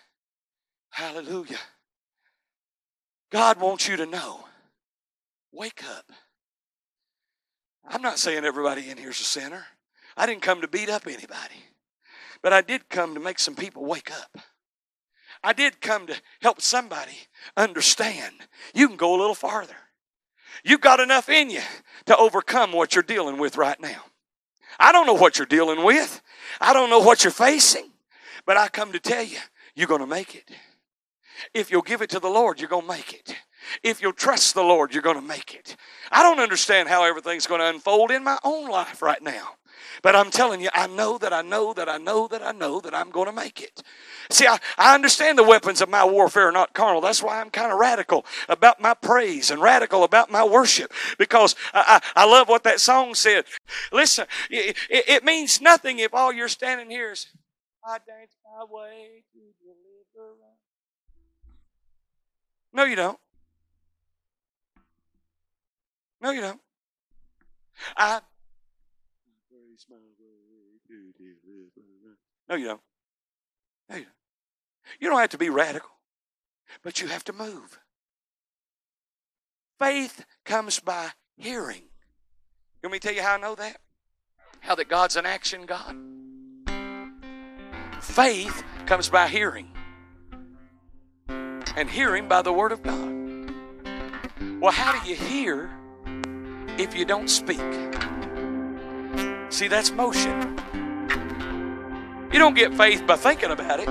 Hallelujah. 0.90 1.58
God 3.30 3.60
wants 3.60 3.88
you 3.88 3.96
to 3.96 4.06
know. 4.06 4.44
Wake 5.52 5.82
up. 5.96 6.04
I'm 7.86 8.02
not 8.02 8.18
saying 8.18 8.44
everybody 8.44 8.90
in 8.90 8.96
here's 8.96 9.20
a 9.20 9.24
sinner. 9.24 9.66
I 10.16 10.26
didn't 10.26 10.42
come 10.42 10.60
to 10.60 10.68
beat 10.68 10.88
up 10.88 11.06
anybody, 11.06 11.64
but 12.42 12.52
I 12.52 12.60
did 12.60 12.88
come 12.88 13.14
to 13.14 13.20
make 13.20 13.38
some 13.38 13.54
people 13.54 13.84
wake 13.84 14.10
up. 14.10 14.38
I 15.42 15.52
did 15.52 15.80
come 15.80 16.06
to 16.06 16.16
help 16.40 16.62
somebody 16.62 17.18
understand 17.56 18.34
you 18.74 18.88
can 18.88 18.96
go 18.96 19.14
a 19.14 19.20
little 19.20 19.34
farther. 19.34 19.76
You've 20.64 20.80
got 20.80 21.00
enough 21.00 21.28
in 21.28 21.50
you 21.50 21.60
to 22.06 22.16
overcome 22.16 22.72
what 22.72 22.94
you're 22.94 23.02
dealing 23.02 23.38
with 23.38 23.56
right 23.56 23.78
now. 23.80 24.04
I 24.78 24.92
don't 24.92 25.06
know 25.06 25.14
what 25.14 25.38
you're 25.38 25.46
dealing 25.46 25.84
with. 25.84 26.22
I 26.60 26.72
don't 26.72 26.90
know 26.90 27.00
what 27.00 27.24
you're 27.24 27.30
facing, 27.30 27.90
but 28.46 28.56
I 28.56 28.68
come 28.68 28.92
to 28.92 29.00
tell 29.00 29.22
you, 29.22 29.38
you're 29.74 29.88
going 29.88 30.00
to 30.00 30.06
make 30.06 30.34
it. 30.34 30.50
If 31.52 31.70
you'll 31.70 31.82
give 31.82 32.00
it 32.00 32.10
to 32.10 32.20
the 32.20 32.28
Lord, 32.28 32.60
you're 32.60 32.68
going 32.68 32.86
to 32.86 32.88
make 32.88 33.12
it. 33.12 33.36
If 33.82 34.00
you'll 34.00 34.12
trust 34.12 34.54
the 34.54 34.62
Lord, 34.62 34.92
you're 34.92 35.02
going 35.02 35.20
to 35.20 35.22
make 35.22 35.54
it. 35.54 35.76
I 36.10 36.22
don't 36.22 36.40
understand 36.40 36.88
how 36.88 37.04
everything's 37.04 37.46
going 37.46 37.60
to 37.60 37.68
unfold 37.68 38.10
in 38.10 38.22
my 38.24 38.38
own 38.44 38.68
life 38.68 39.02
right 39.02 39.22
now. 39.22 39.56
But 40.02 40.16
I'm 40.16 40.30
telling 40.30 40.60
you, 40.60 40.68
I 40.74 40.86
know 40.86 41.18
that 41.18 41.32
I 41.32 41.42
know 41.42 41.72
that 41.74 41.88
I 41.88 41.98
know 41.98 42.28
that 42.28 42.42
I 42.42 42.52
know 42.52 42.80
that 42.80 42.94
I'm 42.94 43.10
going 43.10 43.26
to 43.26 43.32
make 43.32 43.60
it. 43.60 43.82
See, 44.30 44.46
I, 44.46 44.58
I 44.78 44.94
understand 44.94 45.38
the 45.38 45.44
weapons 45.44 45.80
of 45.80 45.88
my 45.88 46.04
warfare 46.04 46.48
are 46.48 46.52
not 46.52 46.74
carnal. 46.74 47.00
That's 47.00 47.22
why 47.22 47.40
I'm 47.40 47.50
kind 47.50 47.72
of 47.72 47.78
radical 47.78 48.24
about 48.48 48.80
my 48.80 48.94
praise 48.94 49.50
and 49.50 49.60
radical 49.60 50.04
about 50.04 50.30
my 50.30 50.44
worship 50.44 50.92
because 51.18 51.54
I, 51.72 52.00
I, 52.16 52.22
I 52.22 52.24
love 52.24 52.48
what 52.48 52.64
that 52.64 52.80
song 52.80 53.14
said. 53.14 53.44
Listen, 53.92 54.26
it, 54.50 54.76
it, 54.90 55.04
it 55.08 55.24
means 55.24 55.60
nothing 55.60 55.98
if 55.98 56.14
all 56.14 56.32
you're 56.32 56.48
standing 56.48 56.90
here 56.90 57.12
is, 57.12 57.26
I 57.84 57.98
dance 57.98 58.36
my 58.44 58.64
way 58.64 59.24
to 59.32 59.38
deliverance. 59.60 60.40
No, 62.72 62.84
you 62.84 62.96
don't. 62.96 63.18
No, 66.20 66.30
you 66.30 66.40
don't. 66.40 66.60
I 67.96 68.20
no, 72.48 72.56
you 72.56 72.66
don't. 72.66 72.80
No, 73.88 73.96
you 73.96 74.02
don't. 74.04 74.14
You 75.00 75.08
don't 75.08 75.20
have 75.20 75.30
to 75.30 75.38
be 75.38 75.48
radical, 75.48 75.90
but 76.82 77.00
you 77.00 77.08
have 77.08 77.24
to 77.24 77.32
move. 77.32 77.80
Faith 79.78 80.24
comes 80.44 80.78
by 80.80 81.10
hearing, 81.36 81.82
want 82.82 82.92
me 82.92 82.98
to 82.98 83.06
tell 83.08 83.16
you 83.16 83.22
how 83.22 83.34
I 83.34 83.38
know 83.38 83.54
that? 83.54 83.78
How 84.60 84.74
that 84.74 84.88
God's 84.88 85.16
an 85.16 85.26
action 85.26 85.66
God? 85.66 85.96
Faith 88.00 88.62
comes 88.86 89.08
by 89.08 89.26
hearing, 89.28 89.70
and 91.28 91.88
hearing 91.88 92.28
by 92.28 92.42
the 92.42 92.52
Word 92.52 92.72
of 92.72 92.82
God. 92.82 93.14
Well, 94.60 94.72
how 94.72 94.98
do 94.98 95.08
you 95.08 95.16
hear 95.16 95.70
if 96.78 96.94
you 96.94 97.04
don't 97.04 97.28
speak? 97.28 97.60
See, 99.50 99.68
that's 99.68 99.90
motion. 99.90 100.58
You 102.34 102.40
don't 102.40 102.54
get 102.54 102.74
faith 102.74 103.06
by 103.06 103.14
thinking 103.14 103.52
about 103.52 103.78
it, 103.78 103.88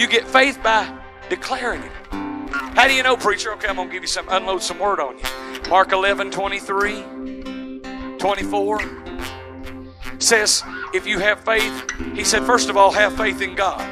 you 0.00 0.06
get 0.06 0.26
faith 0.26 0.58
by 0.62 0.90
declaring 1.28 1.82
it. 1.82 1.92
How 2.10 2.88
do 2.88 2.94
you 2.94 3.02
know, 3.02 3.14
preacher? 3.14 3.52
Okay, 3.52 3.68
I'm 3.68 3.76
going 3.76 3.88
to 3.88 3.92
give 3.92 4.02
you 4.02 4.08
some, 4.08 4.26
unload 4.30 4.62
some 4.62 4.78
word 4.78 5.00
on 5.00 5.18
you. 5.18 5.24
Mark 5.68 5.92
11, 5.92 6.30
23, 6.30 7.82
24 8.18 8.80
says, 10.18 10.62
if 10.94 11.06
you 11.06 11.18
have 11.18 11.40
faith, 11.40 11.90
he 12.14 12.24
said, 12.24 12.42
first 12.44 12.70
of 12.70 12.78
all, 12.78 12.90
have 12.90 13.14
faith 13.18 13.42
in 13.42 13.54
God. 13.54 13.86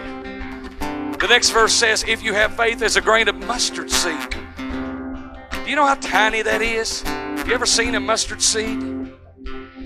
The 1.21 1.27
next 1.29 1.51
verse 1.51 1.75
says, 1.75 2.03
if 2.09 2.23
you 2.23 2.33
have 2.33 2.57
faith 2.57 2.81
as 2.81 2.97
a 2.97 3.03
grain 3.03 3.29
of 3.29 3.35
mustard 3.47 3.91
seed. 3.91 4.31
Do 4.57 5.67
you 5.67 5.77
know 5.77 5.85
how 5.85 5.97
tiny 5.97 6.41
that 6.41 6.63
is? 6.63 7.03
Have 7.03 7.47
you 7.47 7.53
ever 7.53 7.67
seen 7.67 7.95
a 7.95 8.01
mustard 8.01 8.41
seed? 8.41 9.00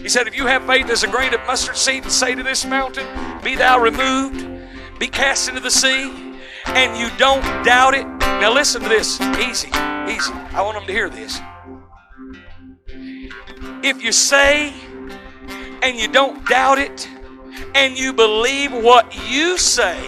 He 0.05 0.11
said, 0.11 0.29
if 0.29 0.37
you 0.37 0.47
have 0.47 0.67
faith 0.67 0.91
as 0.91 1.03
a 1.03 1.09
grain 1.09 1.33
of 1.33 1.41
mustard 1.47 1.79
seed 1.79 2.03
and 2.03 2.13
say 2.13 2.35
to 2.35 2.43
this 2.43 2.67
mountain, 2.67 3.07
be 3.43 3.57
thou 3.57 3.81
removed, 3.81 4.47
be 4.99 5.07
cast 5.07 5.49
into 5.49 5.63
the 5.63 5.71
sea, 5.71 6.13
and 6.67 6.99
you 6.99 7.09
don't 7.17 7.43
doubt 7.65 7.95
it. 7.95 8.07
Now 8.21 8.53
listen 8.53 8.83
to 8.83 8.89
this. 8.91 9.19
Easy, 9.39 9.69
easy. 10.07 10.33
I 10.53 10.61
want 10.61 10.77
them 10.77 10.87
to 10.87 10.93
hear 10.93 11.09
this. 11.09 11.41
If 13.83 14.03
you 14.03 14.13
say 14.13 14.75
and 15.83 15.99
you 15.99 16.09
don't 16.09 16.47
doubt 16.51 16.79
it, 16.79 17.09
and 17.75 17.99
you 17.99 18.13
believe 18.13 18.73
what 18.75 19.11
you 19.31 19.57
say 19.57 20.07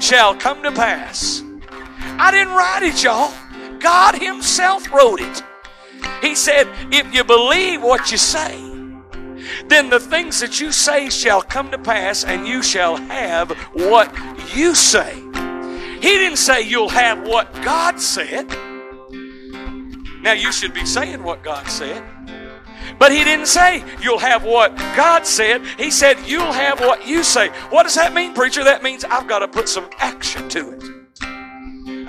shall 0.00 0.34
come 0.34 0.64
to 0.64 0.72
pass. 0.72 1.44
I 2.18 2.32
didn't 2.32 2.54
write 2.54 2.82
it, 2.82 3.04
y'all. 3.04 3.32
God 3.78 4.16
Himself 4.16 4.92
wrote 4.92 5.20
it. 5.20 5.44
He 6.22 6.34
said, 6.34 6.66
If 6.92 7.14
you 7.14 7.22
believe 7.22 7.82
what 7.82 8.10
you 8.10 8.18
say, 8.18 8.69
then 9.70 9.88
the 9.88 10.00
things 10.00 10.40
that 10.40 10.60
you 10.60 10.72
say 10.72 11.08
shall 11.08 11.42
come 11.42 11.70
to 11.70 11.78
pass, 11.78 12.24
and 12.24 12.46
you 12.46 12.62
shall 12.62 12.96
have 12.96 13.50
what 13.72 14.12
you 14.54 14.74
say. 14.74 15.14
He 16.00 16.16
didn't 16.16 16.38
say 16.38 16.62
you'll 16.62 16.88
have 16.88 17.26
what 17.26 17.52
God 17.62 18.00
said. 18.00 18.48
Now, 20.22 20.32
you 20.32 20.52
should 20.52 20.74
be 20.74 20.84
saying 20.84 21.22
what 21.22 21.42
God 21.42 21.66
said. 21.68 22.02
But 22.98 23.12
he 23.12 23.24
didn't 23.24 23.46
say 23.46 23.82
you'll 24.02 24.18
have 24.18 24.44
what 24.44 24.76
God 24.94 25.26
said. 25.26 25.64
He 25.78 25.90
said 25.90 26.18
you'll 26.26 26.52
have 26.52 26.80
what 26.80 27.06
you 27.06 27.22
say. 27.22 27.48
What 27.70 27.84
does 27.84 27.94
that 27.94 28.12
mean, 28.12 28.34
preacher? 28.34 28.62
That 28.62 28.82
means 28.82 29.04
I've 29.04 29.26
got 29.26 29.38
to 29.38 29.48
put 29.48 29.68
some 29.68 29.88
action 29.98 30.48
to 30.50 30.72
it. 30.72 30.99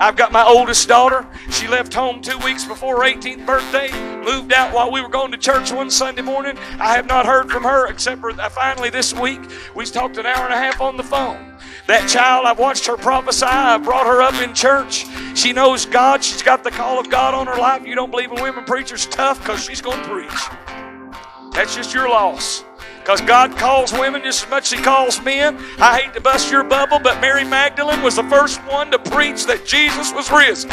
I've 0.00 0.16
got 0.16 0.32
my 0.32 0.44
oldest 0.44 0.88
daughter. 0.88 1.26
She 1.50 1.68
left 1.68 1.94
home 1.94 2.20
two 2.20 2.38
weeks 2.38 2.64
before 2.64 3.02
her 3.02 3.02
18th 3.02 3.46
birthday, 3.46 3.90
moved 4.24 4.52
out 4.52 4.74
while 4.74 4.90
we 4.90 5.00
were 5.00 5.08
going 5.08 5.32
to 5.32 5.38
church 5.38 5.72
one 5.72 5.90
Sunday 5.90 6.22
morning. 6.22 6.58
I 6.78 6.94
have 6.94 7.06
not 7.06 7.26
heard 7.26 7.50
from 7.50 7.62
her 7.64 7.86
except 7.88 8.20
for 8.20 8.32
finally 8.32 8.90
this 8.90 9.14
week. 9.14 9.40
We 9.74 9.84
talked 9.86 10.16
an 10.16 10.26
hour 10.26 10.44
and 10.44 10.54
a 10.54 10.58
half 10.58 10.80
on 10.80 10.96
the 10.96 11.02
phone. 11.02 11.56
That 11.86 12.08
child, 12.08 12.46
I've 12.46 12.58
watched 12.58 12.86
her 12.86 12.96
prophesy. 12.96 13.46
I've 13.46 13.82
brought 13.82 14.06
her 14.06 14.22
up 14.22 14.34
in 14.34 14.54
church. 14.54 15.06
She 15.34 15.52
knows 15.52 15.84
God. 15.84 16.22
She's 16.22 16.42
got 16.42 16.62
the 16.62 16.70
call 16.70 16.98
of 16.98 17.10
God 17.10 17.34
on 17.34 17.46
her 17.46 17.56
life. 17.56 17.86
You 17.86 17.94
don't 17.94 18.10
believe 18.10 18.30
in 18.30 18.42
women 18.42 18.64
preachers? 18.64 19.06
Tough 19.06 19.38
because 19.40 19.64
she's 19.64 19.80
going 19.80 20.00
to 20.00 20.08
preach. 20.08 21.52
That's 21.52 21.74
just 21.74 21.92
your 21.92 22.08
loss. 22.08 22.64
Because 23.02 23.20
God 23.20 23.56
calls 23.56 23.92
women 23.92 24.22
just 24.22 24.44
as 24.44 24.50
much 24.50 24.72
as 24.72 24.78
He 24.78 24.84
calls 24.84 25.20
men. 25.22 25.56
I 25.78 26.00
hate 26.00 26.14
to 26.14 26.20
bust 26.20 26.52
your 26.52 26.62
bubble, 26.62 27.00
but 27.00 27.20
Mary 27.20 27.42
Magdalene 27.42 28.00
was 28.00 28.14
the 28.14 28.22
first 28.24 28.60
one 28.64 28.92
to 28.92 28.98
preach 29.00 29.44
that 29.46 29.66
Jesus 29.66 30.12
was 30.12 30.30
risen. 30.30 30.70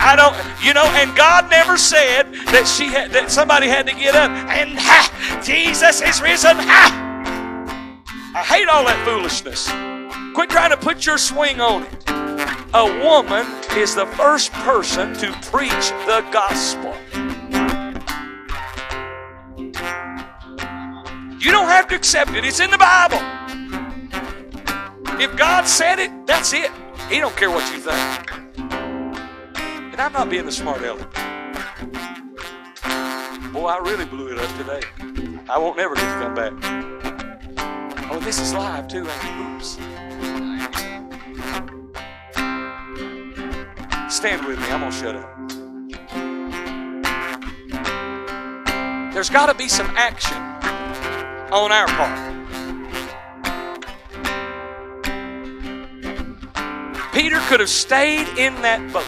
I 0.00 0.14
don't, 0.14 0.64
you 0.64 0.72
know, 0.72 0.86
and 0.94 1.14
God 1.16 1.50
never 1.50 1.76
said 1.76 2.32
that 2.46 2.68
she 2.68 2.86
had 2.86 3.10
that 3.10 3.32
somebody 3.32 3.66
had 3.66 3.88
to 3.88 3.92
get 3.92 4.14
up 4.14 4.30
and 4.30 4.78
ha, 4.78 5.42
Jesus 5.44 6.00
is 6.00 6.22
risen. 6.22 6.56
Ha! 6.56 7.04
I 8.36 8.42
hate 8.44 8.68
all 8.68 8.84
that 8.84 9.04
foolishness. 9.04 9.66
Quit 10.32 10.50
trying 10.50 10.70
to 10.70 10.76
put 10.76 11.04
your 11.04 11.18
swing 11.18 11.60
on 11.60 11.82
it. 11.82 12.04
A 12.72 12.84
woman 13.02 13.44
is 13.76 13.96
the 13.96 14.06
first 14.06 14.52
person 14.52 15.12
to 15.14 15.32
preach 15.50 15.90
the 16.06 16.24
gospel. 16.30 16.94
You 21.40 21.52
don't 21.52 21.68
have 21.68 21.86
to 21.88 21.94
accept 21.94 22.32
it. 22.32 22.44
It's 22.44 22.58
in 22.58 22.68
the 22.72 22.78
Bible. 22.78 23.18
If 25.20 25.36
God 25.36 25.68
said 25.68 26.00
it, 26.00 26.26
that's 26.26 26.52
it. 26.52 26.72
He 27.08 27.20
don't 27.20 27.36
care 27.36 27.48
what 27.48 27.72
you 27.72 27.78
think. 27.78 28.32
And 28.58 30.00
I'm 30.00 30.12
not 30.12 30.28
being 30.28 30.48
a 30.48 30.52
smart 30.52 30.82
aleck. 30.82 31.12
Boy, 33.52 33.66
I 33.68 33.78
really 33.84 34.04
blew 34.04 34.32
it 34.32 34.38
up 34.40 34.56
today. 34.56 34.80
I 35.48 35.58
won't 35.58 35.76
never 35.76 35.94
get 35.94 36.02
to 36.02 36.18
come 36.20 36.34
back. 36.34 36.52
Oh, 38.10 38.18
this 38.18 38.40
is 38.40 38.52
live 38.52 38.88
too, 38.88 39.02
Oops. 39.02 39.78
Stand 44.12 44.44
with 44.44 44.58
me. 44.58 44.66
I'm 44.70 44.80
to 44.80 44.90
shut 44.90 45.14
up. 45.14 45.38
There's 49.14 49.30
got 49.30 49.46
to 49.46 49.54
be 49.54 49.68
some 49.68 49.86
action 49.96 50.47
on 51.50 51.72
our 51.72 51.86
part. 51.86 52.38
Peter 57.12 57.40
could 57.48 57.60
have 57.60 57.68
stayed 57.68 58.28
in 58.38 58.54
that 58.62 58.92
boat, 58.92 59.04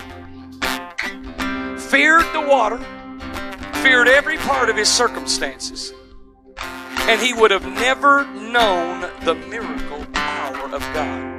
feared 1.81 2.25
the 2.33 2.41
water, 2.41 2.79
feared 3.83 4.09
every 4.09 4.37
part 4.39 4.69
of 4.69 4.77
his 4.77 4.89
circumstances, 4.89 5.93
and 7.01 7.21
he 7.21 7.33
would 7.33 7.51
have 7.51 7.65
never 7.65 8.27
known 8.35 9.03
the 9.25 9.35
miracle 9.35 10.05
power 10.13 10.65
of 10.75 10.81
God. 10.93 11.31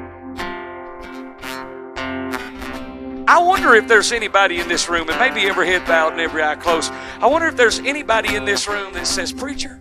I 3.28 3.40
wonder 3.40 3.76
if 3.76 3.88
there's 3.88 4.12
anybody 4.12 4.60
in 4.60 4.68
this 4.68 4.90
room, 4.90 5.10
and 5.10 5.20
maybe 5.20 5.48
every 5.48 5.68
head 5.68 5.86
bowed 5.88 6.14
and 6.14 6.22
every 6.22 6.44
eye 6.44 6.56
closed. 6.56 6.92
I 6.92 7.28
wonder 7.28 7.48
if 7.48 7.56
there's 7.56 7.80
anybody 7.80 8.36
in 8.36 8.46
this 8.46 8.68
room 8.68 8.94
that 8.94 9.08
says, 9.08 9.32
Preacher, 9.32 9.80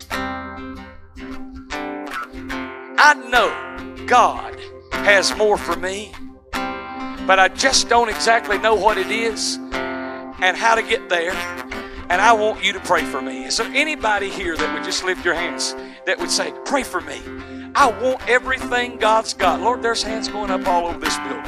I 3.02 3.14
know 3.14 4.04
God 4.06 4.60
has 4.92 5.34
more 5.34 5.56
for 5.56 5.74
me, 5.74 6.12
but 6.52 7.38
I 7.38 7.48
just 7.48 7.88
don't 7.88 8.10
exactly 8.10 8.58
know 8.58 8.74
what 8.74 8.98
it 8.98 9.10
is 9.10 9.56
and 9.72 10.54
how 10.54 10.74
to 10.74 10.82
get 10.82 11.08
there. 11.08 11.32
And 12.10 12.20
I 12.20 12.34
want 12.34 12.62
you 12.62 12.74
to 12.74 12.80
pray 12.80 13.02
for 13.02 13.22
me. 13.22 13.46
Is 13.46 13.56
there 13.56 13.70
anybody 13.72 14.28
here 14.28 14.54
that 14.54 14.74
would 14.74 14.84
just 14.84 15.02
lift 15.02 15.24
your 15.24 15.32
hands 15.32 15.74
that 16.04 16.18
would 16.18 16.30
say, 16.30 16.52
Pray 16.66 16.82
for 16.82 17.00
me? 17.00 17.22
I 17.74 17.86
want 18.02 18.28
everything 18.28 18.98
God's 18.98 19.32
got. 19.32 19.62
Lord, 19.62 19.80
there's 19.80 20.02
hands 20.02 20.28
going 20.28 20.50
up 20.50 20.66
all 20.66 20.86
over 20.86 20.98
this 20.98 21.16
building. 21.20 21.42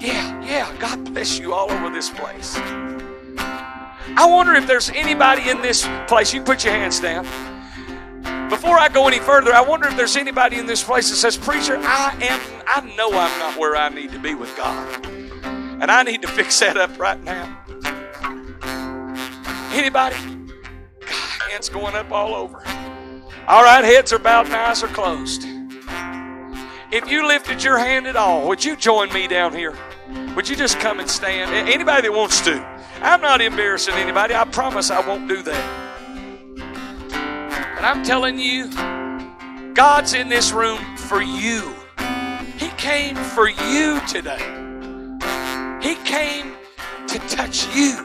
Yeah, 0.00 0.44
yeah, 0.44 0.76
God 0.78 1.14
bless 1.14 1.38
you 1.38 1.54
all 1.54 1.72
over 1.72 1.88
this 1.88 2.10
place. 2.10 2.56
I 3.38 4.26
wonder 4.28 4.52
if 4.52 4.66
there's 4.66 4.90
anybody 4.90 5.48
in 5.48 5.62
this 5.62 5.88
place. 6.06 6.34
You 6.34 6.42
put 6.42 6.62
your 6.62 6.74
hands 6.74 7.00
down. 7.00 7.24
Before 8.48 8.78
I 8.78 8.88
go 8.88 9.08
any 9.08 9.18
further, 9.18 9.52
I 9.52 9.60
wonder 9.60 9.88
if 9.88 9.96
there's 9.96 10.16
anybody 10.16 10.58
in 10.58 10.66
this 10.66 10.82
place 10.82 11.10
that 11.10 11.16
says, 11.16 11.36
Preacher, 11.36 11.76
I 11.78 12.16
am 12.22 12.56
I 12.66 12.80
know 12.96 13.08
I'm 13.08 13.38
not 13.38 13.58
where 13.58 13.76
I 13.76 13.88
need 13.88 14.12
to 14.12 14.18
be 14.18 14.34
with 14.34 14.54
God. 14.56 15.06
And 15.80 15.90
I 15.90 16.02
need 16.02 16.22
to 16.22 16.28
fix 16.28 16.58
that 16.60 16.76
up 16.76 16.98
right 16.98 17.22
now. 17.22 17.64
Anybody? 19.72 20.16
God, 21.00 21.50
hands 21.50 21.68
going 21.68 21.94
up 21.94 22.10
all 22.10 22.34
over. 22.34 22.62
All 23.46 23.62
right, 23.62 23.84
heads 23.84 24.12
are 24.12 24.18
bowed 24.18 24.50
eyes 24.50 24.82
are 24.82 24.88
closed. 24.88 25.44
If 26.92 27.08
you 27.08 27.26
lifted 27.26 27.62
your 27.62 27.78
hand 27.78 28.06
at 28.06 28.16
all, 28.16 28.48
would 28.48 28.64
you 28.64 28.74
join 28.76 29.12
me 29.12 29.28
down 29.28 29.52
here? 29.52 29.76
Would 30.34 30.48
you 30.48 30.56
just 30.56 30.78
come 30.80 30.98
and 30.98 31.08
stand? 31.08 31.52
Anybody 31.68 32.08
that 32.08 32.12
wants 32.12 32.40
to. 32.42 32.54
I'm 33.00 33.20
not 33.20 33.40
embarrassing 33.40 33.94
anybody. 33.94 34.34
I 34.34 34.44
promise 34.44 34.90
I 34.90 35.06
won't 35.06 35.28
do 35.28 35.42
that. 35.42 35.85
And 37.76 37.84
I'm 37.84 38.02
telling 38.02 38.38
you, 38.38 38.70
God's 39.74 40.14
in 40.14 40.30
this 40.30 40.50
room 40.50 40.78
for 40.96 41.20
you. 41.20 41.74
He 42.56 42.68
came 42.78 43.14
for 43.14 43.50
you 43.50 44.00
today. 44.08 44.40
He 45.82 45.94
came 45.96 46.54
to 47.06 47.18
touch 47.28 47.66
you. 47.76 47.96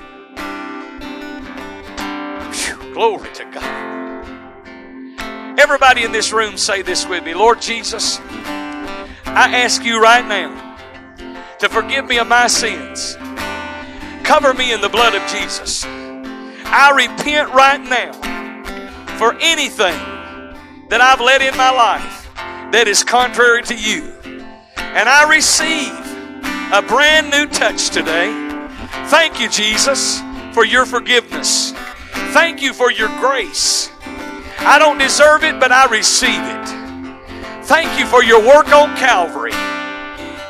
Whew, 2.51 2.93
glory 2.93 3.31
to 3.33 3.45
God. 3.45 3.91
Everybody 5.57 6.03
in 6.03 6.11
this 6.11 6.33
room 6.33 6.57
say 6.57 6.81
this 6.81 7.07
with 7.07 7.23
me 7.23 7.33
Lord 7.33 7.61
Jesus, 7.61 8.19
I 8.19 9.51
ask 9.55 9.85
you 9.85 10.01
right 10.01 10.27
now 10.27 10.77
to 11.59 11.69
forgive 11.69 12.05
me 12.05 12.17
of 12.17 12.27
my 12.27 12.47
sins. 12.47 13.15
Cover 14.25 14.53
me 14.53 14.73
in 14.73 14.81
the 14.81 14.89
blood 14.89 15.15
of 15.15 15.25
Jesus. 15.29 15.85
I 15.85 16.91
repent 16.93 17.53
right 17.53 17.81
now 17.81 18.30
for 19.21 19.37
anything 19.39 19.93
that 20.89 20.99
I've 20.99 21.21
let 21.21 21.43
in 21.43 21.55
my 21.55 21.69
life 21.69 22.27
that 22.73 22.87
is 22.87 23.03
contrary 23.03 23.61
to 23.69 23.75
you. 23.75 24.17
And 24.75 25.07
I 25.07 25.29
receive 25.29 25.93
a 26.73 26.81
brand 26.81 27.29
new 27.29 27.45
touch 27.45 27.91
today. 27.91 28.33
Thank 29.13 29.39
you, 29.39 29.47
Jesus, 29.47 30.19
for 30.53 30.65
your 30.65 30.87
forgiveness. 30.87 31.71
Thank 32.33 32.63
you 32.63 32.73
for 32.73 32.91
your 32.91 33.09
grace. 33.19 33.91
I 34.57 34.79
don't 34.79 34.97
deserve 34.97 35.43
it, 35.43 35.59
but 35.59 35.71
I 35.71 35.85
receive 35.85 36.41
it. 36.41 37.65
Thank 37.65 37.99
you 37.99 38.07
for 38.07 38.23
your 38.23 38.41
work 38.41 38.73
on 38.73 38.97
Calvary. 38.97 39.53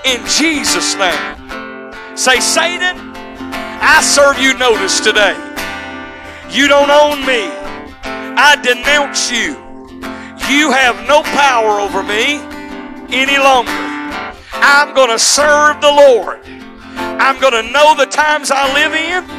In 0.06 0.26
Jesus' 0.28 0.96
name. 0.96 2.16
Say, 2.16 2.40
Satan, 2.40 2.96
I 3.84 4.00
serve 4.00 4.40
you 4.40 4.58
notice 4.58 5.02
today. 5.02 5.36
You 6.50 6.70
don't 6.70 6.90
own 6.90 7.20
me. 7.28 7.61
I 8.44 8.56
denounce 8.56 9.30
you. 9.30 9.54
You 10.50 10.72
have 10.72 11.08
no 11.08 11.22
power 11.22 11.80
over 11.80 12.02
me 12.02 12.42
any 13.14 13.38
longer. 13.38 13.70
I'm 14.54 14.96
going 14.96 15.12
to 15.12 15.20
serve 15.20 15.80
the 15.80 15.92
Lord. 15.92 16.42
I'm 17.22 17.40
going 17.40 17.54
to 17.54 17.72
know 17.72 17.96
the 17.96 18.08
times 18.08 18.50
I 18.50 18.66
live 18.74 18.94
in. 18.94 19.30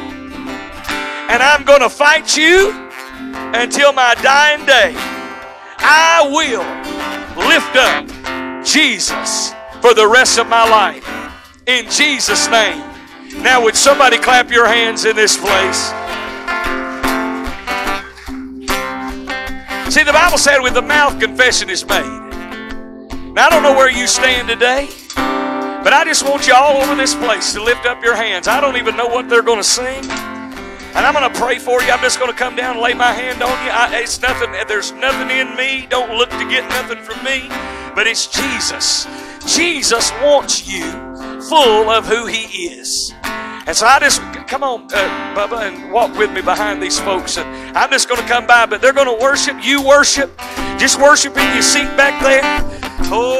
And 1.29 1.43
I'm 1.43 1.65
going 1.65 1.81
to 1.81 1.89
fight 1.89 2.37
you 2.37 2.71
until 3.53 3.91
my 3.91 4.15
dying 4.23 4.65
day. 4.65 4.93
I 4.95 6.23
will 6.31 6.63
lift 7.45 7.75
up 7.75 8.07
Jesus 8.63 9.51
for 9.81 9.93
the 9.93 10.07
rest 10.07 10.39
of 10.39 10.47
my 10.47 10.63
life. 10.63 11.05
In 11.67 11.89
Jesus' 11.89 12.49
name. 12.49 12.81
Now, 13.43 13.61
would 13.63 13.75
somebody 13.75 14.17
clap 14.17 14.49
your 14.49 14.65
hands 14.65 15.03
in 15.03 15.17
this 15.17 15.35
place? 15.35 15.91
See, 19.93 20.01
the 20.01 20.11
Bible 20.11 20.39
said 20.39 20.57
with 20.57 20.73
the 20.73 20.81
mouth 20.81 21.19
confession 21.19 21.69
is 21.69 21.85
made. 21.85 22.01
Now, 23.35 23.45
I 23.45 23.49
don't 23.51 23.61
know 23.61 23.73
where 23.73 23.91
you 23.91 24.07
stand 24.07 24.47
today, 24.47 24.89
but 25.13 25.93
I 25.93 26.03
just 26.03 26.27
want 26.27 26.47
you 26.47 26.55
all 26.55 26.81
over 26.81 26.95
this 26.95 27.13
place 27.13 27.53
to 27.53 27.63
lift 27.63 27.85
up 27.85 28.03
your 28.03 28.15
hands. 28.15 28.47
I 28.47 28.59
don't 28.59 28.75
even 28.77 28.97
know 28.97 29.05
what 29.05 29.29
they're 29.29 29.43
going 29.43 29.59
to 29.59 29.63
sing. 29.63 30.03
And 30.09 31.05
I'm 31.05 31.13
going 31.13 31.31
to 31.31 31.39
pray 31.39 31.59
for 31.59 31.79
you. 31.83 31.91
I'm 31.91 31.99
just 31.99 32.17
going 32.17 32.31
to 32.31 32.35
come 32.35 32.55
down 32.55 32.77
and 32.77 32.81
lay 32.81 32.95
my 32.95 33.11
hand 33.11 33.43
on 33.43 33.51
you. 33.63 33.71
I, 33.71 34.01
it's 34.01 34.19
nothing. 34.19 34.51
There's 34.67 34.93
nothing 34.93 35.29
in 35.29 35.55
me. 35.55 35.85
Don't 35.91 36.17
look 36.17 36.31
to 36.31 36.49
get 36.49 36.67
nothing 36.69 37.03
from 37.03 37.23
me. 37.23 37.47
But 37.93 38.07
it's 38.07 38.25
Jesus. 38.25 39.05
Jesus 39.45 40.11
wants 40.23 40.67
you 40.67 40.85
full 41.47 41.91
of 41.91 42.07
who 42.07 42.25
He 42.25 42.65
is. 42.65 43.13
And 43.65 43.75
so 43.75 43.85
I 43.85 43.99
just, 43.99 44.21
come 44.47 44.61
on, 44.63 44.83
uh, 44.93 45.35
Bubba, 45.35 45.61
and 45.61 45.91
walk 45.91 46.17
with 46.17 46.31
me 46.31 46.41
behind 46.41 46.81
these 46.83 46.99
folks. 46.99 47.37
And 47.37 47.77
I'm 47.77 47.89
just 47.89 48.09
going 48.09 48.21
to 48.21 48.27
come 48.27 48.45
by, 48.45 48.65
but 48.65 48.81
they're 48.81 48.93
going 48.93 49.07
to 49.07 49.23
worship. 49.23 49.63
You 49.63 49.81
worship. 49.81 50.37
Just 50.77 50.99
worship 50.99 51.37
in 51.37 51.53
your 51.53 51.61
seat 51.61 51.87
back 51.95 52.21
there. 52.21 52.41
Oh. 53.11 53.39